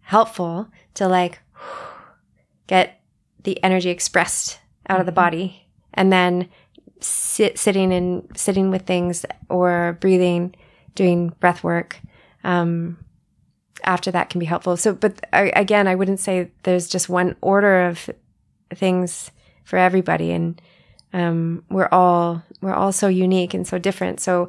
helpful 0.00 0.68
to 0.94 1.06
like 1.06 1.38
get 2.66 3.00
the 3.44 3.62
energy 3.62 3.90
expressed 3.90 4.58
out 4.88 4.98
of 4.98 5.06
the 5.06 5.12
mm-hmm. 5.12 5.16
body 5.16 5.66
and 5.94 6.12
then 6.12 6.48
sit, 7.00 7.56
sitting 7.56 7.92
and 7.92 8.28
sitting 8.36 8.70
with 8.70 8.82
things 8.82 9.24
or 9.48 9.96
breathing, 10.00 10.54
doing 10.96 11.28
breath 11.38 11.62
work, 11.62 12.00
um, 12.42 12.98
after 13.84 14.10
that 14.10 14.28
can 14.28 14.40
be 14.40 14.46
helpful. 14.46 14.76
So, 14.76 14.92
but 14.92 15.24
I, 15.32 15.52
again, 15.56 15.86
I 15.86 15.94
wouldn't 15.94 16.20
say 16.20 16.50
there's 16.64 16.88
just 16.88 17.08
one 17.08 17.36
order 17.40 17.86
of 17.86 18.10
things 18.74 19.30
for 19.64 19.78
everybody, 19.78 20.32
and 20.32 20.60
um, 21.12 21.64
we're 21.70 21.88
all 21.90 22.42
we're 22.60 22.74
all 22.74 22.92
so 22.92 23.08
unique 23.08 23.54
and 23.54 23.66
so 23.66 23.78
different. 23.78 24.20
So, 24.20 24.48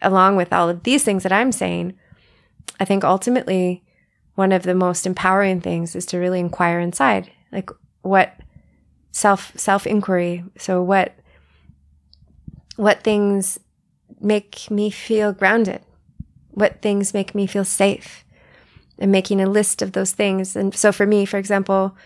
along 0.00 0.36
with 0.36 0.52
all 0.52 0.68
of 0.68 0.82
these 0.82 1.04
things 1.04 1.22
that 1.22 1.32
I'm 1.32 1.52
saying, 1.52 1.94
I 2.80 2.84
think 2.84 3.04
ultimately 3.04 3.82
one 4.34 4.52
of 4.52 4.62
the 4.62 4.74
most 4.74 5.06
empowering 5.06 5.60
things 5.60 5.96
is 5.96 6.06
to 6.06 6.18
really 6.18 6.40
inquire 6.40 6.80
inside, 6.80 7.30
like 7.52 7.70
what 8.02 8.34
self 9.12 9.52
self 9.56 9.86
inquiry. 9.86 10.44
So, 10.56 10.82
what 10.82 11.14
what 12.76 13.02
things 13.02 13.58
make 14.20 14.70
me 14.70 14.90
feel 14.90 15.32
grounded? 15.32 15.82
What 16.50 16.80
things 16.82 17.14
make 17.14 17.34
me 17.34 17.46
feel 17.46 17.64
safe? 17.64 18.24
and 18.98 19.12
making 19.12 19.40
a 19.40 19.48
list 19.48 19.80
of 19.82 19.92
those 19.92 20.12
things. 20.12 20.56
And 20.56 20.74
so 20.74 20.92
for 20.92 21.06
me, 21.06 21.24
for 21.24 21.38
example, 21.38 21.96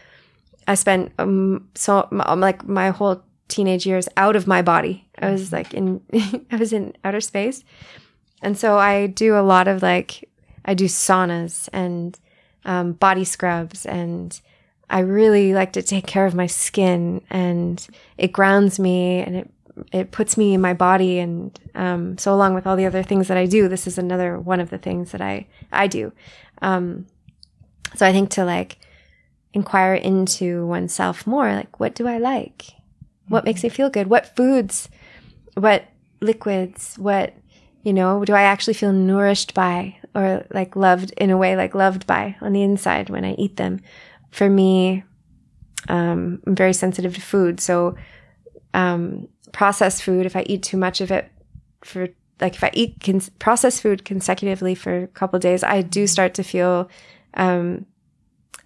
I 0.69 0.75
spent 0.75 1.13
um, 1.19 1.69
so 1.75 2.09
like 2.11 2.67
my 2.69 2.91
whole 2.91 3.23
teenage 3.53 3.87
years 3.87 4.09
out 4.17 4.37
of 4.37 4.47
my 4.47 4.63
body. 4.63 5.07
I 5.19 5.31
was 5.31 5.53
like 5.53 5.75
in 5.75 6.01
I 6.51 6.57
was 6.57 6.73
in 6.73 6.95
outer 7.05 7.21
space. 7.21 7.65
And 8.43 8.59
so 8.59 8.79
I 8.79 9.07
do 9.07 9.37
a 9.37 9.43
lot 9.43 9.69
of 9.69 9.83
like 9.83 10.29
I 10.65 10.75
do 10.75 10.87
saunas 10.87 11.69
and 11.73 12.19
um, 12.65 12.93
body 12.93 13.25
scrubs 13.25 13.87
and 13.87 14.41
I 14.91 15.01
really 15.01 15.55
like 15.55 15.73
to 15.75 15.83
take 15.83 16.07
care 16.07 16.27
of 16.27 16.35
my 16.35 16.47
skin 16.47 17.23
and 17.31 17.87
it 18.19 18.33
grounds 18.33 18.79
me 18.79 19.21
and 19.21 19.37
it 19.37 19.51
it 19.91 20.11
puts 20.11 20.37
me 20.37 20.53
in 20.53 20.61
my 20.61 20.75
body 20.75 21.19
and 21.19 21.59
um, 21.75 22.19
so 22.19 22.35
along 22.35 22.55
with 22.55 22.67
all 22.67 22.77
the 22.77 22.85
other 22.85 23.03
things 23.03 23.29
that 23.29 23.39
I 23.39 23.47
do, 23.47 23.69
this 23.69 23.87
is 23.87 23.97
another 23.97 24.39
one 24.39 24.61
of 24.61 24.71
the 24.71 24.79
things 24.79 25.13
that 25.13 25.21
I 25.21 25.47
I 25.71 25.87
do. 25.87 26.13
Um, 26.61 27.07
so 27.97 28.07
I 28.07 28.13
think 28.13 28.31
to 28.31 28.45
like 28.45 28.79
inquire 29.55 29.95
into 29.95 30.67
oneself 30.67 31.27
more, 31.27 31.53
like, 31.53 31.79
what 31.79 31.95
do 31.95 32.07
I 32.07 32.19
like? 32.19 32.75
What 33.33 33.47
makes 33.47 33.63
me 33.63 33.71
feel 33.71 33.89
good? 33.89 34.09
What 34.09 34.37
foods, 34.37 34.91
what 35.55 35.87
liquids, 36.21 36.97
what, 36.99 37.35
you 37.83 37.95
know, 37.95 38.27
do 38.27 38.35
I 38.35 38.43
actually 38.43 38.75
feel 38.75 38.93
nourished 38.93 39.55
by 39.55 39.97
or 40.15 40.45
like 40.53 40.77
loved 40.77 41.13
in 41.17 41.31
a 41.31 41.39
way, 41.39 41.57
like 41.57 41.75
loved 41.75 42.07
by 42.07 42.37
on 42.43 42.53
the 42.53 42.63
inside 42.63 43.09
when 43.09 43.25
I 43.25 43.33
eat 43.33 43.57
them? 43.57 43.81
For 44.33 44.51
me, 44.51 45.05
um, 45.89 46.43
I'm 46.47 46.55
very 46.55 46.75
sensitive 46.75 47.15
to 47.15 47.23
food. 47.23 47.59
So, 47.59 47.97
um, 48.75 49.29
processed 49.53 50.03
food, 50.03 50.27
if 50.27 50.37
I 50.37 50.43
eat 50.43 50.63
too 50.63 50.77
much 50.77 51.01
of 51.01 51.11
it 51.11 51.31
for 51.83 52.09
like 52.39 52.55
if 52.55 52.63
I 52.63 52.71
eat 52.75 52.97
cons- 53.01 53.31
processed 53.39 53.81
food 53.81 54.05
consecutively 54.05 54.75
for 54.75 55.05
a 55.05 55.07
couple 55.07 55.39
days, 55.39 55.65
I 55.65 55.81
do 55.81 56.07
start 56.07 56.35
to 56.35 56.43
feel 56.43 56.91
um, 57.33 57.87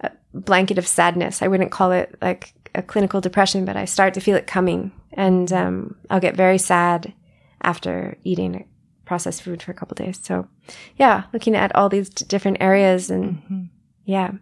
a 0.00 0.10
blanket 0.34 0.76
of 0.76 0.88
sadness. 0.88 1.40
I 1.40 1.46
wouldn't 1.46 1.70
call 1.70 1.92
it 1.92 2.16
like 2.20 2.52
a 2.76 2.82
clinical 2.82 3.20
depression, 3.20 3.64
but 3.64 3.76
I 3.76 3.84
start 3.84 4.14
to 4.14 4.20
feel 4.20 4.36
it 4.36 4.46
coming, 4.46 4.92
and 5.12 5.52
um, 5.52 5.96
I'll 6.10 6.20
get 6.20 6.36
very 6.36 6.58
sad 6.58 7.12
after 7.62 8.16
eating 8.22 8.66
processed 9.04 9.42
food 9.42 9.62
for 9.62 9.70
a 9.70 9.74
couple 9.74 9.94
days. 9.94 10.20
So, 10.22 10.48
yeah, 10.96 11.24
looking 11.32 11.54
at 11.54 11.74
all 11.74 11.88
these 11.88 12.10
different 12.10 12.58
areas, 12.60 13.10
and 13.10 13.36
mm-hmm. 13.36 13.62
yeah, 14.04 14.32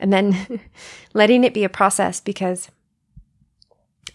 and 0.00 0.12
then 0.12 0.60
letting 1.14 1.44
it 1.44 1.54
be 1.54 1.64
a 1.64 1.68
process 1.68 2.20
because 2.20 2.70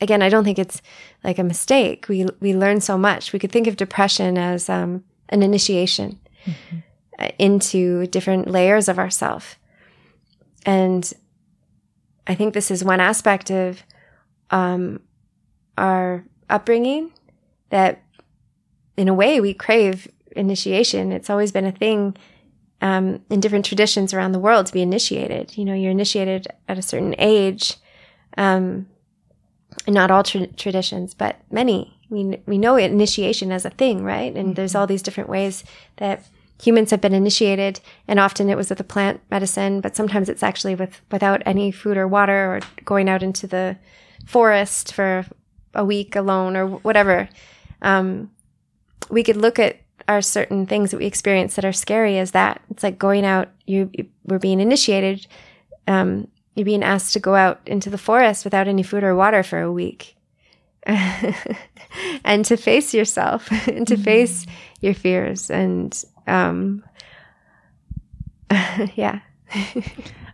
again, 0.01 0.21
I 0.21 0.29
don't 0.29 0.43
think 0.43 0.59
it's 0.59 0.81
like 1.23 1.39
a 1.39 1.43
mistake. 1.43 2.07
We 2.07 2.27
we 2.39 2.53
learn 2.53 2.81
so 2.81 2.97
much. 2.97 3.33
We 3.33 3.39
could 3.39 3.51
think 3.51 3.67
of 3.67 3.77
depression 3.77 4.37
as 4.37 4.69
um, 4.69 5.03
an 5.29 5.41
initiation 5.41 6.19
mm-hmm. 6.45 6.77
Uh, 7.19 7.29
into 7.37 8.07
different 8.07 8.47
layers 8.47 8.89
of 8.89 8.97
ourself, 8.97 9.59
and 10.65 11.13
I 12.25 12.35
think 12.35 12.53
this 12.53 12.71
is 12.71 12.83
one 12.83 12.99
aspect 12.99 13.51
of 13.51 13.83
um, 14.49 15.01
our 15.77 16.23
upbringing 16.49 17.11
that, 17.69 18.01
in 18.95 19.07
a 19.07 19.13
way, 19.13 19.41
we 19.41 19.53
crave 19.53 20.07
initiation. 20.35 21.11
It's 21.11 21.29
always 21.29 21.51
been 21.51 21.65
a 21.65 21.71
thing 21.71 22.15
um, 22.81 23.21
in 23.29 23.39
different 23.39 23.65
traditions 23.65 24.13
around 24.13 24.33
the 24.33 24.39
world 24.39 24.67
to 24.67 24.73
be 24.73 24.81
initiated. 24.81 25.57
You 25.57 25.65
know, 25.65 25.73
you're 25.73 25.91
initiated 25.91 26.47
at 26.67 26.77
a 26.77 26.81
certain 26.81 27.15
age. 27.17 27.75
Um, 28.37 28.87
not 29.87 30.11
all 30.11 30.23
tra- 30.23 30.47
traditions, 30.47 31.13
but 31.13 31.37
many. 31.51 31.97
We 32.09 32.39
we 32.45 32.57
know 32.57 32.75
initiation 32.75 33.51
as 33.51 33.65
a 33.65 33.69
thing, 33.71 34.03
right? 34.03 34.33
And 34.35 34.47
mm-hmm. 34.47 34.53
there's 34.53 34.75
all 34.75 34.85
these 34.85 35.01
different 35.01 35.29
ways 35.29 35.63
that 35.97 36.25
humans 36.61 36.91
have 36.91 37.01
been 37.01 37.13
initiated, 37.13 37.79
and 38.07 38.19
often 38.19 38.49
it 38.49 38.57
was 38.57 38.69
with 38.69 38.79
a 38.79 38.85
plant 38.85 39.21
medicine, 39.29 39.81
but 39.81 39.95
sometimes 39.95 40.29
it's 40.29 40.43
actually 40.43 40.75
with 40.75 41.01
without 41.11 41.41
any 41.45 41.71
food 41.71 41.97
or 41.97 42.07
water 42.07 42.55
or 42.55 42.59
going 42.85 43.09
out 43.09 43.23
into 43.23 43.47
the 43.47 43.77
forest 44.25 44.93
for 44.93 45.25
a 45.73 45.83
week 45.83 46.15
alone 46.15 46.55
or 46.55 46.67
whatever. 46.67 47.27
Um, 47.81 48.31
we 49.09 49.23
could 49.23 49.37
look 49.37 49.59
at 49.59 49.77
our 50.07 50.21
certain 50.21 50.65
things 50.65 50.91
that 50.91 50.97
we 50.97 51.05
experience 51.05 51.55
that 51.55 51.65
are 51.65 51.73
scary 51.73 52.17
as 52.17 52.31
that. 52.31 52.61
It's 52.69 52.83
like 52.83 52.99
going 52.99 53.25
out. 53.25 53.49
You, 53.65 53.89
you 53.93 54.07
we're 54.25 54.39
being 54.39 54.59
initiated. 54.59 55.27
Um, 55.87 56.27
you're 56.55 56.65
being 56.65 56.83
asked 56.83 57.13
to 57.13 57.19
go 57.19 57.35
out 57.35 57.61
into 57.65 57.89
the 57.89 57.97
forest 57.97 58.45
without 58.45 58.67
any 58.67 58.83
food 58.83 59.03
or 59.03 59.15
water 59.15 59.43
for 59.43 59.59
a 59.59 59.71
week. 59.71 60.15
and 62.25 62.43
to 62.43 62.57
face 62.57 62.93
yourself 62.93 63.49
and 63.67 63.87
to 63.87 63.95
mm-hmm. 63.95 64.03
face 64.03 64.45
your 64.81 64.93
fears 64.93 65.49
and 65.49 66.03
um 66.27 66.83
yeah 68.95 69.19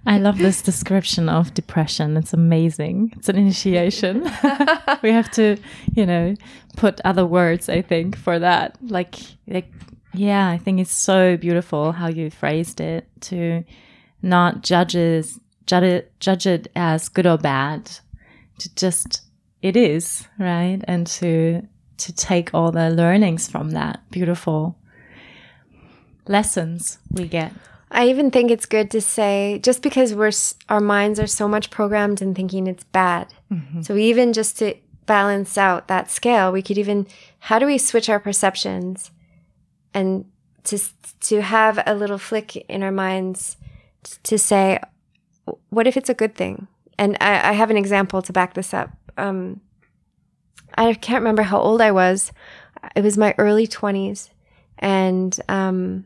I 0.06 0.17
love 0.17 0.38
this 0.38 0.62
description 0.62 1.30
of 1.30 1.54
depression. 1.54 2.17
It's 2.17 2.34
amazing. 2.34 3.13
It's 3.17 3.30
an 3.30 3.36
initiation. 3.36 4.23
we 5.04 5.12
have 5.12 5.30
to, 5.34 5.58
you 5.93 6.06
know, 6.06 6.34
put 6.78 7.02
other 7.04 7.25
words, 7.25 7.69
I 7.69 7.82
think, 7.82 8.17
for 8.17 8.39
that. 8.39 8.78
Like, 8.82 9.15
like, 9.45 9.71
yeah, 10.13 10.49
I 10.49 10.58
think 10.58 10.80
it's 10.80 10.91
so 10.91 11.38
beautiful 11.38 11.91
how 11.91 12.08
you 12.08 12.32
phrased 12.32 12.82
it 12.82 13.08
to 13.21 13.63
not 14.21 14.63
judges, 14.63 15.39
judge 15.67 15.84
it, 15.84 16.19
judge 16.19 16.47
it 16.47 16.71
as 16.75 17.10
good 17.10 17.28
or 17.28 17.38
bad, 17.38 17.91
to 18.60 18.75
just, 18.75 19.21
it 19.62 19.75
is, 19.75 20.28
right? 20.39 20.80
And 20.86 21.06
to, 21.08 21.62
to 21.97 22.13
take 22.13 22.52
all 22.54 22.71
the 22.71 22.89
learnings 22.89 23.47
from 23.47 23.71
that 23.71 23.99
beautiful 24.10 24.79
lessons 26.30 27.00
we 27.12 27.28
get. 27.28 27.52
I 27.92 28.08
even 28.08 28.30
think 28.30 28.52
it's 28.52 28.68
good 28.68 28.92
to 28.92 29.02
say 29.02 29.60
just 29.63 29.82
because 29.82 30.13
we're 30.13 30.32
our 30.70 30.80
minds 30.80 31.20
are 31.20 31.28
so 31.28 31.48
much 31.48 31.72
programmed 31.72 32.22
in 32.22 32.36
thinking 32.36 32.68
it's 32.68 32.84
bad. 32.86 33.34
Mm-hmm. 33.52 33.82
So 33.82 33.98
even 33.98 34.32
just 34.32 34.60
to 34.60 34.76
balance 35.06 35.58
out 35.58 35.88
that 35.88 36.12
scale, 36.12 36.52
we 36.52 36.62
could 36.62 36.78
even 36.78 37.08
how 37.39 37.58
do 37.58 37.65
we 37.65 37.80
switch 37.80 38.10
our 38.10 38.20
perceptions 38.20 39.12
and 39.94 40.26
to 40.65 40.78
to 41.22 41.42
have 41.42 41.82
a 41.88 41.96
little 41.96 42.20
flick 42.20 42.56
in 42.56 42.84
our 42.84 42.92
minds 42.92 43.58
to 44.24 44.38
say, 44.38 44.80
what 45.70 45.88
if 45.88 45.98
it's 45.98 46.10
a 46.10 46.13
good 46.13 46.36
thing? 46.36 46.68
And 46.98 47.18
I, 47.20 47.50
I 47.50 47.52
have 47.54 47.72
an 47.72 47.78
example 47.78 48.22
to 48.22 48.34
back 48.34 48.54
this 48.54 48.74
up. 48.74 48.92
Um, 49.18 49.62
I 50.76 50.94
can't 50.94 51.22
remember 51.22 51.42
how 51.42 51.60
old 51.60 51.82
I 51.82 51.92
was. 51.92 52.32
It 52.96 53.04
was 53.04 53.18
my 53.18 53.34
early 53.38 53.65
twenties, 53.65 54.30
and 54.78 55.38
um, 55.50 56.06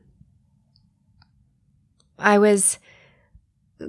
I 2.19 2.37
was 2.37 2.77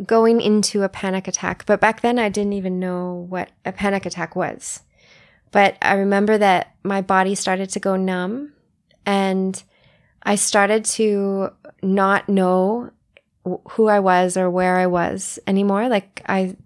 going 0.04 0.40
into 0.40 0.82
a 0.82 0.88
panic 0.88 1.28
attack, 1.28 1.66
but 1.66 1.80
back 1.80 2.00
then 2.00 2.18
I 2.18 2.28
didn't 2.28 2.54
even 2.54 2.80
know 2.80 3.26
what 3.28 3.50
a 3.64 3.72
panic 3.72 4.06
attack 4.06 4.34
was. 4.34 4.82
But 5.52 5.76
I 5.80 5.94
remember 5.94 6.36
that 6.38 6.74
my 6.82 7.00
body 7.00 7.34
started 7.34 7.70
to 7.70 7.80
go 7.80 7.96
numb 7.96 8.52
and 9.06 9.62
I 10.22 10.34
started 10.34 10.84
to 10.86 11.50
not 11.82 12.28
know 12.28 12.90
who 13.70 13.88
I 13.88 14.00
was 14.00 14.36
or 14.36 14.50
where 14.50 14.78
I 14.78 14.86
was 14.86 15.38
anymore. 15.46 15.88
Like 15.88 16.22
I, 16.26 16.56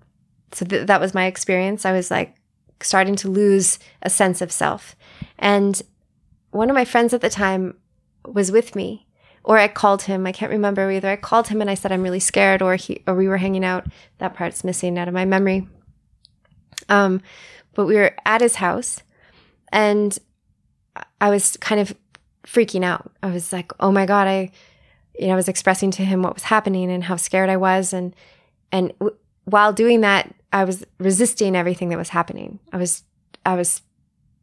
so 0.53 0.65
th- 0.65 0.87
that 0.87 1.01
was 1.01 1.13
my 1.13 1.27
experience. 1.27 1.85
I 1.85 1.93
was 1.93 2.11
like 2.11 2.37
starting 2.81 3.17
to 3.17 3.29
lose 3.29 3.79
a 4.03 4.09
sense 4.09 4.41
of 4.41 4.53
self. 4.53 4.95
And 5.39 5.83
one 6.51 6.71
of 6.71 6.75
my 6.75 6.85
friends 6.85 7.13
at 7.13 7.21
the 7.21 7.29
time 7.29 7.77
was 8.25 8.53
with 8.53 8.77
me 8.77 9.08
or 9.49 9.57
I 9.57 9.67
called 9.67 10.03
him. 10.03 10.27
I 10.27 10.33
can't 10.33 10.53
remember 10.53 10.91
either. 10.91 11.09
I 11.09 11.17
called 11.17 11.49
him 11.49 11.63
and 11.63 11.71
I 11.71 11.75
said 11.75 11.91
I'm 11.91 12.03
really 12.03 12.21
scared, 12.21 12.61
or 12.61 12.77
he 12.77 13.03
or 13.07 13.15
we 13.15 13.27
were 13.27 13.39
hanging 13.39 13.65
out. 13.65 13.87
That 14.19 14.35
part's 14.35 14.63
missing 14.63 14.99
out 14.99 15.09
of 15.09 15.15
my 15.15 15.25
memory. 15.25 15.67
Um, 16.91 17.23
but 17.75 17.87
we 17.87 17.95
were 17.95 18.15
at 18.27 18.43
his 18.43 18.57
house, 18.57 19.03
and 19.73 20.17
I 21.19 21.31
was 21.31 21.57
kind 21.57 21.81
of 21.81 21.97
freaking 22.47 22.85
out. 22.85 23.11
I 23.23 23.31
was 23.31 23.51
like, 23.51 23.73
"Oh 23.81 23.91
my 23.91 24.05
god!" 24.05 24.29
I, 24.29 24.51
you 25.19 25.29
know, 25.29 25.33
I 25.33 25.37
was 25.37 25.49
expressing 25.49 25.91
to 25.93 26.05
him 26.05 26.23
what 26.23 26.35
was 26.35 26.45
happening 26.45 26.91
and 26.91 27.05
how 27.05 27.17
scared 27.17 27.49
I 27.49 27.57
was, 27.57 27.95
and 27.95 28.15
and 28.71 28.93
w- 28.99 29.17
while 29.47 29.73
doing 29.73 30.03
that, 30.03 30.35
I 30.53 30.65
was 30.65 30.85
resisting 30.99 31.57
everything 31.57 31.89
that 31.89 31.99
was 31.99 32.11
happening. 32.11 32.59
I 32.71 32.77
was 32.77 33.03
I 33.47 33.55
was 33.55 33.81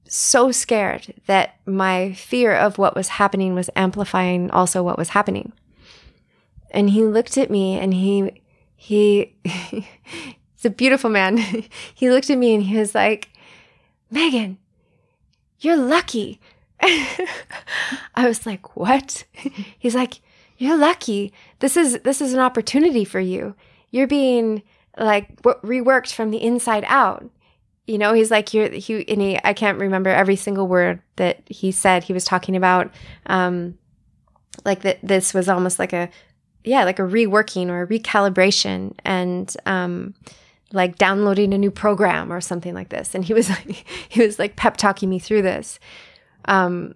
so 0.08 0.52
scared 0.52 1.13
that 1.26 1.56
my 1.65 2.13
fear 2.13 2.54
of 2.56 2.78
what 2.78 2.96
was 2.96 3.10
happening 3.10 3.54
was 3.54 3.70
amplifying 3.76 4.52
also 4.52 4.84
what 4.84 4.98
was 4.98 5.10
happening. 5.10 5.52
And 6.72 6.89
he 6.89 7.04
looked 7.04 7.38
at 7.38 7.50
me 7.50 7.80
and 7.80 7.94
he, 7.94 8.41
he, 8.76 9.36
he's 9.44 10.65
a 10.65 10.70
beautiful 10.70 11.10
man. 11.10 11.38
he 11.96 12.10
looked 12.10 12.30
at 12.30 12.38
me 12.38 12.54
and 12.54 12.63
he 12.63 12.78
was 12.78 12.94
like, 12.94 13.30
Meghan, 14.12 14.58
you're 15.60 15.78
lucky. 15.78 16.39
I 16.82 18.28
was 18.28 18.46
like, 18.46 18.76
what? 18.76 19.24
He's 19.80 19.96
like, 19.96 20.22
you're 20.58 20.78
lucky. 20.78 21.34
This 21.60 21.76
is, 21.76 22.00
this 22.04 22.22
is 22.22 22.34
an 22.34 22.39
opportunity 22.39 23.06
for 23.06 23.20
you. 23.20 23.56
You're 23.91 24.08
being 24.08 24.62
like 24.98 25.41
reworked 25.41 26.13
from 26.13 26.32
the 26.32 26.41
inside 26.41 26.86
out 26.88 27.30
you 27.88 27.98
know 27.98 28.13
he's 28.13 28.32
like 28.32 28.54
you're 28.54 28.69
he 28.69 29.08
and 29.08 29.21
he 29.21 29.39
i 29.43 29.54
can't 29.54 29.80
remember 29.80 30.10
every 30.10 30.36
single 30.36 30.67
word 30.67 31.02
that 31.17 31.41
he 31.48 31.71
said 31.71 32.04
he 32.04 32.13
was 32.13 32.26
talking 32.26 32.56
about 32.56 32.91
um 33.28 33.78
like 34.63 34.82
that 34.82 35.00
this 35.04 35.34
was 35.34 35.48
almost 35.50 35.80
like 35.80 35.93
a 35.93 36.10
yeah 36.63 36.84
like 36.84 37.00
a 37.00 37.04
reworking 37.04 37.67
or 37.67 37.84
a 37.84 37.88
recalibration 37.88 38.93
and 39.04 39.56
um 39.65 40.13
like 40.74 40.98
downloading 40.98 41.54
a 41.54 41.58
new 41.58 41.71
program 41.71 42.32
or 42.32 42.41
something 42.41 42.74
like 42.74 42.89
this. 42.89 43.15
And 43.15 43.24
he 43.24 43.34
was 43.34 43.50
like 43.50 43.86
he 44.10 44.21
was 44.21 44.38
like 44.38 44.56
pep 44.56 44.78
talking 44.78 45.10
me 45.10 45.19
through 45.19 45.41
this. 45.41 45.80
Um 46.45 46.95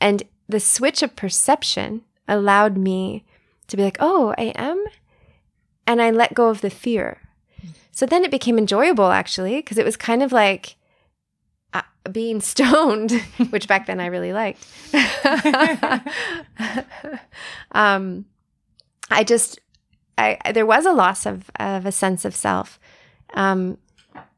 and 0.00 0.22
the 0.48 0.60
switch 0.60 1.02
of 1.02 1.16
perception 1.16 2.02
allowed 2.28 2.76
me 2.76 3.24
to 3.68 3.76
be 3.76 3.82
like 3.82 3.96
oh 4.00 4.34
i 4.38 4.52
am 4.56 4.84
and 5.86 6.00
i 6.00 6.10
let 6.10 6.34
go 6.34 6.48
of 6.48 6.60
the 6.60 6.70
fear 6.70 7.18
so 7.92 8.06
then 8.06 8.24
it 8.24 8.30
became 8.30 8.58
enjoyable 8.58 9.10
actually, 9.10 9.56
because 9.56 9.78
it 9.78 9.84
was 9.84 9.96
kind 9.96 10.22
of 10.22 10.32
like 10.32 10.76
uh, 11.72 11.82
being 12.10 12.40
stoned, 12.52 13.12
which 13.50 13.68
back 13.68 13.86
then 13.86 14.00
I 14.00 14.06
really 14.06 14.32
liked. 14.32 14.66
um, 17.72 18.24
I 19.10 19.24
just, 19.24 19.58
I, 20.16 20.38
there 20.52 20.66
was 20.66 20.86
a 20.86 20.92
loss 20.92 21.26
of, 21.26 21.50
of 21.58 21.86
a 21.86 21.92
sense 21.92 22.24
of 22.24 22.34
self. 22.34 22.78
Um, 23.34 23.78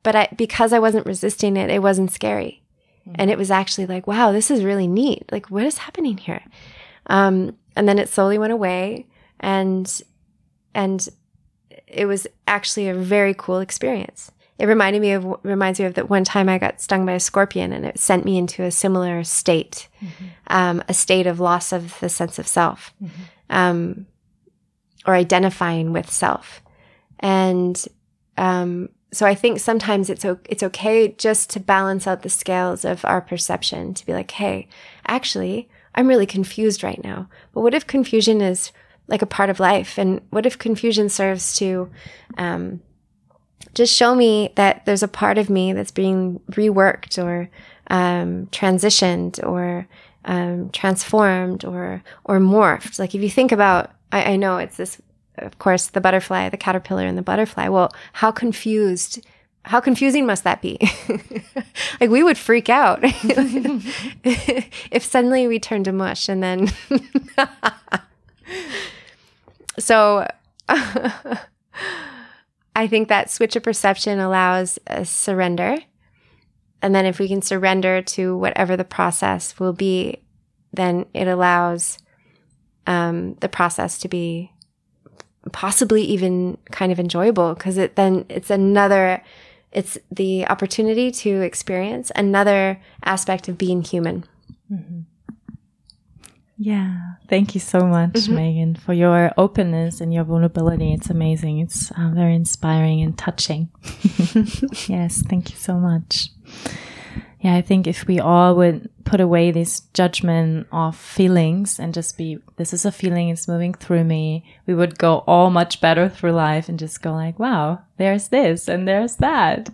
but 0.03 0.17
I, 0.17 0.29
because 0.37 0.73
I 0.73 0.79
wasn't 0.79 1.07
resisting 1.07 1.57
it, 1.57 1.71
it 1.71 1.83
wasn't 1.83 2.11
scary. 2.11 2.63
Mm-hmm. 3.03 3.17
And 3.19 3.31
it 3.31 3.39
was 3.39 3.51
actually 3.51 3.87
like, 3.87 4.07
wow, 4.07 4.33
this 4.33 4.51
is 4.51 4.65
really 4.65 4.87
neat. 4.87 5.31
Like, 5.31 5.51
what 5.51 5.65
is 5.65 5.79
happening 5.79 6.19
here? 6.19 6.43
Um, 7.07 7.57
and 7.77 7.89
then 7.89 7.99
it 7.99 8.09
slowly 8.09 8.39
went 8.39 8.53
away 8.53 9.07
and, 9.41 10.03
and 10.75 11.09
it 11.92 12.07
was 12.07 12.26
actually 12.46 12.88
a 12.88 12.94
very 12.94 13.35
cool 13.35 13.61
experience. 13.61 14.33
It 14.59 14.66
reminded 14.66 15.02
me 15.02 15.12
of 15.12 15.26
reminds 15.42 15.81
me 15.81 15.87
of 15.87 15.94
that 15.94 16.11
one 16.11 16.24
time 16.24 16.48
I 16.48 16.59
got 16.59 16.81
stung 16.81 17.05
by 17.05 17.12
a 17.12 17.20
scorpion 17.20 17.72
and 17.72 17.85
it 17.85 17.98
sent 17.98 18.24
me 18.24 18.38
into 18.38 18.62
a 18.62 18.70
similar 18.70 19.24
state, 19.24 19.88
mm-hmm. 20.00 20.24
um, 20.48 20.83
a 20.88 20.94
state 20.94 21.26
of 21.26 21.40
loss 21.40 21.72
of 21.72 21.98
the 22.00 22.09
sense 22.09 22.38
of 22.38 22.46
self, 22.46 22.92
mm-hmm. 23.02 23.22
um, 23.50 24.07
or 25.07 25.14
identifying 25.14 25.92
with 25.92 26.11
self. 26.11 26.62
And 27.18 27.83
um, 28.37 28.90
so 29.12 29.26
I 29.26 29.35
think 29.35 29.59
sometimes 29.59 30.09
it's 30.09 30.24
it's 30.24 30.62
okay 30.62 31.09
just 31.09 31.50
to 31.50 31.61
balance 31.61 32.07
out 32.07 32.22
the 32.22 32.31
scales 32.31 32.85
of 32.85 33.05
our 33.05 33.20
perception 33.20 33.94
to 33.94 34.07
be 34.07 34.12
like, 34.12 34.31
hey, 34.33 34.68
actually, 35.07 35.68
I'm 35.95 36.09
really 36.09 36.26
confused 36.26 36.82
right 36.82 37.03
now. 37.03 37.28
But 37.53 37.61
what 37.61 37.74
if 37.74 37.86
confusion 37.86 38.40
is 38.40 38.72
like 39.09 39.22
a 39.22 39.26
part 39.26 39.50
of 39.50 39.61
life? 39.61 39.98
And 39.98 40.20
what 40.30 40.46
if 40.46 40.59
confusion 40.59 41.09
serves 41.09 41.57
to 41.57 41.90
um, 42.38 42.80
just 43.74 43.94
show 43.94 44.14
me 44.14 44.53
that 44.57 44.84
there's 44.84 45.03
a 45.03 45.09
part 45.09 45.38
of 45.38 45.50
me 45.50 45.72
that's 45.72 45.90
being 45.90 46.40
reworked 46.50 47.22
or 47.22 47.50
um, 47.88 48.46
transitioned 48.46 49.42
or 49.44 49.86
um, 50.24 50.70
transformed 50.70 51.64
or 51.64 52.03
or 52.24 52.38
morphed? 52.38 52.98
Like 52.98 53.14
if 53.14 53.22
you 53.22 53.30
think 53.30 53.53
about, 53.53 53.90
I, 54.11 54.32
I 54.32 54.36
know 54.36 54.59
it's 54.59 54.76
this, 54.76 55.00
of 55.38 55.59
course, 55.59 55.88
the 55.88 56.00
butterfly, 56.00 56.48
the 56.48 56.57
caterpillar, 56.57 57.07
and 57.07 57.18
the 57.18 57.22
butterfly. 57.22 57.68
Well, 57.68 57.92
how 58.12 58.30
confused 58.30 59.24
how 59.64 59.80
confusing 59.80 60.26
must 60.26 60.44
that 60.44 60.61
be? 60.61 60.78
like 62.00 62.11
we 62.11 62.22
would 62.22 62.38
freak 62.38 62.68
out 62.68 63.00
if 63.03 65.05
suddenly 65.05 65.46
we 65.46 65.61
turned 65.61 65.84
to 65.84 65.92
mush 65.92 66.28
and 66.28 66.42
then 66.42 66.70
so 69.78 70.26
I 72.74 72.86
think 72.86 73.09
that 73.09 73.30
switch 73.30 73.57
of 73.57 73.62
perception 73.62 74.18
allows 74.18 74.78
a 74.86 75.05
surrender. 75.05 75.78
And 76.80 76.94
then 76.94 77.07
if 77.07 77.18
we 77.18 77.28
can 77.28 77.42
surrender 77.42 78.03
to 78.03 78.36
whatever 78.36 78.76
the 78.76 78.84
process 78.84 79.59
will 79.61 79.72
be, 79.72 80.22
then 80.72 81.07
it 81.14 81.28
allows 81.28 81.98
um, 82.86 83.34
the 83.34 83.48
process 83.48 83.98
to 83.98 84.09
be 84.09 84.50
possibly 85.53 86.03
even 86.03 86.57
kind 86.70 86.92
of 86.92 87.00
enjoyable 87.00 87.55
because 87.55 87.76
it 87.76 87.96
then 87.96 88.24
it's 88.28 88.50
another 88.50 89.22
it's 89.72 89.98
the 90.11 90.46
opportunity 90.46 91.11
to 91.11 91.40
experience 91.40 92.12
another 92.14 92.80
aspect 93.05 93.48
of 93.48 93.59
being 93.59 93.82
human 93.82 94.24
mm-hmm. 94.72 95.00
Yeah 96.63 97.13
thank 97.29 97.55
you 97.55 97.61
so 97.61 97.81
much 97.87 98.13
mm-hmm. 98.13 98.37
Meghan 98.37 98.79
for 98.79 98.93
your 98.93 99.33
openness 99.39 100.03
and 100.03 100.13
your 100.13 100.25
vulnerability 100.25 100.93
it's 100.93 101.09
amazing 101.09 101.61
it's 101.61 101.91
uh, 101.93 102.11
very 102.13 102.35
inspiring 102.35 103.01
and 103.01 103.17
touching 103.17 103.71
yes 104.87 105.23
thank 105.23 105.51
you 105.51 105.57
so 105.57 105.75
much 105.75 106.29
yeah, 107.43 107.57
I 107.57 107.63
think 107.63 107.89
if 107.89 108.07
we 108.07 108.21
all 108.21 108.55
would 108.55 108.89
put 109.05 109.21
away 109.21 109.51
this 109.51 109.81
judgment 109.95 110.69
of 110.71 110.95
feelings 110.97 111.81
and 111.81 111.93
just 111.93 112.17
be, 112.17 112.39
this 112.57 112.73
is 112.73 112.85
a 112.85 112.93
feeling, 112.93 113.31
it's 113.31 113.49
moving 113.49 113.75
through 113.75 114.05
me, 114.05 114.45
we 114.65 114.77
would 114.77 114.97
go 114.97 115.25
all 115.27 115.51
much 115.51 115.81
better 115.81 116.09
through 116.09 116.33
life 116.33 116.69
and 116.69 116.79
just 116.79 117.03
go 117.03 117.13
like, 117.13 117.41
wow, 117.41 117.81
there's 117.97 118.29
this 118.29 118.69
and 118.69 118.87
there's 118.87 119.17
that. 119.17 119.71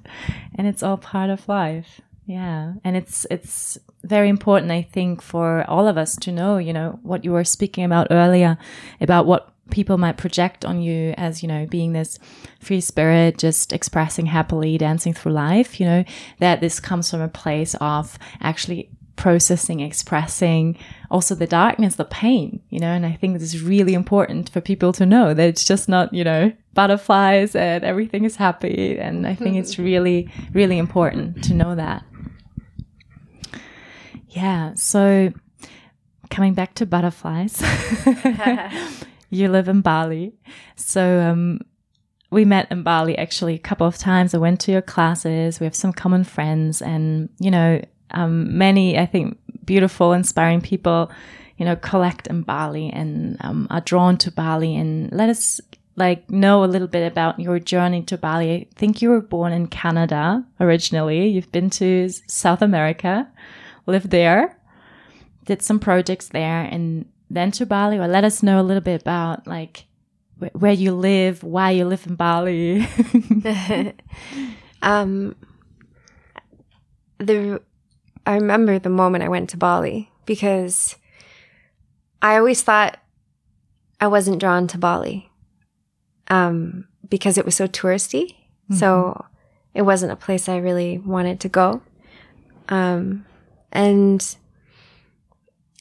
And 0.55 0.66
it's 0.66 0.82
all 0.82 0.97
part 0.97 1.28
of 1.28 1.47
life. 1.47 2.01
Yeah. 2.24 2.72
And 2.84 2.97
it's, 2.97 3.26
it's 3.30 3.76
very 4.05 4.28
important, 4.28 4.72
I 4.72 4.82
think, 4.82 5.22
for 5.22 5.64
all 5.68 5.86
of 5.88 5.99
us 5.99 6.16
to 6.16 6.32
know, 6.32 6.59
you 6.59 6.72
know, 6.72 6.99
what 7.03 7.24
you 7.24 7.32
were 7.32 7.44
speaking 7.44 7.84
about 7.84 8.09
earlier 8.11 8.59
about 9.01 9.26
what 9.26 9.53
people 9.70 9.99
might 9.99 10.16
project 10.16 10.64
on 10.64 10.80
you 10.80 11.14
as, 11.16 11.42
you 11.42 11.49
know, 11.49 11.66
being 11.66 11.92
this 11.92 12.18
free 12.61 12.80
spirit, 12.80 13.38
just 13.38 13.72
expressing 13.72 14.26
happily, 14.26 14.78
dancing 14.78 15.12
through 15.12 15.32
life, 15.32 15.78
you 15.78 15.86
know, 15.86 16.05
that 16.38 16.61
this 16.61 16.80
comes 16.80 17.11
from 17.11 17.20
a 17.20 17.28
place 17.28 17.74
of 17.80 18.18
actually 18.40 18.90
processing, 19.16 19.80
expressing 19.80 20.78
also 21.11 21.34
the 21.34 21.46
darkness, 21.46 21.96
the 21.96 22.05
pain, 22.05 22.61
you 22.70 22.78
know, 22.78 22.92
and 22.92 23.05
I 23.05 23.12
think 23.12 23.34
this 23.34 23.55
is 23.55 23.62
really 23.62 23.92
important 23.92 24.49
for 24.49 24.61
people 24.61 24.92
to 24.94 25.05
know 25.05 25.34
that 25.34 25.49
it's 25.49 25.64
just 25.64 25.88
not, 25.88 26.14
you 26.14 26.24
know, 26.24 26.53
butterflies 26.72 27.55
and 27.55 27.84
everything 27.84 28.24
is 28.24 28.36
happy. 28.36 28.96
And 28.99 29.26
I 29.26 29.34
think 29.34 29.57
it's 29.57 29.78
really, 29.90 30.30
really 30.55 30.78
important 30.78 31.42
to 31.44 31.55
know 31.55 31.74
that. 31.74 32.05
Yeah. 34.28 34.74
So 34.74 35.32
coming 36.30 36.54
back 36.54 36.74
to 36.74 36.86
butterflies. 36.86 37.62
you 39.30 39.48
live 39.48 39.68
in 39.68 39.80
Bali. 39.80 40.34
So, 40.76 41.20
um, 41.20 41.60
we 42.30 42.44
met 42.44 42.70
in 42.70 42.82
Bali 42.82 43.16
actually 43.16 43.54
a 43.54 43.58
couple 43.58 43.86
of 43.86 43.96
times. 43.96 44.34
I 44.34 44.38
went 44.38 44.60
to 44.60 44.72
your 44.72 44.82
classes. 44.82 45.60
We 45.60 45.64
have 45.64 45.74
some 45.74 45.92
common 45.92 46.24
friends 46.24 46.82
and, 46.82 47.30
you 47.38 47.50
know, 47.50 47.82
um, 48.10 48.56
many, 48.56 48.98
I 48.98 49.06
think, 49.06 49.38
beautiful, 49.64 50.12
inspiring 50.12 50.60
people, 50.60 51.10
you 51.56 51.64
know, 51.64 51.76
collect 51.76 52.26
in 52.26 52.42
Bali 52.42 52.90
and 52.90 53.38
um, 53.40 53.66
are 53.70 53.80
drawn 53.80 54.18
to 54.18 54.30
Bali. 54.30 54.76
And 54.76 55.10
let 55.10 55.30
us 55.30 55.60
like 55.96 56.30
know 56.30 56.64
a 56.64 56.66
little 56.66 56.86
bit 56.86 57.10
about 57.10 57.40
your 57.40 57.58
journey 57.58 58.02
to 58.02 58.18
Bali. 58.18 58.52
I 58.52 58.66
think 58.74 59.00
you 59.00 59.08
were 59.08 59.22
born 59.22 59.52
in 59.52 59.66
Canada 59.66 60.44
originally. 60.60 61.28
You've 61.28 61.50
been 61.50 61.70
to 61.70 62.10
South 62.26 62.60
America, 62.60 63.26
lived 63.89 64.11
there, 64.11 64.57
did 65.45 65.62
some 65.62 65.80
projects 65.80 66.28
there, 66.28 66.62
and 66.62 67.07
then 67.30 67.51
to 67.53 67.66
Bali, 67.66 67.99
or 67.99 68.07
let 68.07 68.24
us 68.24 68.43
know 68.43 68.61
a 68.61 68.62
little 68.62 68.82
bit 68.82 69.01
about 69.03 69.47
like 69.47 69.86
wh 70.41 70.47
where 70.55 70.72
you 70.72 70.93
live, 70.93 71.43
why 71.43 71.70
you 71.70 71.84
live 71.84 72.07
in 72.07 72.14
Bali. 72.14 72.86
um, 74.82 75.34
the 77.18 77.61
I 78.26 78.34
remember 78.34 78.78
the 78.78 78.91
moment 78.91 79.24
I 79.24 79.28
went 79.28 79.51
to 79.51 79.57
Bali 79.57 80.11
because 80.26 80.97
I 82.20 82.36
always 82.36 82.62
thought 82.62 82.99
I 84.01 84.07
wasn't 84.07 84.39
drawn 84.39 84.66
to 84.68 84.78
Bali 84.78 85.30
um, 86.28 86.86
because 87.09 87.39
it 87.39 87.45
was 87.45 87.57
so 87.57 87.66
touristy. 87.66 88.24
Mm 88.24 88.34
-hmm. 88.68 88.78
So 88.78 88.86
mm-hmm. 88.86 89.78
it 89.78 89.82
wasn't 89.82 90.12
a 90.12 90.24
place 90.26 90.53
I 90.53 90.61
really 90.61 91.01
wanted 91.05 91.41
to 91.41 91.49
go. 91.49 91.80
Um, 92.68 93.24
and 93.72 94.36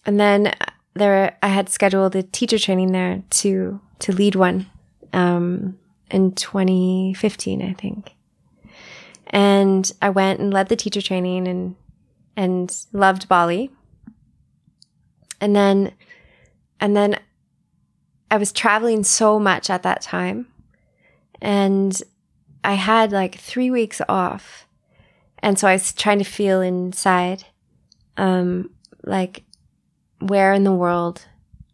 and 0.05 0.19
then 0.19 0.53
there 0.93 1.37
I 1.41 1.47
had 1.47 1.69
scheduled 1.69 2.15
a 2.15 2.23
teacher 2.23 2.59
training 2.59 2.91
there 2.91 3.23
to 3.29 3.79
to 3.99 4.11
lead 4.11 4.35
one 4.35 4.67
um, 5.13 5.77
in 6.11 6.33
2015, 6.33 7.61
I 7.61 7.73
think. 7.73 8.13
And 9.27 9.91
I 10.01 10.09
went 10.09 10.39
and 10.39 10.53
led 10.53 10.69
the 10.69 10.75
teacher 10.75 11.01
training 11.01 11.47
and 11.47 11.75
and 12.35 12.85
loved 12.93 13.27
Bali. 13.27 13.71
And 15.41 15.55
then 15.55 15.93
and 16.79 16.95
then 16.95 17.19
I 18.29 18.37
was 18.37 18.51
traveling 18.51 19.03
so 19.03 19.39
much 19.39 19.69
at 19.69 19.83
that 19.83 20.01
time. 20.01 20.47
And 21.41 22.01
I 22.63 22.73
had 22.73 23.11
like 23.11 23.35
3 23.35 23.71
weeks 23.71 24.01
off. 24.09 24.67
And 25.39 25.57
so 25.57 25.67
I 25.67 25.73
was 25.73 25.93
trying 25.93 26.17
to 26.19 26.25
feel 26.25 26.61
inside 26.61 27.45
um 28.17 28.71
like 29.03 29.43
where 30.19 30.53
in 30.53 30.63
the 30.63 30.73
world 30.73 31.25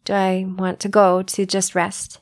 do 0.06 0.14
I 0.14 0.46
want 0.48 0.80
to 0.82 0.89
go 0.89 1.24
to 1.24 1.46
just 1.46 1.76
rest? 1.76 2.20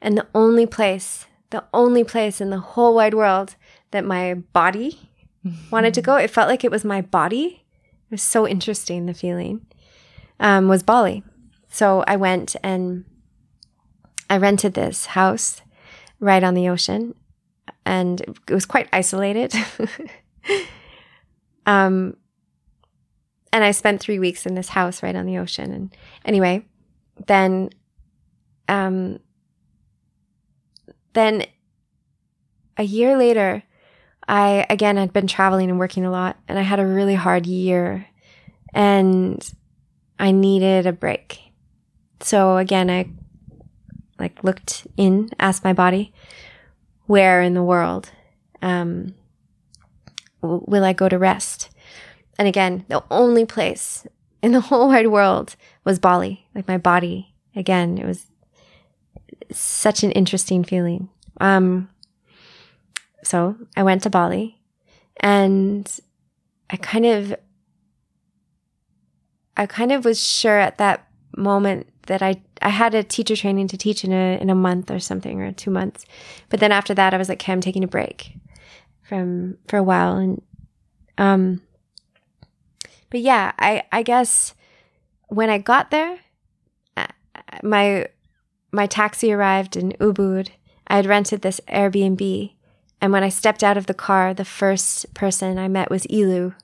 And 0.00 0.16
the 0.16 0.26
only 0.34 0.66
place, 0.66 1.26
the 1.50 1.64
only 1.74 2.04
place 2.04 2.40
in 2.40 2.50
the 2.50 2.60
whole 2.60 2.94
wide 2.94 3.14
world 3.14 3.56
that 3.90 4.04
my 4.04 4.34
body 4.34 5.10
wanted 5.70 5.94
to 5.94 6.02
go, 6.02 6.16
it 6.16 6.30
felt 6.30 6.48
like 6.48 6.64
it 6.64 6.70
was 6.70 6.84
my 6.84 7.00
body. 7.00 7.64
It 8.10 8.14
was 8.14 8.22
so 8.22 8.46
interesting, 8.46 9.06
the 9.06 9.14
feeling, 9.14 9.66
um, 10.38 10.68
was 10.68 10.82
Bali. 10.82 11.22
So 11.68 12.02
I 12.06 12.16
went 12.16 12.56
and 12.62 13.04
I 14.28 14.36
rented 14.36 14.74
this 14.74 15.06
house 15.06 15.62
right 16.18 16.42
on 16.42 16.54
the 16.54 16.68
ocean 16.68 17.14
and 17.84 18.20
it 18.20 18.52
was 18.52 18.66
quite 18.66 18.88
isolated. 18.92 19.54
um, 21.66 22.16
and 23.52 23.64
I 23.64 23.72
spent 23.72 24.00
three 24.00 24.18
weeks 24.18 24.46
in 24.46 24.54
this 24.54 24.70
house 24.70 25.02
right 25.02 25.16
on 25.16 25.26
the 25.26 25.38
ocean. 25.38 25.72
And 25.72 25.96
anyway, 26.24 26.64
then, 27.26 27.70
um, 28.68 29.18
then 31.12 31.46
a 32.76 32.84
year 32.84 33.16
later, 33.16 33.62
I 34.28 34.64
again 34.70 34.96
had 34.96 35.12
been 35.12 35.26
traveling 35.26 35.70
and 35.70 35.78
working 35.78 36.04
a 36.04 36.10
lot, 36.10 36.36
and 36.46 36.58
I 36.58 36.62
had 36.62 36.78
a 36.78 36.86
really 36.86 37.16
hard 37.16 37.46
year, 37.46 38.06
and 38.72 39.52
I 40.18 40.30
needed 40.30 40.86
a 40.86 40.92
break. 40.92 41.40
So 42.20 42.56
again, 42.58 42.90
I 42.90 43.10
like 44.20 44.44
looked 44.44 44.86
in, 44.96 45.30
asked 45.40 45.64
my 45.64 45.72
body, 45.72 46.12
where 47.06 47.42
in 47.42 47.54
the 47.54 47.62
world 47.62 48.10
um, 48.62 49.14
will 50.42 50.84
I 50.84 50.92
go 50.92 51.08
to 51.08 51.18
rest? 51.18 51.69
And 52.40 52.48
again, 52.48 52.86
the 52.88 53.04
only 53.10 53.44
place 53.44 54.06
in 54.42 54.52
the 54.52 54.60
whole 54.68 54.88
wide 54.88 55.08
world 55.08 55.56
was 55.84 55.98
Bali. 55.98 56.46
Like 56.54 56.66
my 56.66 56.78
body, 56.78 57.34
again, 57.54 57.98
it 57.98 58.06
was 58.06 58.28
such 59.52 60.02
an 60.02 60.10
interesting 60.12 60.64
feeling. 60.64 61.10
Um, 61.38 61.90
so 63.22 63.56
I 63.76 63.82
went 63.82 64.04
to 64.04 64.10
Bali 64.10 64.58
and 65.18 65.86
I 66.70 66.78
kind 66.78 67.04
of, 67.04 67.36
I 69.58 69.66
kind 69.66 69.92
of 69.92 70.06
was 70.06 70.26
sure 70.26 70.58
at 70.58 70.78
that 70.78 71.06
moment 71.36 71.88
that 72.06 72.22
I, 72.22 72.40
I 72.62 72.70
had 72.70 72.94
a 72.94 73.04
teacher 73.04 73.36
training 73.36 73.68
to 73.68 73.76
teach 73.76 74.02
in 74.02 74.14
a, 74.14 74.38
in 74.40 74.48
a 74.48 74.54
month 74.54 74.90
or 74.90 74.98
something 74.98 75.42
or 75.42 75.52
two 75.52 75.70
months. 75.70 76.06
But 76.48 76.60
then 76.60 76.72
after 76.72 76.94
that, 76.94 77.12
I 77.12 77.18
was 77.18 77.28
like, 77.28 77.42
okay, 77.42 77.52
I'm 77.52 77.60
taking 77.60 77.84
a 77.84 77.88
break 77.88 78.32
from, 79.02 79.58
for 79.68 79.76
a 79.76 79.82
while. 79.82 80.16
And, 80.16 80.40
um, 81.18 81.60
but 83.10 83.20
yeah, 83.20 83.52
I, 83.58 83.82
I 83.92 84.02
guess 84.02 84.54
when 85.28 85.50
I 85.50 85.58
got 85.58 85.90
there, 85.90 86.18
uh, 86.96 87.06
my, 87.62 88.06
my 88.72 88.86
taxi 88.86 89.32
arrived 89.32 89.76
in 89.76 89.92
Ubud. 89.92 90.48
I 90.86 90.96
had 90.96 91.06
rented 91.06 91.42
this 91.42 91.60
Airbnb. 91.68 92.52
And 93.00 93.12
when 93.12 93.22
I 93.22 93.28
stepped 93.28 93.64
out 93.64 93.76
of 93.76 93.86
the 93.86 93.94
car, 93.94 94.34
the 94.34 94.44
first 94.44 95.12
person 95.14 95.58
I 95.58 95.68
met 95.68 95.90
was 95.90 96.06
Ilu, 96.06 96.54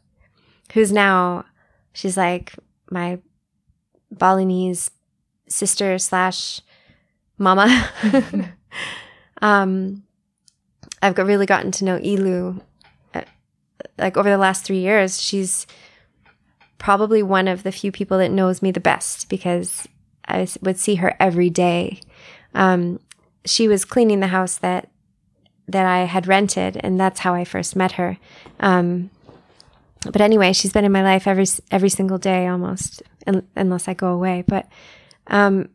who's 0.75 0.93
now, 0.93 1.45
she's 1.93 2.17
like 2.17 2.55
my 2.91 3.19
Balinese 4.11 4.91
sister 5.49 5.99
slash 5.99 6.61
mama. 7.39 7.91
um, 9.43 10.03
I've 11.01 11.15
got 11.15 11.27
really 11.27 11.47
gotten 11.47 11.71
to 11.73 11.85
know 11.85 11.99
Ilu, 11.99 12.61
uh, 13.15 13.23
like 13.99 14.17
over 14.17 14.29
the 14.29 14.39
last 14.39 14.65
three 14.65 14.81
years. 14.81 15.21
She's 15.21 15.67
probably 16.79 17.23
one 17.23 17.49
of 17.49 17.63
the 17.63 17.73
few 17.73 17.91
people 17.93 18.19
that 18.19 18.31
knows 18.31 18.63
me 18.63 18.71
the 18.71 18.81
best 18.81 19.29
because 19.29 19.87
I 20.27 20.47
would 20.61 20.79
see 20.79 20.97
her 20.97 21.17
every 21.19 21.51
day. 21.51 22.01
Um, 22.55 23.01
she 23.45 23.69
was 23.69 23.85
cleaning 23.85 24.21
the 24.21 24.27
house 24.29 24.57
that 24.59 24.89
that 25.69 25.87
I 25.87 26.05
had 26.05 26.29
rented, 26.29 26.77
and 26.81 26.99
that's 26.99 27.21
how 27.21 27.35
I 27.35 27.45
first 27.45 27.75
met 27.75 27.93
her. 27.93 28.19
Um, 28.61 29.11
but 30.05 30.21
anyway, 30.21 30.53
she's 30.53 30.73
been 30.73 30.85
in 30.85 30.93
my 30.93 31.03
life 31.03 31.27
every 31.27 31.47
every 31.71 31.89
single 31.89 32.19
day 32.19 32.47
almost, 32.47 33.03
unless 33.57 33.89
I 33.89 33.95
go 33.95 34.13
away. 34.13 34.45
But 34.47 34.69
um, 35.27 35.69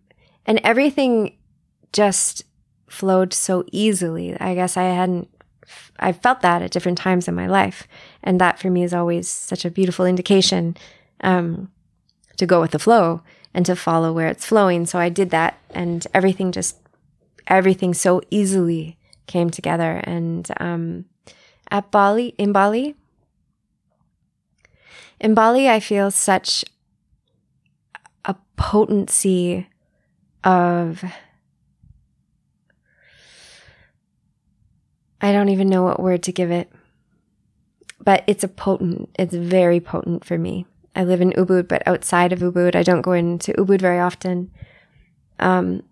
and 0.46 0.60
everything 0.64 1.38
just 1.94 2.44
flowed 2.88 3.34
so 3.34 3.66
easily. 3.72 4.38
I 4.40 4.56
guess 4.56 4.78
I 4.78 4.84
hadn't, 4.84 5.30
I 6.00 6.12
felt 6.12 6.42
that 6.42 6.62
at 6.62 6.72
different 6.72 6.98
times 6.98 7.28
in 7.28 7.36
my 7.36 7.48
life. 7.48 7.88
And 8.24 8.40
that 8.42 8.60
for 8.60 8.70
me 8.70 8.84
is 8.84 8.94
always 8.94 9.28
such 9.30 9.66
a 9.66 9.72
beautiful 9.72 10.06
indication 10.06 10.76
um, 11.22 11.72
to 12.38 12.46
go 12.46 12.60
with 12.62 12.72
the 12.72 12.80
flow 12.80 13.22
and 13.54 13.66
to 13.66 13.76
follow 13.76 14.12
where 14.12 14.28
it's 14.28 14.46
flowing. 14.46 14.86
So 14.86 15.00
I 15.00 15.10
did 15.10 15.30
that 15.30 15.60
and 15.70 16.06
everything 16.14 16.52
just, 16.52 16.78
everything 17.48 17.94
so 17.94 18.22
easily 18.30 18.98
came 19.28 19.50
together. 19.50 20.02
And 20.04 20.50
um, 20.60 21.06
at 21.70 21.92
Bali, 21.92 22.34
in 22.38 22.52
Bali, 22.52 22.96
in 25.20 25.34
Bali, 25.36 25.70
I 25.70 25.80
feel 25.80 26.10
such 26.10 26.66
a 28.26 28.36
potency 28.56 29.68
of 30.44 31.04
I 35.22 35.32
don't 35.32 35.50
even 35.50 35.70
know 35.70 35.84
what 35.84 36.00
word 36.02 36.24
to 36.24 36.32
give 36.32 36.52
it. 36.52 36.72
But 38.04 38.24
it's 38.26 38.44
a 38.44 38.48
potent, 38.48 39.10
it's 39.18 39.36
very 39.36 39.80
potent 39.80 40.26
for 40.26 40.38
me. 40.38 40.66
I 40.96 41.04
live 41.04 41.22
in 41.22 41.32
Ubud, 41.34 41.68
but 41.68 41.88
outside 41.88 42.34
of 42.34 42.40
Ubud, 42.40 42.76
I 42.76 42.84
don't 42.84 43.04
go 43.04 43.14
into 43.14 43.54
Ubud 43.54 43.80
very 43.80 44.00
often. 44.00 44.52
Um, 45.40 45.84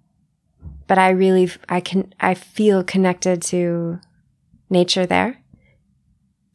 but 0.87 0.97
I 0.97 1.09
really, 1.09 1.49
I 1.69 1.79
can, 1.79 2.13
I 2.19 2.33
feel 2.33 2.83
connected 2.83 3.41
to 3.43 3.99
nature 4.69 5.05
there, 5.05 5.37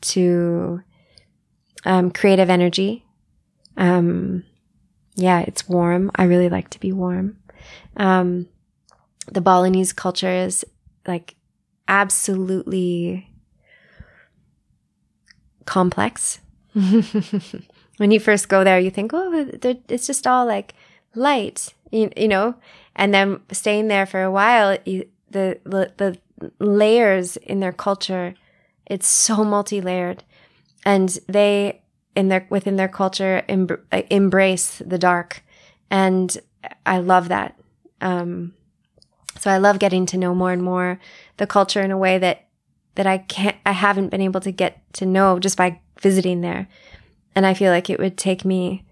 to 0.03 0.83
um, 1.85 2.11
creative 2.11 2.51
energy. 2.51 3.05
Um, 3.77 4.45
yeah, 5.15 5.41
it's 5.41 5.69
warm. 5.69 6.11
I 6.17 6.25
really 6.25 6.49
like 6.49 6.69
to 6.71 6.81
be 6.81 6.93
warm. 6.93 7.39
Um, 7.97 8.49
the 9.31 9.41
Balinese 9.41 9.93
culture 9.93 10.31
is 10.31 10.65
like 11.07 11.37
absolutely 11.89 13.29
complex. 15.67 16.41
when 16.73 18.11
you 18.11 18.21
first 18.21 18.49
go 18.49 18.65
there, 18.65 18.79
you 18.79 18.91
think, 18.91 19.13
oh, 19.15 19.49
it's 19.63 20.07
just 20.07 20.27
all 20.27 20.47
like 20.47 20.75
light, 21.15 21.75
you, 21.91 22.11
you, 22.17 22.29
know, 22.29 22.55
and 22.97 23.15
then 23.15 23.41
staying 23.53 23.89
there 23.89 24.07
for 24.07 24.23
a 24.23 24.31
while, 24.31 24.77
you, 24.85 25.07
the, 25.31 25.61
the, 25.65 25.93
the 25.97 26.19
layers 26.59 27.37
in 27.37 27.61
their 27.61 27.73
culture, 27.73 28.35
it's 28.87 29.07
so 29.07 29.45
multi-layered 29.45 30.25
and 30.85 31.19
they, 31.29 31.81
in 32.15 32.29
their, 32.29 32.47
within 32.51 32.77
their 32.77 32.89
culture, 32.89 33.43
em- 33.49 33.69
embrace 34.11 34.83
the 34.85 34.99
dark. 34.99 35.43
And 35.91 36.37
I 36.85 36.99
love 36.99 37.29
that. 37.29 37.59
Um, 38.01 38.55
so 39.39 39.51
I 39.51 39.59
love 39.59 39.79
getting 39.79 40.07
to 40.07 40.19
know 40.19 40.35
more 40.35 40.53
and 40.53 40.63
more 40.63 40.99
the 41.37 41.47
culture 41.47 41.83
in 41.83 41.91
a 41.91 41.99
way 41.99 42.19
that 42.19 42.47
that 42.95 43.07
I 43.07 43.19
can't 43.19 43.57
I 43.67 43.73
haven't 43.73 44.11
been 44.11 44.21
able 44.21 44.41
to 44.41 44.53
get 44.53 44.81
to 44.95 45.07
know 45.07 45.39
just 45.39 45.57
by 45.57 45.81
visiting 46.01 46.41
there. 46.41 46.69
And 47.35 47.45
I 47.47 47.55
feel 47.55 47.73
like 47.73 47.91
it 47.91 47.99
would 47.99 48.17
take 48.17 48.45
me 48.45 48.85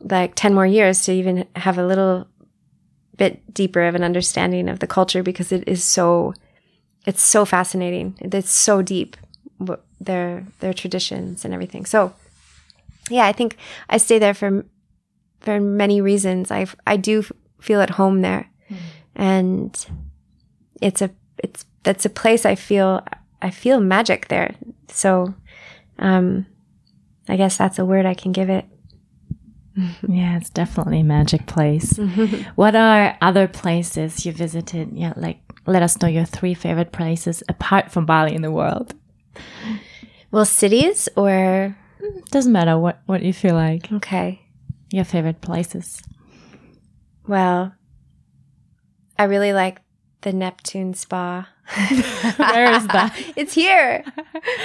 like 0.00 0.34
10 0.34 0.54
more 0.54 0.66
years 0.66 1.02
to 1.04 1.12
even 1.12 1.46
have 1.56 1.78
a 1.78 1.86
little 1.86 2.26
bit 3.16 3.54
deeper 3.54 3.82
of 3.82 3.94
an 3.94 4.02
understanding 4.02 4.68
of 4.68 4.80
the 4.80 4.86
culture 4.86 5.22
because 5.22 5.52
it 5.52 5.64
is 5.66 5.82
so 5.84 6.34
it's 7.06 7.22
so 7.22 7.44
fascinating. 7.44 8.16
It's 8.20 8.50
so 8.50 8.82
deep 8.82 9.16
their 10.00 10.44
their 10.60 10.74
traditions 10.74 11.44
and 11.44 11.54
everything. 11.54 11.86
So 11.86 12.14
yeah, 13.10 13.26
I 13.26 13.32
think 13.32 13.56
I 13.88 13.98
stay 13.98 14.18
there 14.18 14.34
for 14.34 14.64
for 15.40 15.60
many 15.60 16.00
reasons. 16.00 16.50
I 16.50 16.66
I 16.86 16.96
do 16.96 17.24
feel 17.60 17.80
at 17.80 17.90
home 17.90 18.22
there. 18.22 18.50
And 19.16 19.86
it's 20.80 21.02
a 21.02 21.10
it's 21.38 21.64
that's 21.82 22.04
a 22.04 22.10
place 22.10 22.44
I 22.44 22.54
feel 22.54 23.04
I 23.42 23.50
feel 23.50 23.80
magic 23.80 24.28
there. 24.28 24.54
So 24.88 25.34
um 25.98 26.46
I 27.28 27.36
guess 27.36 27.56
that's 27.56 27.78
a 27.78 27.84
word 27.84 28.06
I 28.06 28.14
can 28.14 28.32
give 28.32 28.50
it. 28.50 28.64
Yeah, 30.08 30.36
it's 30.36 30.50
definitely 30.50 31.00
a 31.00 31.04
magic 31.04 31.46
place. 31.46 31.98
what 32.54 32.76
are 32.76 33.18
other 33.20 33.48
places 33.48 34.24
you 34.24 34.32
visited? 34.32 34.92
Yeah, 34.92 35.14
like 35.16 35.38
let 35.66 35.82
us 35.82 36.00
know 36.00 36.08
your 36.08 36.24
three 36.24 36.54
favorite 36.54 36.92
places 36.92 37.42
apart 37.48 37.90
from 37.90 38.06
Bali 38.06 38.34
in 38.34 38.42
the 38.42 38.52
world. 38.52 38.94
Well, 40.30 40.44
cities 40.44 41.08
or 41.16 41.76
doesn't 42.30 42.52
matter 42.52 42.78
what 42.78 43.00
what 43.06 43.22
you 43.22 43.32
feel 43.32 43.54
like. 43.54 43.90
Okay. 43.92 44.40
Your 44.90 45.04
favorite 45.04 45.40
places. 45.40 46.02
Well, 47.26 47.72
I 49.18 49.24
really 49.24 49.52
like 49.52 49.80
the 50.22 50.32
Neptune 50.32 50.94
Spa. 50.94 51.48
Where 52.36 52.72
is 52.72 52.86
that? 52.88 53.14
it's 53.36 53.54
here. 53.54 54.04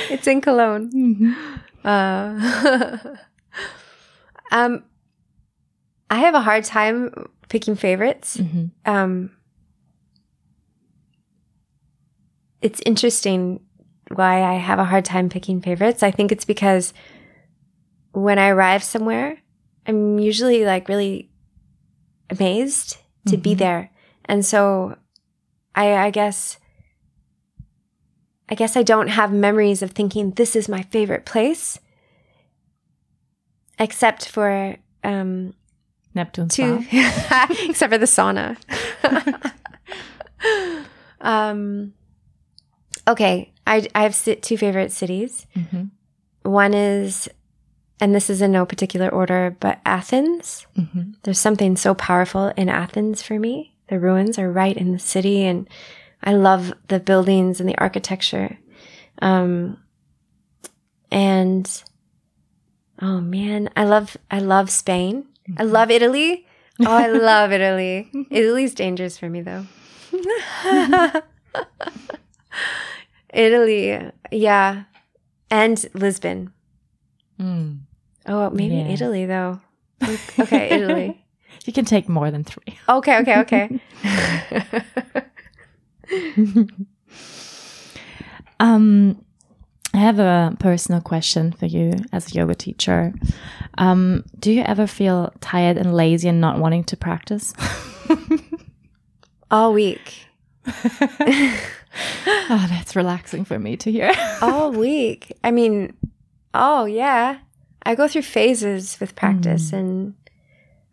It's 0.10 0.28
in 0.28 0.42
Cologne. 0.42 0.90
Mm-hmm. 0.92 1.88
Uh, 1.88 3.16
um, 4.52 4.84
I 6.10 6.20
have 6.20 6.34
a 6.34 6.42
hard 6.42 6.64
time 6.64 7.30
picking 7.50 7.76
favorites. 7.76 8.38
Mm-hmm. 8.38 8.66
Um, 8.90 9.32
it's 12.62 12.82
interesting 12.86 13.62
why 14.12 14.44
I 14.44 14.56
have 14.56 14.80
a 14.80 14.86
hard 14.86 15.06
time 15.06 15.30
picking 15.30 15.62
favorites. 15.62 16.04
I 16.04 16.12
think 16.12 16.32
it's 16.32 16.46
because 16.46 16.94
when 18.12 18.40
I 18.40 18.50
arrive 18.50 18.84
somewhere, 18.84 19.38
I'm 19.86 20.20
usually 20.20 20.66
like 20.66 20.90
really 20.90 21.30
amazed 22.30 22.98
to 23.28 23.34
mm-hmm. 23.34 23.42
be 23.42 23.54
there 23.54 23.92
and 24.30 24.46
so 24.46 24.96
I, 25.76 25.94
I 25.96 26.12
guess, 26.12 26.58
I 28.48 28.56
guess 28.56 28.78
I 28.78 28.84
don't 28.84 29.08
have 29.08 29.34
memories 29.34 29.82
of 29.82 29.92
thinking 29.92 30.32
this 30.32 30.56
is 30.56 30.70
my 30.70 30.84
favorite 30.84 31.26
place, 31.26 31.80
except 33.80 34.30
for, 34.30 34.78
um, 35.04 35.56
Neptune 36.14 36.48
two, 36.50 36.86
except 36.92 37.92
for 37.92 37.98
the 37.98 38.06
sauna. 38.06 38.58
um, 41.22 41.94
okay. 43.08 43.52
I, 43.68 43.88
I 43.94 44.04
have 44.04 44.42
two 44.42 44.58
favorite 44.58 44.92
cities. 44.92 45.46
Mm-hmm. 45.56 45.84
One 46.50 46.74
is 46.74 47.30
and 48.02 48.16
this 48.16 48.30
is 48.30 48.42
in 48.42 48.52
no 48.52 48.66
particular 48.66 49.10
order, 49.10 49.56
but 49.60 49.80
Athens. 49.86 50.66
Mm-hmm. 50.78 51.12
There's 51.24 51.40
something 51.40 51.76
so 51.76 51.94
powerful 51.94 52.48
in 52.56 52.70
Athens 52.70 53.22
for 53.22 53.38
me. 53.40 53.76
The 53.90 54.00
ruins 54.00 54.38
are 54.38 54.52
right 54.52 54.78
in 54.78 54.92
the 54.92 55.00
city, 55.00 55.44
and 55.44 55.68
I 56.24 56.34
love 56.34 56.74
the 56.88 57.00
buildings 57.00 57.60
and 57.60 57.68
the 57.68 57.78
architecture. 57.78 58.58
Um, 59.22 59.78
and 61.12 61.84
oh 63.02 63.20
man, 63.20 63.70
I 63.76 63.86
love 63.86 64.16
I 64.30 64.40
love 64.40 64.70
Spain. 64.70 65.26
I 65.58 65.64
mm-hmm. 65.64 65.72
love 65.72 65.92
Italy. 65.92 66.46
Oh, 66.82 66.92
I 66.92 67.08
love 67.12 67.52
Italy. 67.52 68.10
Italy's 68.30 68.74
dangerous 68.74 69.18
for 69.18 69.30
me 69.30 69.42
though. 69.42 69.66
Italy, 73.34 74.12
yeah, 74.32 74.84
and 75.52 75.86
Lisbon. 75.94 76.52
Mm. 77.40 77.80
Oh, 78.26 78.50
maybe 78.50 78.76
yeah. 78.76 78.88
Italy 78.88 79.26
though. 79.26 79.62
Okay, 80.40 80.70
Italy. 80.70 81.26
You 81.66 81.74
can 81.74 81.86
take 81.86 82.10
more 82.10 82.32
than 82.32 82.44
three. 82.44 82.80
Okay, 82.90 83.20
okay, 83.20 83.40
okay. 83.42 83.80
um, 88.60 89.24
I 89.94 89.98
have 89.98 90.20
a 90.20 90.56
personal 90.60 91.02
question 91.02 91.52
for 91.52 91.66
you 91.66 91.94
as 92.12 92.32
a 92.32 92.36
yoga 92.36 92.56
teacher. 92.56 93.14
Um, 93.78 94.24
do 94.40 94.52
you 94.52 94.62
ever 94.62 94.88
feel 94.88 95.34
tired 95.42 95.78
and 95.78 95.94
lazy 95.94 96.30
and 96.30 96.42
not 96.42 96.60
wanting 96.60 96.84
to 96.86 96.98
practice? 96.98 97.54
All 99.52 99.74
week. 99.74 100.28
oh, 100.68 102.68
that's 102.70 102.96
relaxing 102.96 103.46
for 103.46 103.58
me 103.58 103.78
to 103.78 103.92
hear. 103.92 104.12
All 104.42 104.72
week. 104.72 105.32
I 105.44 105.52
mean, 105.52 105.96
oh, 106.54 106.86
yeah. 106.86 107.40
I 107.84 107.96
go 107.96 108.08
through 108.08 108.24
phases 108.24 109.00
with 109.00 109.16
practice 109.16 109.72
mm. 109.72 109.80
and 109.80 110.14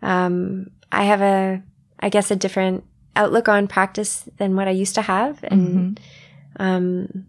um, 0.06 0.70
I 0.92 1.04
have 1.04 1.20
a, 1.20 1.62
I 1.98 2.08
guess, 2.08 2.30
a 2.30 2.36
different 2.36 2.84
outlook 3.16 3.48
on 3.48 3.66
practice 3.66 4.28
than 4.36 4.54
what 4.54 4.68
I 4.68 4.70
used 4.70 4.94
to 4.94 5.02
have, 5.02 5.42
and 5.42 5.98
mm-hmm. 5.98 6.62
um, 6.62 7.26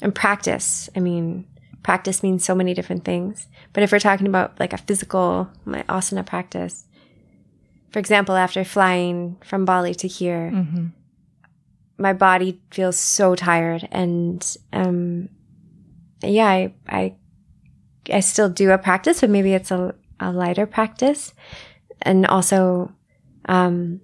and 0.00 0.14
practice. 0.14 0.88
I 0.94 1.00
mean, 1.00 1.46
practice 1.82 2.22
means 2.22 2.44
so 2.44 2.54
many 2.54 2.74
different 2.74 3.04
things. 3.04 3.48
But 3.72 3.82
if 3.82 3.90
we're 3.90 3.98
talking 3.98 4.28
about 4.28 4.58
like 4.60 4.72
a 4.72 4.78
physical, 4.78 5.50
my 5.64 5.82
asana 5.84 6.24
practice, 6.24 6.84
for 7.90 7.98
example, 7.98 8.36
after 8.36 8.62
flying 8.62 9.36
from 9.44 9.64
Bali 9.64 9.94
to 9.96 10.06
here, 10.06 10.52
mm-hmm. 10.54 10.86
my 11.98 12.12
body 12.12 12.60
feels 12.70 12.96
so 12.96 13.34
tired, 13.34 13.88
and 13.90 14.56
um, 14.72 15.28
yeah, 16.22 16.46
I, 16.46 16.74
I 16.86 17.14
I 18.12 18.20
still 18.20 18.48
do 18.48 18.70
a 18.70 18.78
practice, 18.78 19.22
but 19.22 19.30
maybe 19.30 19.54
it's 19.54 19.72
a, 19.72 19.92
a 20.20 20.30
lighter 20.30 20.66
practice 20.66 21.34
and 22.02 22.26
also 22.26 22.92
um, 23.48 24.00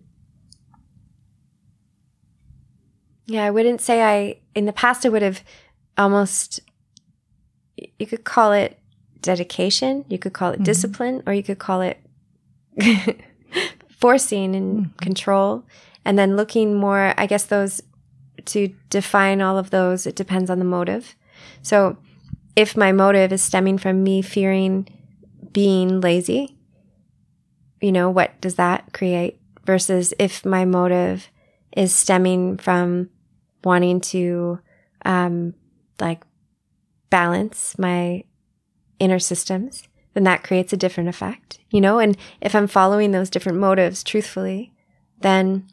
Yeah, 3.33 3.45
I 3.45 3.51
wouldn't 3.51 3.81
say 3.81 4.03
I, 4.03 4.41
in 4.55 4.67
the 4.67 4.75
past, 4.75 5.07
I 5.07 5.09
would 5.09 5.23
have 5.23 5.43
almost, 5.97 6.61
you 7.99 8.07
could 8.07 8.25
call 8.25 8.53
it 8.53 8.79
dedication, 9.23 10.05
you 10.09 10.19
could 10.19 10.35
call 10.35 10.51
it 10.51 10.57
mm-hmm. 10.57 10.65
discipline, 10.65 11.23
or 11.27 11.33
you 11.33 11.43
could 11.43 11.59
call 11.59 11.81
it 11.81 11.99
forcing 13.89 14.55
and 14.55 14.79
mm-hmm. 14.79 14.97
control. 14.99 15.65
And 16.05 16.19
then 16.19 16.37
looking 16.37 16.75
more, 16.75 17.15
I 17.17 17.27
guess 17.27 17.45
those 17.45 17.81
to 18.47 18.75
define 18.91 19.41
all 19.41 19.57
of 19.57 19.71
those, 19.71 20.07
it 20.07 20.15
depends 20.15 20.51
on 20.51 20.59
the 20.59 20.65
motive. 20.67 21.15
So 21.63 21.97
if 22.55 22.77
my 22.77 22.93
motive 22.93 23.33
is 23.33 23.43
stemming 23.43 23.79
from 23.79 24.03
me 24.03 24.21
fearing 24.21 24.89
being 25.53 26.03
lazy, 26.03 26.59
you 27.83 27.93
know, 27.93 28.11
what 28.11 28.41
does 28.41 28.55
that 28.57 28.93
create? 28.93 29.39
Versus 29.65 30.15
if 30.19 30.45
my 30.45 30.65
motive 30.65 31.29
is 31.77 31.95
stemming 31.95 32.59
from 32.59 33.11
wanting 33.65 34.01
to, 34.01 34.59
um, 35.05 35.55
like 36.01 36.25
balance 37.11 37.79
my 37.79 38.25
inner 38.99 39.19
systems, 39.19 39.85
then 40.15 40.25
that 40.25 40.43
creates 40.43 40.73
a 40.73 40.77
different 40.77 41.09
effect, 41.09 41.59
you 41.71 41.81
know? 41.81 41.99
And 41.99 42.17
if 42.41 42.55
I'm 42.55 42.67
following 42.67 43.13
those 43.13 43.31
different 43.31 43.59
motives 43.59 44.03
truthfully, 44.03 44.73
then, 45.21 45.69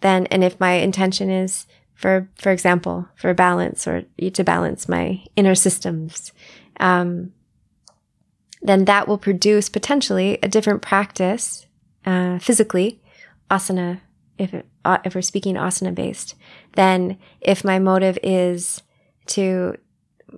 then, 0.00 0.26
and 0.26 0.44
if 0.44 0.60
my 0.60 0.72
intention 0.72 1.30
is 1.30 1.66
for, 2.02 2.28
for 2.36 2.50
example, 2.50 3.06
for 3.14 3.32
balance 3.32 3.86
or 3.86 4.02
to 4.18 4.42
balance 4.42 4.88
my 4.88 5.22
inner 5.36 5.54
systems, 5.54 6.32
um, 6.80 7.32
then 8.62 8.84
that 8.84 9.08
will 9.08 9.18
produce 9.18 9.68
potentially 9.68 10.38
a 10.42 10.48
different 10.48 10.82
practice, 10.82 11.66
uh, 12.06 12.38
physically, 12.38 13.00
asana, 13.50 14.00
if, 14.38 14.54
it, 14.54 14.66
uh, 14.84 14.98
if 15.04 15.14
we're 15.14 15.22
speaking 15.22 15.56
asana 15.56 15.94
based, 15.94 16.34
then 16.74 17.18
if 17.40 17.64
my 17.64 17.78
motive 17.78 18.18
is 18.22 18.82
to 19.26 19.76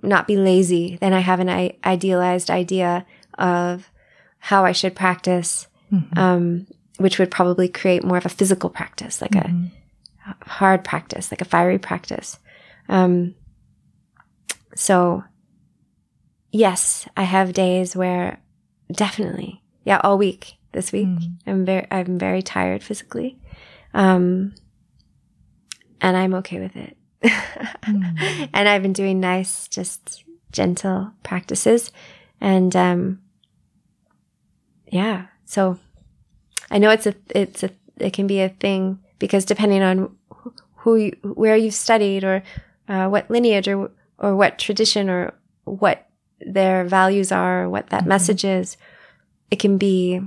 not 0.03 0.27
be 0.27 0.37
lazy, 0.37 0.97
then 0.99 1.13
I 1.13 1.19
have 1.19 1.39
an 1.39 1.49
I- 1.49 1.77
idealized 1.85 2.49
idea 2.49 3.05
of 3.37 3.89
how 4.39 4.65
I 4.65 4.71
should 4.71 4.95
practice, 4.95 5.67
mm-hmm. 5.91 6.19
um, 6.19 6.67
which 6.97 7.19
would 7.19 7.31
probably 7.31 7.69
create 7.69 8.03
more 8.03 8.17
of 8.17 8.25
a 8.25 8.29
physical 8.29 8.69
practice, 8.69 9.21
like 9.21 9.31
mm-hmm. 9.31 9.67
a 10.29 10.49
hard 10.49 10.83
practice, 10.83 11.31
like 11.31 11.41
a 11.41 11.45
fiery 11.45 11.79
practice. 11.79 12.39
Um, 12.89 13.35
so, 14.75 15.23
yes, 16.55 17.07
I 17.15 17.23
have 17.23 17.53
days 17.53 17.95
where 17.95 18.39
definitely, 18.91 19.61
yeah, 19.83 19.99
all 20.03 20.17
week 20.17 20.55
this 20.71 20.91
week, 20.91 21.07
mm-hmm. 21.07 21.49
I'm 21.49 21.65
very, 21.65 21.87
I'm 21.91 22.17
very 22.17 22.41
tired 22.41 22.83
physically, 22.83 23.37
um, 23.93 24.53
and 26.01 26.17
I'm 26.17 26.33
okay 26.35 26.59
with 26.59 26.75
it 26.75 26.97
mm. 27.25 28.49
And 28.53 28.69
I've 28.69 28.81
been 28.81 28.93
doing 28.93 29.19
nice, 29.19 29.67
just 29.67 30.23
gentle 30.51 31.11
practices. 31.23 31.91
And 32.41 32.75
um, 32.75 33.21
yeah, 34.91 35.27
so 35.45 35.79
I 36.69 36.77
know 36.77 36.89
it's 36.89 37.07
a, 37.07 37.15
it's 37.29 37.63
a, 37.63 37.69
it 37.97 38.13
can 38.13 38.27
be 38.27 38.41
a 38.41 38.49
thing 38.49 38.99
because 39.19 39.45
depending 39.45 39.81
on 39.81 40.15
who, 40.77 40.95
you, 40.97 41.17
where 41.23 41.55
you've 41.55 41.73
studied 41.73 42.23
or 42.23 42.43
uh, 42.87 43.07
what 43.07 43.29
lineage 43.29 43.67
or, 43.67 43.91
or 44.19 44.35
what 44.35 44.59
tradition 44.59 45.09
or 45.09 45.33
what 45.63 46.07
their 46.39 46.83
values 46.83 47.31
are, 47.31 47.69
what 47.69 47.89
that 47.89 48.01
mm-hmm. 48.01 48.09
message 48.09 48.45
is, 48.45 48.77
it 49.51 49.59
can 49.59 49.77
be 49.77 50.21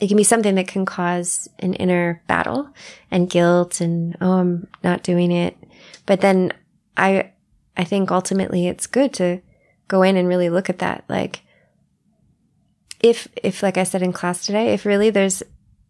it 0.00 0.08
can 0.08 0.16
be 0.16 0.24
something 0.24 0.56
that 0.56 0.66
can 0.66 0.84
cause 0.84 1.48
an 1.60 1.74
inner 1.74 2.22
battle 2.26 2.68
and 3.10 3.30
guilt 3.30 3.80
and 3.80 4.16
oh 4.20 4.32
i'm 4.32 4.66
not 4.82 5.02
doing 5.02 5.30
it 5.30 5.56
but 6.06 6.20
then 6.20 6.52
i 6.96 7.30
i 7.76 7.84
think 7.84 8.10
ultimately 8.10 8.66
it's 8.66 8.86
good 8.86 9.12
to 9.12 9.40
go 9.88 10.02
in 10.02 10.16
and 10.16 10.28
really 10.28 10.50
look 10.50 10.68
at 10.68 10.80
that 10.80 11.04
like 11.08 11.42
if 13.00 13.28
if 13.42 13.62
like 13.62 13.78
i 13.78 13.84
said 13.84 14.02
in 14.02 14.12
class 14.12 14.44
today 14.44 14.72
if 14.72 14.84
really 14.84 15.10
there's 15.10 15.42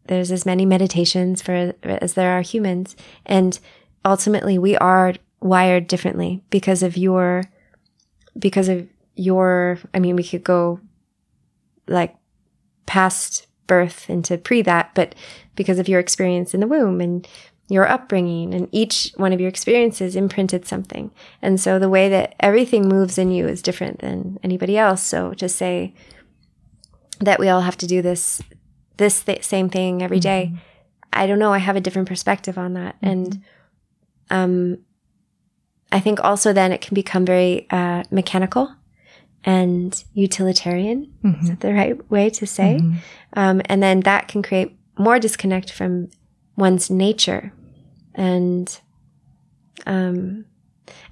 there's 0.07 0.31
as 0.31 0.45
many 0.45 0.67
meditations 0.67 1.41
for 1.41 1.73
as 1.83 2.15
there 2.15 2.37
are 2.37 2.43
humans 2.43 2.95
and 3.25 3.59
ultimately 4.05 4.59
we 4.59 4.77
are 4.77 5.15
wired 5.41 5.87
differently 5.87 6.43
because 6.51 6.83
of 6.83 6.97
your 6.97 7.45
because 8.39 8.69
of 8.69 8.87
your 9.17 9.79
i 9.93 9.99
mean 9.99 10.17
we 10.17 10.25
could 10.25 10.43
go 10.43 10.81
like 11.87 12.17
past 12.87 13.47
birth 13.67 14.09
into 14.09 14.39
pre 14.39 14.63
that, 14.63 14.95
but 14.95 15.15
because 15.57 15.79
of 15.79 15.89
your 15.89 16.01
experience 16.01 16.55
in 16.55 16.61
the 16.61 16.67
womb 16.67 17.01
and 17.01 17.27
your 17.69 17.89
upbringing 17.89 18.53
and 18.53 18.69
each 18.73 19.13
one 19.17 19.33
of 19.33 19.41
your 19.41 19.49
experiences 19.49 20.17
imprinted 20.17 20.67
something. 20.67 21.11
And 21.41 21.59
so 21.59 21.79
the 21.79 21.89
way 21.89 22.09
that 22.11 22.35
everything 22.41 22.89
moves 22.89 23.17
in 23.17 23.31
you 23.31 23.47
is 23.47 23.63
different 23.63 24.01
than 24.01 24.39
anybody 24.43 24.77
else. 24.77 25.03
So 25.03 25.33
to 25.35 25.49
say 25.49 25.95
that 27.21 27.41
we 27.41 27.49
all 27.49 27.63
have 27.63 27.79
to 27.79 27.87
do 27.87 28.03
this, 28.03 28.43
this 28.99 29.23
th- 29.23 29.45
same 29.45 29.71
thing 29.71 30.03
every 30.03 30.21
day, 30.21 30.51
mm-hmm. 30.53 30.59
I 31.13 31.27
don't 31.27 31.39
know. 31.39 31.53
I 31.53 31.59
have 31.59 31.77
a 31.77 31.81
different 31.81 32.09
perspective 32.09 32.59
on 32.59 32.75
that. 32.75 32.97
Mm-hmm. 32.97 33.09
And, 33.09 33.43
um, 34.31 34.79
I 35.95 36.01
think 36.01 36.23
also 36.23 36.53
then 36.53 36.73
it 36.73 36.81
can 36.81 36.95
become 36.95 37.25
very, 37.25 37.67
uh, 37.71 38.03
mechanical 38.11 38.75
and 39.45 40.05
utilitarian. 40.15 41.13
Mm-hmm. 41.23 41.43
Is 41.43 41.51
that 41.51 41.61
the 41.61 41.73
right 41.73 42.11
way 42.11 42.31
to 42.31 42.47
say? 42.47 42.79
Mm-hmm. 42.81 42.99
Um, 43.35 43.63
and 43.67 43.83
then 43.83 44.01
that 44.01 44.29
can 44.29 44.43
create 44.43 44.77
more 44.99 45.19
disconnect 45.19 45.71
from 45.71 46.11
one's 46.57 46.91
nature. 46.91 47.53
And 48.15 48.79
um, 49.87 50.47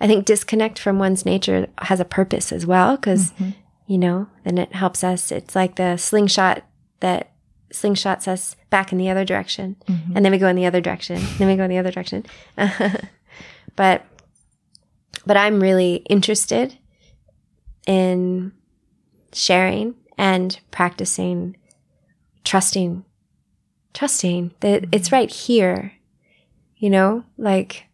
I 0.01 0.07
think 0.07 0.24
disconnect 0.24 0.78
from 0.78 0.99
one's 0.99 1.24
nature 1.24 1.68
has 1.78 2.01
a 2.01 2.05
purpose 2.05 2.53
as 2.53 2.66
well, 2.66 2.97
because, 2.97 3.33
mm-hmm. 3.33 3.51
you 3.87 3.99
know, 3.99 4.28
then 4.45 4.59
it 4.59 4.74
helps 4.74 5.05
us. 5.05 5.30
It's 5.33 5.55
like 5.55 5.76
the 5.76 5.97
slingshot 5.97 6.64
that 7.01 7.33
slingshots 7.72 8.28
us 8.28 8.57
back 8.70 8.93
in 8.93 8.99
the 8.99 9.11
other 9.11 9.24
direction. 9.24 9.76
Mm-hmm. 9.89 10.16
And 10.16 10.24
then 10.24 10.33
we 10.33 10.39
go 10.39 10.49
in 10.49 10.57
the 10.57 10.66
other 10.66 10.80
direction. 10.80 11.20
then 11.39 11.49
we 11.49 11.57
go 11.57 11.64
in 11.64 11.70
the 11.70 11.78
other 11.78 11.91
direction. 11.91 12.24
but, 13.76 14.07
but 15.27 15.37
I'm 15.37 15.61
really 15.61 15.97
interested 16.09 16.79
in 17.87 18.53
sharing 19.33 19.95
and 20.18 20.59
practicing 20.70 21.57
trusting, 22.45 23.05
trusting 23.95 24.53
that 24.61 24.85
it's 24.93 25.09
mm-hmm. 25.09 25.14
right 25.16 25.31
here, 25.31 25.93
you 26.77 26.91
know, 26.91 27.25
like, 27.37 27.85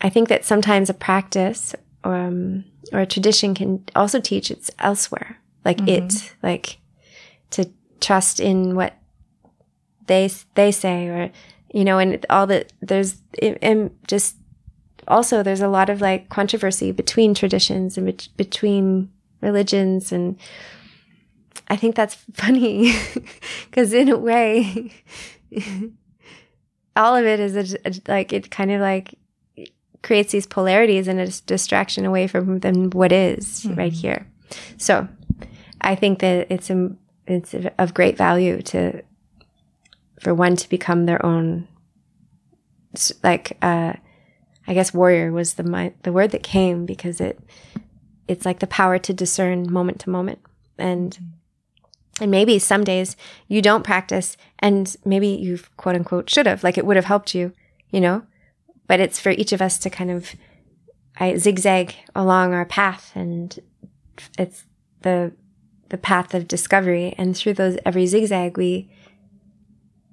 I 0.00 0.08
think 0.08 0.28
that 0.28 0.44
sometimes 0.44 0.88
a 0.88 0.94
practice 0.94 1.74
or, 2.04 2.14
um, 2.14 2.64
or 2.92 3.00
a 3.00 3.06
tradition 3.06 3.54
can 3.54 3.84
also 3.94 4.20
teach 4.20 4.50
it's 4.50 4.70
elsewhere, 4.78 5.38
like 5.64 5.78
mm-hmm. 5.78 6.06
it, 6.06 6.34
like 6.42 6.78
to 7.50 7.70
trust 8.00 8.40
in 8.40 8.74
what 8.74 8.94
they 10.06 10.30
they 10.54 10.72
say, 10.72 11.06
or 11.08 11.30
you 11.72 11.84
know, 11.84 11.98
and 11.98 12.24
all 12.30 12.46
that. 12.46 12.72
There's 12.80 13.20
and 13.62 13.90
just 14.06 14.36
also 15.08 15.42
there's 15.42 15.60
a 15.60 15.68
lot 15.68 15.90
of 15.90 16.00
like 16.00 16.28
controversy 16.28 16.92
between 16.92 17.34
traditions 17.34 17.98
and 17.98 18.06
be- 18.06 18.28
between 18.36 19.10
religions 19.40 20.12
and 20.12 20.38
I 21.68 21.76
think 21.76 21.94
that's 21.94 22.14
funny 22.34 22.94
because 23.66 23.92
in 23.92 24.08
a 24.08 24.18
way 24.18 24.92
all 26.96 27.16
of 27.16 27.24
it 27.24 27.40
is 27.40 27.56
a, 27.56 27.78
a, 27.88 27.92
like 28.08 28.32
it 28.32 28.50
kind 28.50 28.70
of 28.70 28.80
like 28.80 29.14
creates 30.02 30.32
these 30.32 30.46
polarities 30.46 31.08
and 31.08 31.20
a 31.20 31.28
distraction 31.42 32.04
away 32.04 32.26
from 32.26 32.60
them 32.60 32.90
what 32.90 33.12
is 33.12 33.64
mm-hmm. 33.64 33.74
right 33.74 33.92
here. 33.92 34.26
So 34.78 35.08
I 35.80 35.94
think 35.94 36.20
that 36.20 36.50
it's 36.50 36.70
a, 36.70 36.90
it's 37.26 37.54
of 37.78 37.94
great 37.94 38.16
value 38.16 38.62
to 38.62 39.02
for 40.20 40.32
one 40.34 40.54
to 40.54 40.68
become 40.68 41.06
their 41.06 41.24
own 41.24 41.66
like 43.22 43.56
uh 43.62 43.94
I 44.70 44.74
guess 44.74 44.94
warrior 44.94 45.32
was 45.32 45.54
the 45.54 45.64
my, 45.64 45.92
the 46.04 46.12
word 46.12 46.30
that 46.30 46.44
came 46.44 46.86
because 46.86 47.20
it 47.20 47.40
it's 48.28 48.46
like 48.46 48.60
the 48.60 48.68
power 48.68 48.98
to 48.98 49.12
discern 49.12 49.70
moment 49.70 49.98
to 50.00 50.10
moment. 50.10 50.38
And 50.78 51.18
and 52.20 52.30
maybe 52.30 52.58
some 52.60 52.84
days 52.84 53.16
you 53.48 53.62
don't 53.62 53.82
practice 53.82 54.36
and 54.60 54.94
maybe 55.04 55.26
you 55.28 55.58
quote 55.76 55.96
unquote 55.96 56.30
should 56.30 56.46
have 56.46 56.62
like 56.62 56.78
it 56.78 56.86
would 56.86 56.96
have 56.96 57.06
helped 57.06 57.34
you 57.34 57.52
you 57.90 58.00
know? 58.00 58.22
But 58.86 59.00
it's 59.00 59.18
for 59.18 59.30
each 59.30 59.52
of 59.52 59.60
us 59.60 59.76
to 59.78 59.90
kind 59.90 60.12
of 60.12 60.36
I 61.18 61.36
zigzag 61.36 61.96
along 62.14 62.54
our 62.54 62.64
path 62.64 63.10
and 63.16 63.58
it's 64.38 64.64
the 65.02 65.32
the 65.88 65.98
path 65.98 66.34
of 66.34 66.46
discovery. 66.46 67.14
And 67.18 67.36
through 67.36 67.54
those 67.54 67.76
every 67.84 68.06
zigzag 68.06 68.56
we 68.56 68.88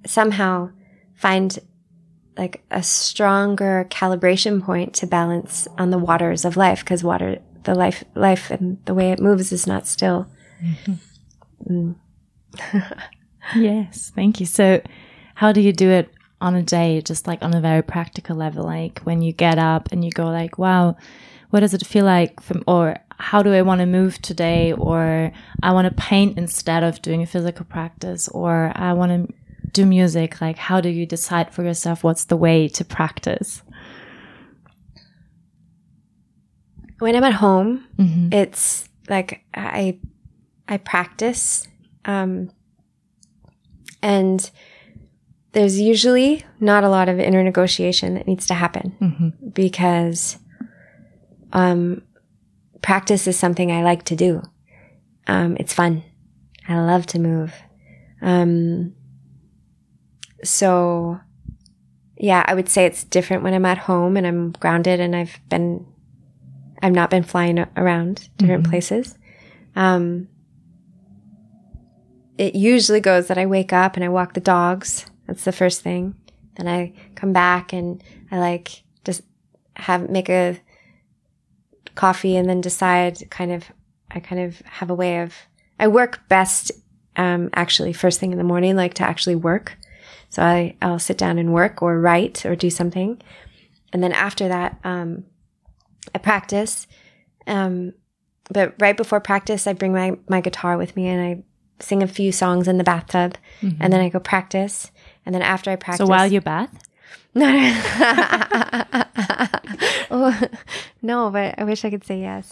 somehow 0.07 0.69
find 1.13 1.59
like 2.37 2.63
a 2.69 2.83
stronger 2.83 3.87
calibration 3.89 4.63
point 4.63 4.93
to 4.93 5.07
balance 5.07 5.67
on 5.77 5.89
the 5.89 5.97
waters 5.97 6.45
of 6.45 6.55
life 6.55 6.81
because 6.81 7.03
water 7.03 7.39
the 7.63 7.73
life 7.73 8.03
life 8.15 8.51
and 8.51 8.83
the 8.85 8.93
way 8.93 9.11
it 9.11 9.19
moves 9.19 9.51
is 9.51 9.67
not 9.67 9.87
still 9.87 10.27
mm. 11.67 11.95
yes 13.55 14.11
thank 14.15 14.39
you 14.39 14.45
so 14.45 14.81
how 15.37 15.51
do 15.51 15.61
you 15.61 15.71
do 15.71 15.89
it 15.91 16.09
on 16.41 16.55
a 16.55 16.63
day, 16.63 17.01
just 17.01 17.27
like 17.27 17.43
on 17.43 17.53
a 17.53 17.61
very 17.61 17.83
practical 17.83 18.35
level? 18.35 18.63
Like 18.63 18.99
when 18.99 19.21
you 19.21 19.33
get 19.33 19.57
up 19.57 19.91
and 19.91 20.03
you 20.03 20.11
go 20.11 20.25
like, 20.25 20.57
wow, 20.57 20.97
what 21.49 21.61
does 21.61 21.73
it 21.73 21.85
feel 21.85 22.05
like 22.05 22.41
from, 22.41 22.63
or 22.67 22.97
how 23.11 23.41
do 23.41 23.53
I 23.53 23.61
want 23.61 23.79
to 23.79 23.85
move 23.85 24.21
today? 24.21 24.73
Or 24.73 25.31
I 25.63 25.71
want 25.71 25.87
to 25.87 25.93
paint 25.93 26.37
instead 26.37 26.83
of 26.83 27.01
doing 27.01 27.21
a 27.21 27.25
physical 27.25 27.65
practice, 27.65 28.27
or 28.29 28.71
I 28.75 28.93
want 28.93 29.11
to 29.11 29.33
do 29.77 29.85
music. 29.85 30.41
Like, 30.41 30.57
how 30.57 30.81
do 30.81 30.89
you 30.89 31.05
decide 31.05 31.53
for 31.53 31.63
yourself 31.63 32.03
what's 32.03 32.25
the 32.25 32.35
way 32.35 32.67
to 32.69 32.83
practice? 32.83 33.61
When 36.99 37.15
I'm 37.15 37.23
at 37.23 37.33
home, 37.33 37.87
mm-hmm. 37.95 38.33
it's 38.33 38.89
like 39.07 39.45
I 39.53 39.99
I 40.67 40.77
practice, 40.77 41.67
um, 42.05 42.49
and 44.01 44.49
there's 45.51 45.79
usually 45.79 46.43
not 46.59 46.83
a 46.83 46.89
lot 46.89 47.07
of 47.07 47.19
inner 47.19 47.43
negotiation 47.43 48.15
that 48.15 48.27
needs 48.27 48.47
to 48.47 48.55
happen 48.55 48.95
mm-hmm. 48.99 49.49
because 49.49 50.39
um, 51.53 52.01
practice 52.81 53.27
is 53.27 53.37
something 53.37 53.71
I 53.71 53.83
like 53.83 54.03
to 54.05 54.15
do. 54.15 54.41
Um, 55.27 55.55
it's 55.59 55.73
fun. 55.73 56.03
I 56.67 56.79
love 56.79 57.05
to 57.07 57.19
move. 57.19 57.53
Um, 58.23 58.95
so 60.43 61.19
yeah, 62.19 62.43
I 62.47 62.53
would 62.53 62.69
say 62.69 62.85
it's 62.85 63.03
different 63.03 63.43
when 63.43 63.53
I'm 63.53 63.65
at 63.65 63.77
home 63.77 64.17
and 64.17 64.25
I'm 64.25 64.51
grounded 64.53 64.99
and 64.99 65.15
I've 65.15 65.39
been, 65.49 65.85
I've 66.81 66.93
not 66.93 67.09
been 67.09 67.23
flying 67.23 67.65
around 67.75 68.29
different 68.37 68.63
mm-hmm. 68.63 68.71
places. 68.71 69.17
Um, 69.75 70.27
it 72.37 72.55
usually 72.55 73.01
goes 73.01 73.27
that 73.27 73.37
I 73.37 73.45
wake 73.45 73.73
up 73.73 73.95
and 73.95 74.03
I 74.03 74.09
walk 74.09 74.33
the 74.33 74.39
dogs. 74.39 75.05
That's 75.27 75.43
the 75.43 75.51
first 75.51 75.81
thing. 75.81 76.15
Then 76.55 76.67
I 76.67 76.93
come 77.15 77.33
back 77.33 77.71
and 77.73 78.03
I 78.31 78.39
like 78.39 78.83
just 79.03 79.21
have, 79.75 80.09
make 80.09 80.29
a 80.29 80.59
coffee 81.93 82.35
and 82.35 82.49
then 82.49 82.61
decide 82.61 83.29
kind 83.29 83.51
of, 83.51 83.65
I 84.09 84.19
kind 84.19 84.41
of 84.41 84.59
have 84.61 84.89
a 84.89 84.95
way 84.95 85.21
of, 85.21 85.35
I 85.79 85.87
work 85.87 86.27
best, 86.29 86.71
um, 87.15 87.49
actually 87.53 87.93
first 87.93 88.19
thing 88.19 88.31
in 88.31 88.37
the 88.39 88.43
morning, 88.43 88.75
like 88.75 88.95
to 88.95 89.03
actually 89.03 89.35
work. 89.35 89.77
So 90.29 90.43
I, 90.43 90.75
I'll 90.81 90.99
sit 90.99 91.17
down 91.17 91.37
and 91.37 91.53
work 91.53 91.81
or 91.81 91.99
write 91.99 92.45
or 92.45 92.55
do 92.55 92.69
something. 92.69 93.21
And 93.93 94.03
then 94.03 94.11
after 94.11 94.47
that, 94.47 94.79
um, 94.83 95.23
I 96.13 96.19
practice. 96.19 96.87
Um, 97.45 97.93
but 98.49 98.75
right 98.79 98.95
before 98.95 99.19
practice, 99.19 99.67
I 99.67 99.73
bring 99.73 99.93
my, 99.93 100.17
my 100.27 100.41
guitar 100.41 100.77
with 100.77 100.95
me 100.95 101.07
and 101.07 101.21
I 101.21 101.43
sing 101.79 102.03
a 102.03 102.07
few 102.07 102.31
songs 102.31 102.67
in 102.67 102.77
the 102.77 102.83
bathtub 102.83 103.37
mm-hmm. 103.61 103.81
and 103.81 103.93
then 103.93 104.01
I 104.01 104.09
go 104.09 104.19
practice. 104.19 104.91
And 105.25 105.33
then 105.33 105.41
after 105.41 105.71
I 105.71 105.75
practice. 105.75 106.05
So 106.05 106.09
while 106.09 106.27
you 106.27 106.41
bath? 106.41 106.87
No, 107.37 107.45
oh, 110.09 110.41
no, 111.03 111.29
but 111.29 111.53
I 111.59 111.63
wish 111.65 111.85
I 111.85 111.91
could 111.91 112.03
say 112.03 112.19
yes. 112.19 112.51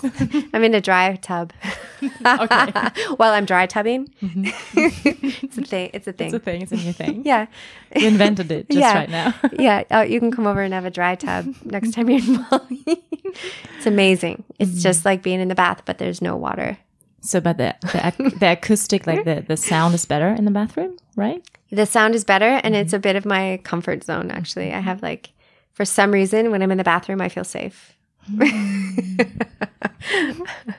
I'm 0.53 0.63
in 0.63 0.75
a 0.75 0.81
dry 0.81 1.15
tub. 1.15 1.53
okay. 2.03 2.71
While 3.17 3.33
I'm 3.33 3.45
dry 3.45 3.65
tubbing. 3.65 4.09
Mm-hmm. 4.21 4.45
it's 5.43 5.57
a 5.57 5.61
thing. 5.63 5.89
It's 5.91 6.07
a 6.07 6.13
thing. 6.13 6.27
It's 6.27 6.35
a 6.35 6.39
thing. 6.39 6.61
It's 6.61 6.71
a 6.71 6.75
new 6.75 6.93
thing. 6.93 7.23
yeah. 7.25 7.47
You 7.95 8.07
invented 8.07 8.51
it 8.51 8.69
just 8.69 8.79
yeah. 8.79 8.93
right 8.93 9.09
now. 9.09 9.33
yeah. 9.57 9.85
Oh, 9.89 10.01
you 10.01 10.19
can 10.19 10.29
come 10.29 10.45
over 10.45 10.61
and 10.61 10.71
have 10.71 10.85
a 10.85 10.91
dry 10.91 11.15
tub 11.15 11.55
next 11.63 11.93
time 11.93 12.07
you're 12.07 12.19
in 12.19 12.45
Bali. 12.49 12.83
it's 13.77 13.87
amazing. 13.87 14.43
It's 14.59 14.69
mm-hmm. 14.69 14.81
just 14.81 15.03
like 15.03 15.23
being 15.23 15.39
in 15.39 15.47
the 15.47 15.55
bath, 15.55 15.81
but 15.85 15.97
there's 15.97 16.21
no 16.21 16.35
water. 16.35 16.77
So, 17.25 17.41
but 17.41 17.57
the 17.57 17.75
the, 17.81 18.35
the 18.39 18.51
acoustic, 18.51 19.07
like 19.07 19.25
the 19.25 19.43
the 19.45 19.57
sound 19.57 19.95
is 19.95 20.05
better 20.05 20.27
in 20.29 20.45
the 20.45 20.51
bathroom, 20.51 20.97
right? 21.15 21.43
The 21.71 21.85
sound 21.85 22.15
is 22.15 22.23
better, 22.23 22.45
and 22.45 22.75
mm-hmm. 22.75 22.75
it's 22.75 22.93
a 22.93 22.99
bit 22.99 23.15
of 23.15 23.25
my 23.25 23.59
comfort 23.63 24.03
zone. 24.03 24.31
Actually, 24.31 24.73
I 24.73 24.79
have 24.79 25.01
like, 25.01 25.31
for 25.73 25.85
some 25.85 26.11
reason, 26.11 26.51
when 26.51 26.61
I'm 26.61 26.71
in 26.71 26.77
the 26.77 26.83
bathroom, 26.83 27.21
I 27.21 27.29
feel 27.29 27.43
safe. 27.43 27.97
Mm. 28.29 29.41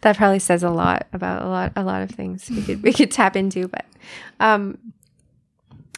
that 0.00 0.16
probably 0.16 0.38
says 0.38 0.62
a 0.62 0.70
lot 0.70 1.06
about 1.12 1.42
a 1.42 1.48
lot 1.48 1.72
a 1.76 1.82
lot 1.82 2.02
of 2.02 2.10
things 2.10 2.50
we 2.50 2.62
could 2.62 2.82
we 2.82 2.92
could 2.92 3.10
tap 3.10 3.36
into, 3.36 3.68
but 3.68 3.84
um, 4.40 4.78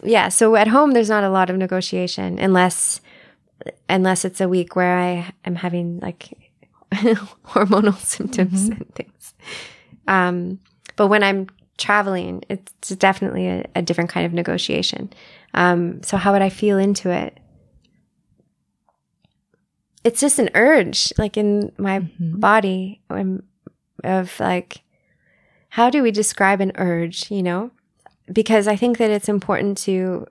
yeah. 0.03 0.29
So 0.29 0.57
at 0.57 0.69
home, 0.69 0.93
there's 0.93 1.09
not 1.09 1.25
a 1.25 1.31
lot 1.31 1.51
of 1.51 1.57
negotiation 1.57 2.39
unless 2.39 3.01
unless 3.89 4.25
it's 4.25 4.41
a 4.41 4.49
week 4.49 4.75
where 4.75 4.99
I 4.99 5.33
am 5.45 5.57
having 5.57 6.01
like 6.01 6.50
hormonal 6.93 7.97
symptoms 7.97 8.69
mm-hmm. 8.69 8.83
and 8.83 8.95
things. 8.95 9.35
Um, 10.09 10.61
but 10.97 11.09
when 11.09 11.23
I'm 11.23 11.49
traveling, 11.79 12.43
it's 12.49 12.91
definitely 12.91 13.49
a, 13.49 13.65
a 13.75 13.83
different 13.83 14.11
kind 14.11 14.27
of 14.27 14.33
negotiation. 14.33 15.13
Um, 15.55 16.03
so 16.03 16.17
how 16.17 16.33
would 16.33 16.43
I 16.43 16.51
feel 16.51 16.79
into 16.79 17.11
it? 17.11 17.39
It's 20.03 20.21
just 20.21 20.39
an 20.39 20.51
urge, 20.55 21.13
like 21.19 21.37
in 21.37 21.73
my 21.77 22.01
mm-hmm. 22.01 22.41
body, 22.41 23.03
of 24.03 24.41
like, 24.41 24.83
how 25.71 25.91
do 25.91 26.03
we 26.03 26.11
describe 26.11 26.61
an 26.61 26.73
urge? 26.77 27.31
You 27.31 27.43
know, 27.43 27.71
because 28.33 28.67
I 28.67 28.77
think 28.77 28.99
that 28.99 29.11
it's 29.11 29.29
important 29.29 29.79
to 29.79 30.27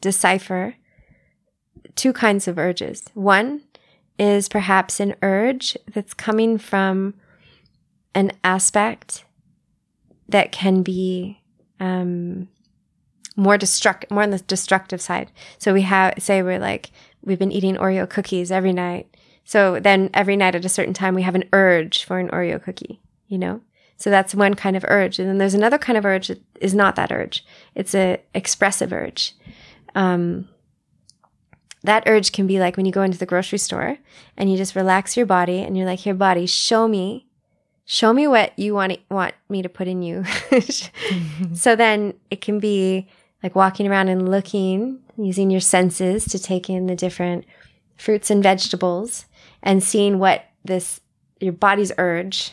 decipher 0.00 0.74
two 1.94 2.12
kinds 2.12 2.48
of 2.48 2.58
urges. 2.58 3.04
One 3.14 3.62
is 4.20 4.50
perhaps 4.50 5.00
an 5.00 5.14
urge 5.22 5.78
that's 5.94 6.12
coming 6.12 6.58
from 6.58 7.14
an 8.14 8.30
aspect 8.44 9.24
that 10.28 10.52
can 10.52 10.82
be 10.82 11.40
um, 11.80 12.46
more 13.34 13.56
destruct 13.56 14.10
more 14.10 14.22
on 14.22 14.30
the 14.30 14.38
destructive 14.40 15.00
side. 15.00 15.32
So 15.56 15.72
we 15.72 15.82
have 15.82 16.14
say 16.18 16.42
we're 16.42 16.58
like 16.58 16.90
we've 17.22 17.38
been 17.38 17.50
eating 17.50 17.76
Oreo 17.76 18.08
cookies 18.08 18.52
every 18.52 18.74
night. 18.74 19.16
So 19.44 19.80
then 19.80 20.10
every 20.12 20.36
night 20.36 20.54
at 20.54 20.66
a 20.66 20.68
certain 20.68 20.94
time 20.94 21.14
we 21.14 21.22
have 21.22 21.34
an 21.34 21.48
urge 21.54 22.04
for 22.04 22.18
an 22.18 22.28
Oreo 22.28 22.62
cookie, 22.62 23.00
you 23.26 23.38
know? 23.38 23.62
So 23.96 24.10
that's 24.10 24.34
one 24.34 24.54
kind 24.54 24.76
of 24.76 24.84
urge. 24.86 25.18
And 25.18 25.28
then 25.28 25.38
there's 25.38 25.54
another 25.54 25.78
kind 25.78 25.96
of 25.96 26.04
urge 26.04 26.28
that 26.28 26.42
is 26.60 26.74
not 26.74 26.94
that 26.96 27.10
urge. 27.10 27.44
It's 27.74 27.94
a 27.94 28.20
expressive 28.34 28.92
urge. 28.92 29.34
Um, 29.94 30.48
that 31.82 32.04
urge 32.06 32.32
can 32.32 32.46
be 32.46 32.58
like 32.58 32.76
when 32.76 32.86
you 32.86 32.92
go 32.92 33.02
into 33.02 33.18
the 33.18 33.26
grocery 33.26 33.58
store 33.58 33.98
and 34.36 34.50
you 34.50 34.56
just 34.56 34.76
relax 34.76 35.16
your 35.16 35.26
body 35.26 35.60
and 35.60 35.76
you're 35.76 35.86
like, 35.86 36.00
here, 36.00 36.14
body, 36.14 36.46
show 36.46 36.86
me, 36.86 37.26
show 37.84 38.12
me 38.12 38.26
what 38.26 38.58
you 38.58 38.74
want, 38.74 38.98
want 39.10 39.34
me 39.48 39.62
to 39.62 39.68
put 39.68 39.88
in 39.88 40.02
you. 40.02 40.24
So 41.54 41.74
then 41.74 42.14
it 42.30 42.40
can 42.40 42.58
be 42.58 43.08
like 43.42 43.54
walking 43.54 43.88
around 43.88 44.08
and 44.08 44.30
looking, 44.30 45.00
using 45.16 45.50
your 45.50 45.60
senses 45.60 46.24
to 46.26 46.38
take 46.38 46.68
in 46.68 46.86
the 46.86 46.94
different 46.94 47.44
fruits 47.96 48.30
and 48.30 48.42
vegetables 48.42 49.24
and 49.62 49.82
seeing 49.82 50.18
what 50.18 50.44
this, 50.64 51.00
your 51.40 51.52
body's 51.52 51.92
urge 51.98 52.52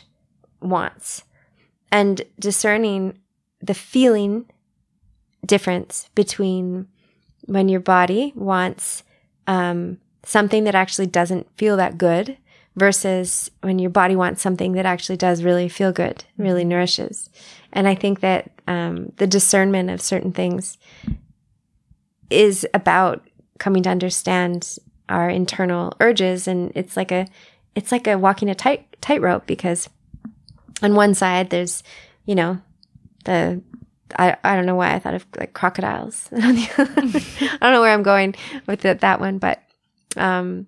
wants 0.60 1.22
and 1.92 2.22
discerning 2.38 3.18
the 3.60 3.74
feeling 3.74 4.46
difference 5.44 6.08
between 6.14 6.86
when 7.46 7.68
your 7.68 7.80
body 7.80 8.32
wants 8.34 9.02
um, 9.48 9.98
something 10.24 10.64
that 10.64 10.76
actually 10.76 11.06
doesn't 11.06 11.48
feel 11.56 11.76
that 11.78 11.98
good 11.98 12.36
versus 12.76 13.50
when 13.62 13.80
your 13.80 13.90
body 13.90 14.14
wants 14.14 14.40
something 14.40 14.72
that 14.72 14.86
actually 14.86 15.16
does 15.16 15.42
really 15.42 15.68
feel 15.68 15.90
good, 15.90 16.24
really 16.36 16.62
mm-hmm. 16.62 16.68
nourishes. 16.68 17.28
And 17.72 17.88
I 17.88 17.96
think 17.96 18.20
that 18.20 18.50
um, 18.68 19.12
the 19.16 19.26
discernment 19.26 19.90
of 19.90 20.00
certain 20.00 20.32
things 20.32 20.78
is 22.30 22.66
about 22.72 23.26
coming 23.58 23.82
to 23.82 23.90
understand 23.90 24.78
our 25.08 25.28
internal 25.28 25.94
urges, 26.00 26.46
and 26.46 26.70
it's 26.74 26.96
like 26.96 27.10
a 27.10 27.26
it's 27.74 27.90
like 27.90 28.06
a 28.06 28.18
walking 28.18 28.50
a 28.50 28.54
tight 28.54 28.86
tightrope 29.00 29.46
because 29.46 29.88
on 30.82 30.94
one 30.94 31.14
side 31.14 31.50
there's 31.50 31.82
you 32.26 32.34
know 32.34 32.60
the 33.24 33.60
I, 34.16 34.36
I 34.44 34.56
don't 34.56 34.66
know 34.66 34.74
why 34.74 34.94
I 34.94 34.98
thought 34.98 35.14
of 35.14 35.26
like 35.38 35.52
crocodiles. 35.52 36.28
I 36.36 37.58
don't 37.60 37.72
know 37.72 37.80
where 37.80 37.92
I'm 37.92 38.02
going 38.02 38.34
with 38.66 38.80
the, 38.80 38.94
that 38.94 39.20
one, 39.20 39.38
but 39.38 39.62
um, 40.16 40.66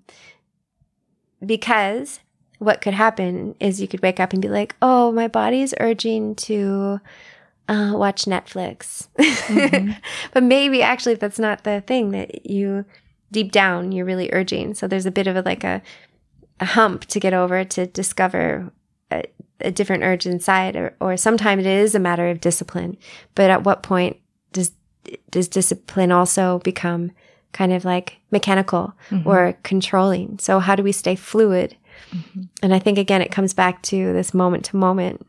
because 1.45 2.21
what 2.59 2.83
could 2.83 2.95
happen 2.95 3.55
is 3.59 3.81
you 3.81 3.89
could 3.89 4.03
wake 4.03 4.21
up 4.21 4.33
and 4.33 4.43
be 4.43 4.49
like, 4.49 4.77
oh, 4.83 5.11
my 5.13 5.29
body's 5.29 5.75
urging 5.81 6.35
to 6.37 7.01
uh, 7.69 7.93
watch 7.95 8.25
Netflix. 8.27 9.09
Mm-hmm. 9.19 9.93
but 10.33 10.43
maybe 10.43 10.83
actually 10.83 11.15
that's 11.15 11.39
not 11.39 11.65
the 11.65 11.83
thing 11.87 12.11
that 12.11 12.45
you 12.45 12.85
deep 13.33 13.53
down 13.53 13.93
you're 13.93 14.05
really 14.05 14.29
urging. 14.33 14.75
So 14.75 14.87
there's 14.87 15.07
a 15.07 15.11
bit 15.11 15.27
of 15.27 15.37
a, 15.37 15.43
like 15.43 15.65
a, 15.65 15.81
a 16.59 16.65
hump 16.67 17.07
to 17.07 17.21
get 17.21 17.33
over 17.33 17.65
to 17.65 17.87
discover 17.87 18.73
uh, 19.11 19.23
a 19.61 19.71
different 19.71 20.05
urge 20.05 20.27
inside 20.27 20.77
or, 20.77 20.95
or 21.01 21.17
sometimes 21.17 21.67
it 21.67 21.67
is 21.67 21.95
a 21.95 22.01
matter 22.01 22.29
of 22.29 22.41
discipline 22.41 22.97
but 23.35 23.51
at 23.51 23.65
what 23.65 23.83
point 23.83 24.17
does 24.53 24.73
does 25.31 25.49
discipline 25.49 26.13
also 26.13 26.59
become 26.61 27.11
kind 27.53 27.73
of 27.73 27.85
like 27.85 28.19
mechanical 28.31 28.95
mm-hmm. 29.11 29.29
or 29.29 29.55
controlling 29.63 30.39
so 30.39 30.61
how 30.61 30.75
do 30.75 30.83
we 30.83 30.93
stay 30.93 31.15
fluid 31.15 31.77
mm-hmm. 32.11 32.43
and 32.63 32.75
i 32.75 32.79
think 32.79 32.97
again 32.97 33.21
it 33.21 33.33
comes 33.33 33.53
back 33.53 33.83
to 33.83 34.13
this 34.13 34.33
moment 34.33 34.65
to 34.65 34.77
moment 34.77 35.27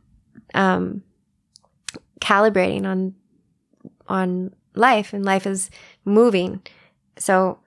um, 0.53 1.03
calibrating 2.19 2.85
on 2.85 3.15
on 4.07 4.53
life 4.75 5.13
and 5.13 5.25
life 5.25 5.45
is 5.47 5.69
moving. 6.05 6.61
So 7.17 7.59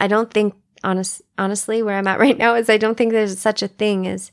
I 0.00 0.08
don't 0.08 0.32
think 0.32 0.54
honest 0.84 1.22
honestly 1.36 1.82
where 1.82 1.98
I'm 1.98 2.06
at 2.06 2.20
right 2.26 2.38
now 2.38 2.54
is 2.54 2.68
I 2.68 2.78
don't 2.78 2.96
think 2.96 3.12
there's 3.12 3.38
such 3.38 3.62
a 3.62 3.68
thing 3.68 4.06
as 4.06 4.32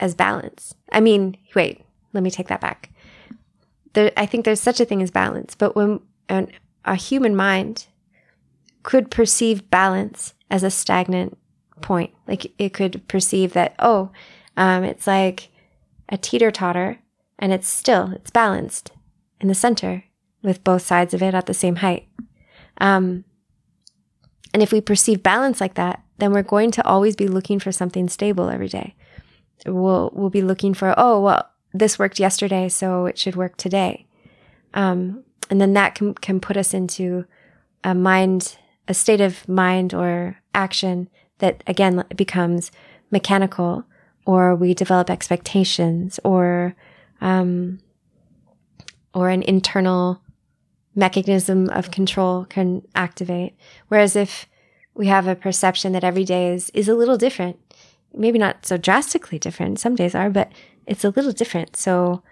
as 0.00 0.14
balance. 0.14 0.74
I 0.92 1.00
mean, 1.00 1.36
wait, 1.54 1.84
let 2.12 2.22
me 2.22 2.30
take 2.30 2.48
that 2.48 2.60
back. 2.60 2.90
There, 3.92 4.12
I 4.16 4.26
think 4.26 4.44
there's 4.44 4.60
such 4.60 4.80
a 4.80 4.84
thing 4.84 5.02
as 5.02 5.10
balance, 5.10 5.54
but 5.54 5.76
when 5.76 6.00
an, 6.28 6.50
a 6.84 6.94
human 6.96 7.36
mind 7.36 7.86
could 8.82 9.10
perceive 9.10 9.70
balance 9.70 10.34
as 10.50 10.62
a 10.62 10.70
stagnant 10.70 11.38
point, 11.80 12.12
like 12.26 12.52
it 12.58 12.72
could 12.72 13.06
perceive 13.08 13.52
that, 13.52 13.74
oh, 13.78 14.10
um, 14.56 14.84
it's 14.84 15.06
like 15.06 15.50
a 16.08 16.16
teeter 16.16 16.50
totter 16.50 16.98
and 17.38 17.52
it's 17.52 17.68
still, 17.68 18.10
it's 18.12 18.30
balanced 18.30 18.92
in 19.40 19.48
the 19.48 19.54
center 19.54 20.04
with 20.42 20.64
both 20.64 20.82
sides 20.82 21.14
of 21.14 21.22
it 21.22 21.34
at 21.34 21.46
the 21.46 21.54
same 21.54 21.76
height. 21.76 22.08
Um, 22.78 23.24
and 24.52 24.62
if 24.62 24.72
we 24.72 24.80
perceive 24.80 25.22
balance 25.22 25.60
like 25.60 25.74
that, 25.74 26.02
then 26.18 26.32
we're 26.32 26.42
going 26.42 26.70
to 26.72 26.86
always 26.86 27.16
be 27.16 27.26
looking 27.26 27.58
for 27.58 27.72
something 27.72 28.08
stable 28.08 28.48
every 28.48 28.68
day. 28.68 28.94
We'll, 29.66 30.10
we'll 30.14 30.30
be 30.30 30.42
looking 30.42 30.74
for, 30.74 30.94
oh, 30.96 31.20
well, 31.20 31.48
this 31.72 31.98
worked 31.98 32.20
yesterday, 32.20 32.68
so 32.68 33.06
it 33.06 33.18
should 33.18 33.36
work 33.36 33.56
today. 33.56 34.06
Um, 34.74 35.24
and 35.50 35.60
then 35.60 35.72
that 35.74 35.94
can, 35.94 36.14
can 36.14 36.40
put 36.40 36.56
us 36.56 36.74
into 36.74 37.26
a 37.82 37.94
mind, 37.94 38.56
a 38.88 38.94
state 38.94 39.20
of 39.20 39.48
mind 39.48 39.94
or 39.94 40.38
action 40.54 41.08
that 41.38 41.62
again 41.66 42.04
becomes 42.16 42.70
mechanical 43.10 43.84
or 44.26 44.54
we 44.54 44.72
develop 44.72 45.10
expectations 45.10 46.18
or, 46.24 46.74
um, 47.20 47.80
or 49.12 49.28
an 49.28 49.42
internal 49.42 50.20
mechanism 50.94 51.68
of 51.70 51.90
control 51.90 52.44
can 52.46 52.82
activate. 52.94 53.54
Whereas 53.88 54.16
if 54.16 54.46
we 54.94 55.08
have 55.08 55.26
a 55.26 55.34
perception 55.34 55.92
that 55.92 56.04
every 56.04 56.24
day 56.24 56.54
is, 56.54 56.70
is 56.70 56.88
a 56.88 56.94
little 56.94 57.18
different, 57.18 57.58
maybe 58.14 58.38
not 58.38 58.66
so 58.66 58.76
drastically 58.76 59.38
different, 59.38 59.80
some 59.80 59.94
days 59.94 60.14
are, 60.14 60.30
but 60.30 60.52
it's 60.86 61.04
a 61.04 61.10
little 61.10 61.32
different. 61.32 61.76
So 61.76 62.22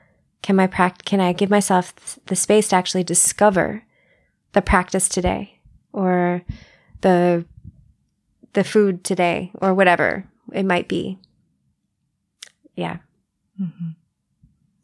can 0.42 0.56
my 0.56 0.66
pract- 0.66 1.04
can 1.04 1.20
I 1.20 1.32
give 1.32 1.50
myself 1.50 2.18
the 2.26 2.36
space 2.36 2.68
to 2.68 2.76
actually 2.76 3.04
discover 3.04 3.84
the 4.52 4.62
practice 4.62 5.08
today 5.08 5.60
or 5.92 6.42
the, 7.00 7.44
the 8.52 8.64
food 8.64 9.04
today 9.04 9.50
or 9.60 9.74
whatever 9.74 10.26
it 10.52 10.64
might 10.64 10.88
be? 10.88 11.18
Yeah. 12.76 12.98
Mm-hmm. 13.60 13.90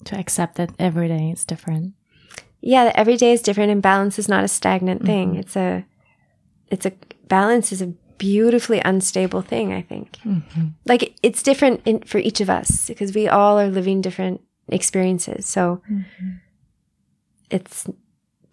To 0.04 0.18
accept 0.18 0.56
that 0.56 0.70
every 0.78 1.08
day 1.08 1.30
is 1.30 1.44
different 1.44 1.94
yeah, 2.60 2.92
every 2.94 3.16
day 3.16 3.32
is 3.32 3.42
different 3.42 3.70
and 3.70 3.82
balance 3.82 4.18
is 4.18 4.28
not 4.28 4.44
a 4.44 4.48
stagnant 4.48 5.04
thing. 5.04 5.30
Mm-hmm. 5.30 5.40
It's 5.40 5.56
a, 5.56 5.84
it's 6.68 6.86
a, 6.86 6.92
balance 7.28 7.72
is 7.72 7.82
a 7.82 7.92
beautifully 8.18 8.80
unstable 8.84 9.42
thing, 9.42 9.72
I 9.72 9.82
think. 9.82 10.18
Mm-hmm. 10.24 10.66
Like 10.86 11.16
it's 11.22 11.42
different 11.42 11.82
in, 11.84 12.00
for 12.00 12.18
each 12.18 12.40
of 12.40 12.50
us 12.50 12.88
because 12.88 13.14
we 13.14 13.28
all 13.28 13.58
are 13.58 13.68
living 13.68 14.00
different 14.00 14.40
experiences. 14.68 15.46
So 15.46 15.82
mm-hmm. 15.90 16.30
it's, 17.50 17.86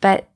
but, 0.01 0.29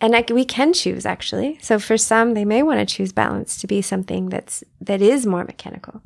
and 0.00 0.16
I, 0.16 0.24
we 0.32 0.44
can 0.44 0.72
choose 0.72 1.04
actually. 1.04 1.58
So 1.60 1.78
for 1.78 1.96
some, 1.96 2.34
they 2.34 2.44
may 2.44 2.62
want 2.62 2.80
to 2.80 2.94
choose 2.94 3.12
balance 3.12 3.60
to 3.60 3.66
be 3.66 3.82
something 3.82 4.28
that's, 4.28 4.64
that 4.80 5.02
is 5.02 5.26
more 5.26 5.44
mechanical. 5.44 6.02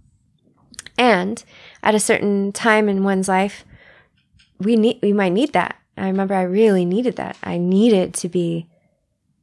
And 0.98 1.42
at 1.82 1.94
a 1.94 2.00
certain 2.00 2.52
time 2.52 2.88
in 2.88 3.04
one's 3.04 3.28
life, 3.28 3.64
we 4.58 4.76
need, 4.76 4.98
we 5.02 5.12
might 5.12 5.32
need 5.32 5.52
that 5.52 5.76
I 5.96 6.06
remember 6.08 6.34
I 6.34 6.42
really 6.42 6.84
needed 6.84 7.16
that. 7.16 7.36
I 7.42 7.58
needed 7.58 8.14
to 8.14 8.28
be 8.28 8.68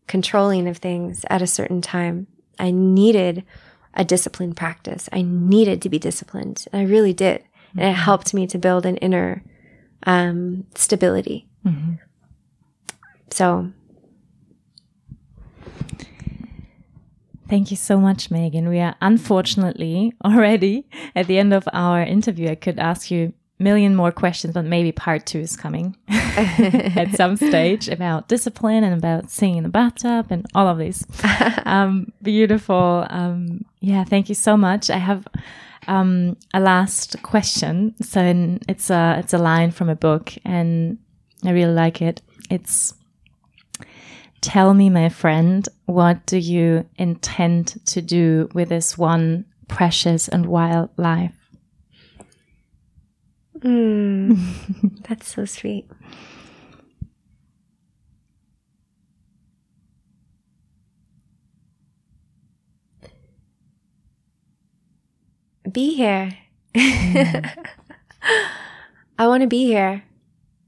controlling 0.07 0.67
of 0.67 0.77
things 0.77 1.25
at 1.29 1.41
a 1.41 1.47
certain 1.47 1.81
time. 1.81 2.27
I 2.59 2.71
needed 2.71 3.43
a 3.93 4.03
disciplined 4.03 4.57
practice. 4.57 5.09
I 5.11 5.21
needed 5.21 5.81
to 5.83 5.89
be 5.89 5.99
disciplined. 5.99 6.65
And 6.71 6.81
I 6.81 6.85
really 6.85 7.13
did. 7.13 7.43
And 7.75 7.81
it 7.81 7.83
mm-hmm. 7.83 8.01
helped 8.01 8.33
me 8.33 8.47
to 8.47 8.57
build 8.57 8.85
an 8.85 8.97
inner 8.97 9.43
um, 10.05 10.65
stability. 10.75 11.47
Mm-hmm. 11.65 11.93
So. 13.31 13.71
Thank 17.49 17.69
you 17.69 17.77
so 17.77 17.99
much, 17.99 18.29
Meghan. 18.29 18.67
We 18.69 18.79
are 18.79 18.95
unfortunately 19.01 20.13
already 20.25 20.87
at 21.15 21.27
the 21.27 21.37
end 21.37 21.53
of 21.53 21.67
our 21.71 22.01
interview. 22.01 22.49
I 22.49 22.55
could 22.55 22.79
ask 22.79 23.11
you 23.11 23.33
million 23.63 23.95
more 23.95 24.11
questions, 24.11 24.53
but 24.53 24.65
maybe 24.65 24.91
part 24.91 25.25
two 25.25 25.39
is 25.39 25.55
coming 25.55 25.95
at 26.09 27.15
some 27.15 27.35
stage 27.37 27.89
about 27.89 28.27
discipline 28.27 28.83
and 28.83 28.93
about 28.93 29.29
singing 29.29 29.57
in 29.57 29.63
the 29.63 29.69
bathtub 29.69 30.27
and 30.29 30.45
all 30.53 30.67
of 30.67 30.77
these. 30.77 31.05
Um, 31.65 32.11
beautiful. 32.21 33.07
Um, 33.09 33.65
yeah, 33.79 34.03
thank 34.03 34.29
you 34.29 34.35
so 34.35 34.57
much. 34.57 34.89
I 34.89 34.97
have 34.97 35.25
um, 35.87 36.37
a 36.53 36.59
last 36.59 37.21
question. 37.23 37.95
So 38.01 38.59
it's 38.67 38.89
a 38.89 39.15
it's 39.19 39.33
a 39.33 39.37
line 39.37 39.71
from 39.71 39.89
a 39.89 39.95
book, 39.95 40.33
and 40.45 40.99
I 41.43 41.51
really 41.51 41.73
like 41.73 42.01
it. 42.01 42.21
It's 42.49 42.93
Tell 44.43 44.73
me, 44.73 44.89
my 44.89 45.07
friend, 45.07 45.67
what 45.85 46.25
do 46.25 46.37
you 46.37 46.85
intend 46.97 47.79
to 47.85 48.01
do 48.01 48.49
with 48.53 48.67
this 48.67 48.97
one 48.97 49.45
precious 49.69 50.27
and 50.27 50.47
wild 50.47 50.89
life? 50.97 51.42
Mm, 53.63 55.03
that's 55.07 55.33
so 55.33 55.45
sweet. 55.45 55.89
Be 65.71 65.95
here. 65.95 66.37
Mm. 66.75 67.55
I 69.17 69.27
want 69.27 69.41
to 69.41 69.47
be 69.47 69.65
here. 69.65 70.03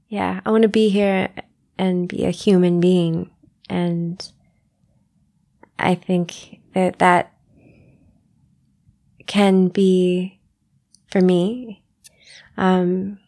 Yeah, 0.08 0.40
I 0.46 0.50
want 0.50 0.62
to 0.62 0.68
be 0.68 0.88
here 0.88 1.28
and 1.78 2.08
be 2.08 2.24
a 2.24 2.30
human 2.30 2.80
being. 2.80 3.30
And 3.68 4.26
I 5.78 5.94
think 5.94 6.60
that 6.72 6.98
that 7.00 7.32
can 9.26 9.68
be, 9.68 10.40
for 11.10 11.20
me, 11.20 11.82
um, 12.56 13.18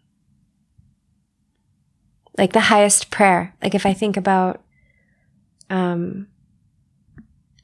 like 2.37 2.53
the 2.53 2.61
highest 2.61 3.11
prayer. 3.11 3.55
Like 3.63 3.75
if 3.75 3.85
I 3.85 3.93
think 3.93 4.17
about, 4.17 4.63
um, 5.71 6.29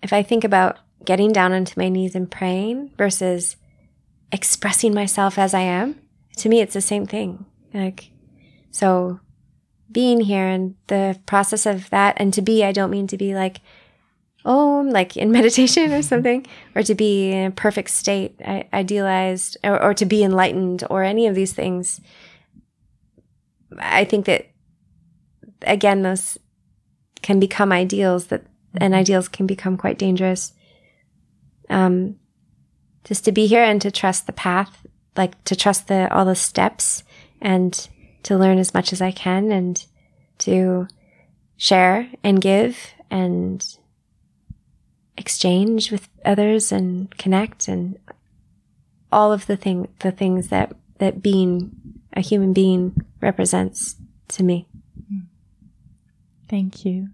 if 0.03 0.13
I 0.13 0.23
think 0.23 0.45
about 0.45 0.79
getting 1.05 1.33
down 1.33 1.53
onto 1.53 1.79
my 1.81 1.89
knees 1.89 2.15
and 2.15 2.31
praying 2.31 2.91
versus 2.99 3.57
expressing 4.33 4.95
myself 4.95 5.39
as 5.39 5.55
I 5.55 5.61
am, 5.61 6.01
to 6.39 6.49
me, 6.49 6.61
it's 6.61 6.75
the 6.75 6.81
same 6.81 7.07
thing. 7.07 7.47
Like, 7.73 8.11
so 8.71 9.21
being 9.91 10.21
here 10.21 10.47
and 10.47 10.75
the 10.89 11.19
process 11.27 11.67
of 11.67 11.89
that, 11.91 12.17
and 12.19 12.35
to 12.35 12.43
be, 12.43 12.65
I 12.65 12.73
don't 12.73 12.91
mean 12.91 13.07
to 13.07 13.17
be 13.17 13.35
like 13.35 13.61
oh, 14.45 14.87
like 14.87 15.17
in 15.17 15.33
meditation 15.39 15.93
or 15.93 16.03
something, 16.03 16.47
or 16.75 16.83
to 16.83 16.95
be 16.95 17.33
in 17.33 17.47
a 17.47 17.51
perfect 17.51 17.91
state, 17.91 18.41
idealized, 18.73 19.57
or, 19.65 19.83
or 19.83 19.95
to 19.95 20.05
be 20.05 20.23
enlightened, 20.23 20.85
or 20.91 21.03
any 21.03 21.27
of 21.27 21.35
these 21.35 21.53
things. 21.53 22.01
I 23.79 24.05
think 24.05 24.27
that, 24.27 24.51
again, 25.63 26.03
those 26.03 26.39
can 27.23 27.41
become 27.41 27.73
ideals 27.73 28.27
that, 28.27 28.45
and 28.75 28.93
mm-hmm. 28.93 29.01
ideals 29.01 29.29
can 29.29 29.47
become 29.47 29.77
quite 29.77 29.99
dangerous. 29.99 30.53
Um, 31.71 32.17
just 33.05 33.25
to 33.25 33.33
be 33.33 33.47
here 33.47 33.65
and 33.65 33.81
to 33.83 33.91
trust 33.91 34.27
the 34.27 34.33
path, 34.33 34.87
like 35.17 35.43
to 35.45 35.57
trust 35.57 35.89
the, 35.89 36.13
all 36.15 36.25
the 36.25 36.35
steps 36.35 37.03
and 37.41 37.89
to 38.23 38.37
learn 38.37 38.59
as 38.59 38.75
much 38.75 38.93
as 38.93 39.01
I 39.01 39.11
can 39.11 39.53
and 39.53 39.85
to 40.39 40.89
share 41.57 42.09
and 42.23 42.41
give 42.41 42.93
and 43.11 43.65
exchange 45.17 45.91
with 45.91 46.09
others 46.25 46.73
and 46.73 47.17
connect 47.19 47.69
and 47.69 47.99
all 49.13 49.33
of 49.33 49.47
the 49.47 49.57
thing 49.57 49.89
the 50.01 50.11
things 50.11 50.49
that 50.49 50.75
that 50.99 51.23
being 51.23 51.71
a 52.15 52.21
human 52.21 52.53
being 52.53 52.95
represents 53.21 53.97
to 54.29 54.43
me. 54.43 54.67
Thank 56.49 56.85
you. 56.85 57.09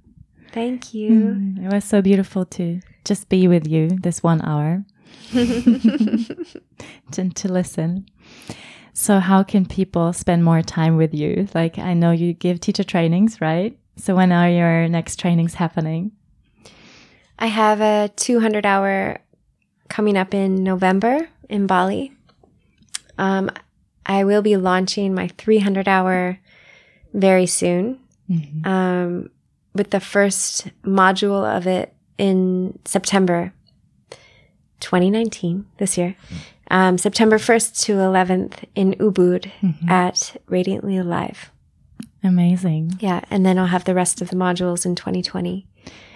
Thank 0.53 0.93
you. 0.93 1.11
Mm, 1.11 1.65
it 1.65 1.73
was 1.73 1.85
so 1.85 2.03
beautiful 2.03 2.45
to 2.47 2.81
just 3.05 3.29
be 3.29 3.47
with 3.47 3.67
you 3.67 3.89
this 3.89 4.23
one 4.23 4.43
hour 4.43 4.85
to, 5.33 7.31
to 7.31 7.53
listen. 7.53 8.07
So, 8.93 9.21
how 9.21 9.43
can 9.45 9.67
people 9.67 10.13
spend 10.13 10.45
more 10.45 10.63
time 10.63 10.97
with 10.97 11.15
you? 11.15 11.49
Like, 11.55 11.79
I 11.79 11.95
know 11.95 12.11
you 12.11 12.33
give 12.33 12.61
teacher 12.61 12.85
trainings, 12.85 13.41
right? 13.41 13.79
So, 13.97 14.17
when 14.17 14.33
are 14.33 14.51
your 14.51 14.89
next 14.89 15.17
trainings 15.17 15.55
happening? 15.55 16.13
I 17.41 17.47
have 17.47 17.81
a 17.81 18.11
200 18.17 18.67
hour 18.67 19.19
coming 19.89 20.17
up 20.17 20.35
in 20.35 20.63
November 20.63 21.29
in 21.49 21.67
Bali. 21.67 22.13
Um, 23.19 23.51
I 24.07 24.25
will 24.25 24.43
be 24.43 24.57
launching 24.57 25.15
my 25.15 25.29
300 25.29 25.89
hour 25.89 26.39
very 27.13 27.47
soon 27.47 27.99
mm-hmm. 28.31 28.67
um, 28.67 29.31
with 29.75 29.91
the 29.91 30.01
first 30.01 30.69
module 30.83 31.45
of 31.45 31.67
it 31.67 31.95
in 32.19 32.79
September 32.85 33.53
2019, 34.81 35.67
this 35.79 35.97
year. 35.97 36.17
Um, 36.71 36.99
September 36.99 37.37
1st 37.37 37.83
to 37.85 37.95
11th 37.95 38.65
in 38.75 38.93
Ubud 38.93 39.51
mm-hmm. 39.61 39.89
at 39.89 40.37
Radiantly 40.47 40.97
Alive. 40.97 41.51
Amazing. 42.23 42.97
Yeah. 43.01 43.23
And 43.31 43.45
then 43.45 43.59
I'll 43.59 43.67
have 43.67 43.85
the 43.85 43.95
rest 43.95 44.21
of 44.21 44.29
the 44.31 44.37
modules 44.37 44.85
in 44.85 44.95
2020. 44.95 45.67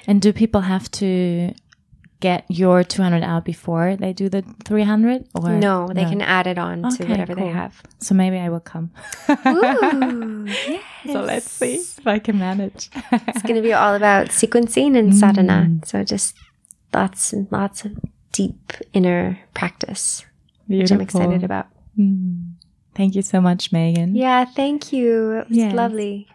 And 0.07 0.21
do 0.21 0.33
people 0.33 0.63
have 0.63 0.91
to 0.93 1.55
get 2.25 2.47
your 2.49 2.83
200 2.83 3.23
out 3.23 3.45
before 3.45 3.97
they 3.97 4.15
do 4.15 4.31
the 4.31 4.43
300 4.65 5.29
or 5.35 5.51
no 5.51 5.89
they 5.89 6.05
no? 6.05 6.09
can 6.09 6.23
add 6.23 6.47
it 6.47 6.57
on 6.57 6.87
okay, 6.87 6.97
to 6.97 7.05
whatever 7.05 7.35
cool. 7.35 7.45
they 7.45 7.53
have 7.53 7.83
so 8.01 8.15
maybe 8.15 8.39
i 8.39 8.49
will 8.49 8.61
come 8.61 8.91
Ooh, 9.47 10.47
yes. 10.47 10.83
so 11.13 11.21
let's 11.21 11.51
see 11.51 11.75
if 11.75 12.07
i 12.07 12.19
can 12.19 12.39
manage 12.39 12.89
it's 13.13 13.43
going 13.43 13.57
to 13.57 13.61
be 13.61 13.75
all 13.75 13.95
about 13.95 14.29
sequencing 14.29 14.97
and 14.97 15.15
sadhana 15.15 15.67
mm. 15.69 15.85
so 15.85 16.03
just 16.03 16.35
lots 16.95 17.35
and 17.35 17.47
lots 17.53 17.85
of 17.85 17.93
deep 18.33 18.73
inner 18.95 19.39
practice 19.53 20.25
Beautiful. 20.67 20.83
which 20.83 20.93
i'm 20.93 21.01
excited 21.03 21.45
about 21.45 21.67
mm. 21.99 22.55
thank 22.95 23.15
you 23.15 23.21
so 23.21 23.39
much 23.39 23.71
Meghan 23.71 24.13
yeah 24.17 24.47
thank 24.47 24.95
you 24.95 25.33
it 25.41 25.51
was 25.51 25.75
lovely 25.75 26.27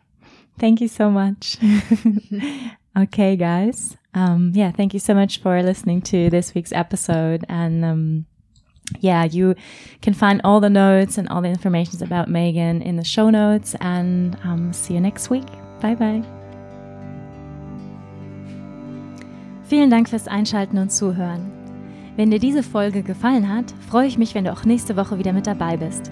thank 0.60 0.82
you 0.82 0.88
so 0.88 1.10
much 1.10 1.58
okay 3.00 3.36
guys 3.36 3.98
um, 4.14 4.52
yeah, 4.56 4.72
thank 4.72 4.94
you 4.94 5.00
so 5.00 5.14
much 5.14 5.40
for 5.40 5.62
listening 5.62 6.02
to 6.04 6.30
this 6.30 6.54
week's 6.56 6.72
episode. 6.72 7.46
And 7.48 7.86
um, 7.86 8.26
yeah, 9.00 9.24
you 9.24 9.56
can 10.02 10.14
find 10.14 10.42
all 10.44 10.60
the 10.60 10.70
notes 10.70 11.18
and 11.18 11.30
all 11.30 11.42
the 11.42 11.50
information 11.50 12.02
about 12.04 12.28
Meghan 12.28 12.82
in 12.84 12.96
the 12.96 13.04
show 13.04 13.30
notes. 13.30 13.76
And 13.80 14.38
um, 14.44 14.74
see 14.74 14.96
you 14.96 15.02
next 15.02 15.30
week. 15.30 15.48
Bye 15.82 15.96
bye. 15.96 16.24
Vielen 19.64 19.92
Dank 19.92 20.10
fürs 20.10 20.28
Einschalten 20.28 20.80
und 20.80 20.92
Zuhören. 20.92 21.52
Wenn 22.16 22.32
dir 22.32 22.40
diese 22.40 22.64
Folge 22.64 23.04
gefallen 23.04 23.48
hat, 23.48 23.72
freue 23.88 24.08
ich 24.08 24.18
mich, 24.18 24.34
wenn 24.34 24.44
du 24.44 24.52
auch 24.52 24.66
nächste 24.66 24.98
Woche 24.98 25.20
wieder 25.20 25.32
mit 25.32 25.46
dabei 25.46 25.78
bist. 25.78 26.12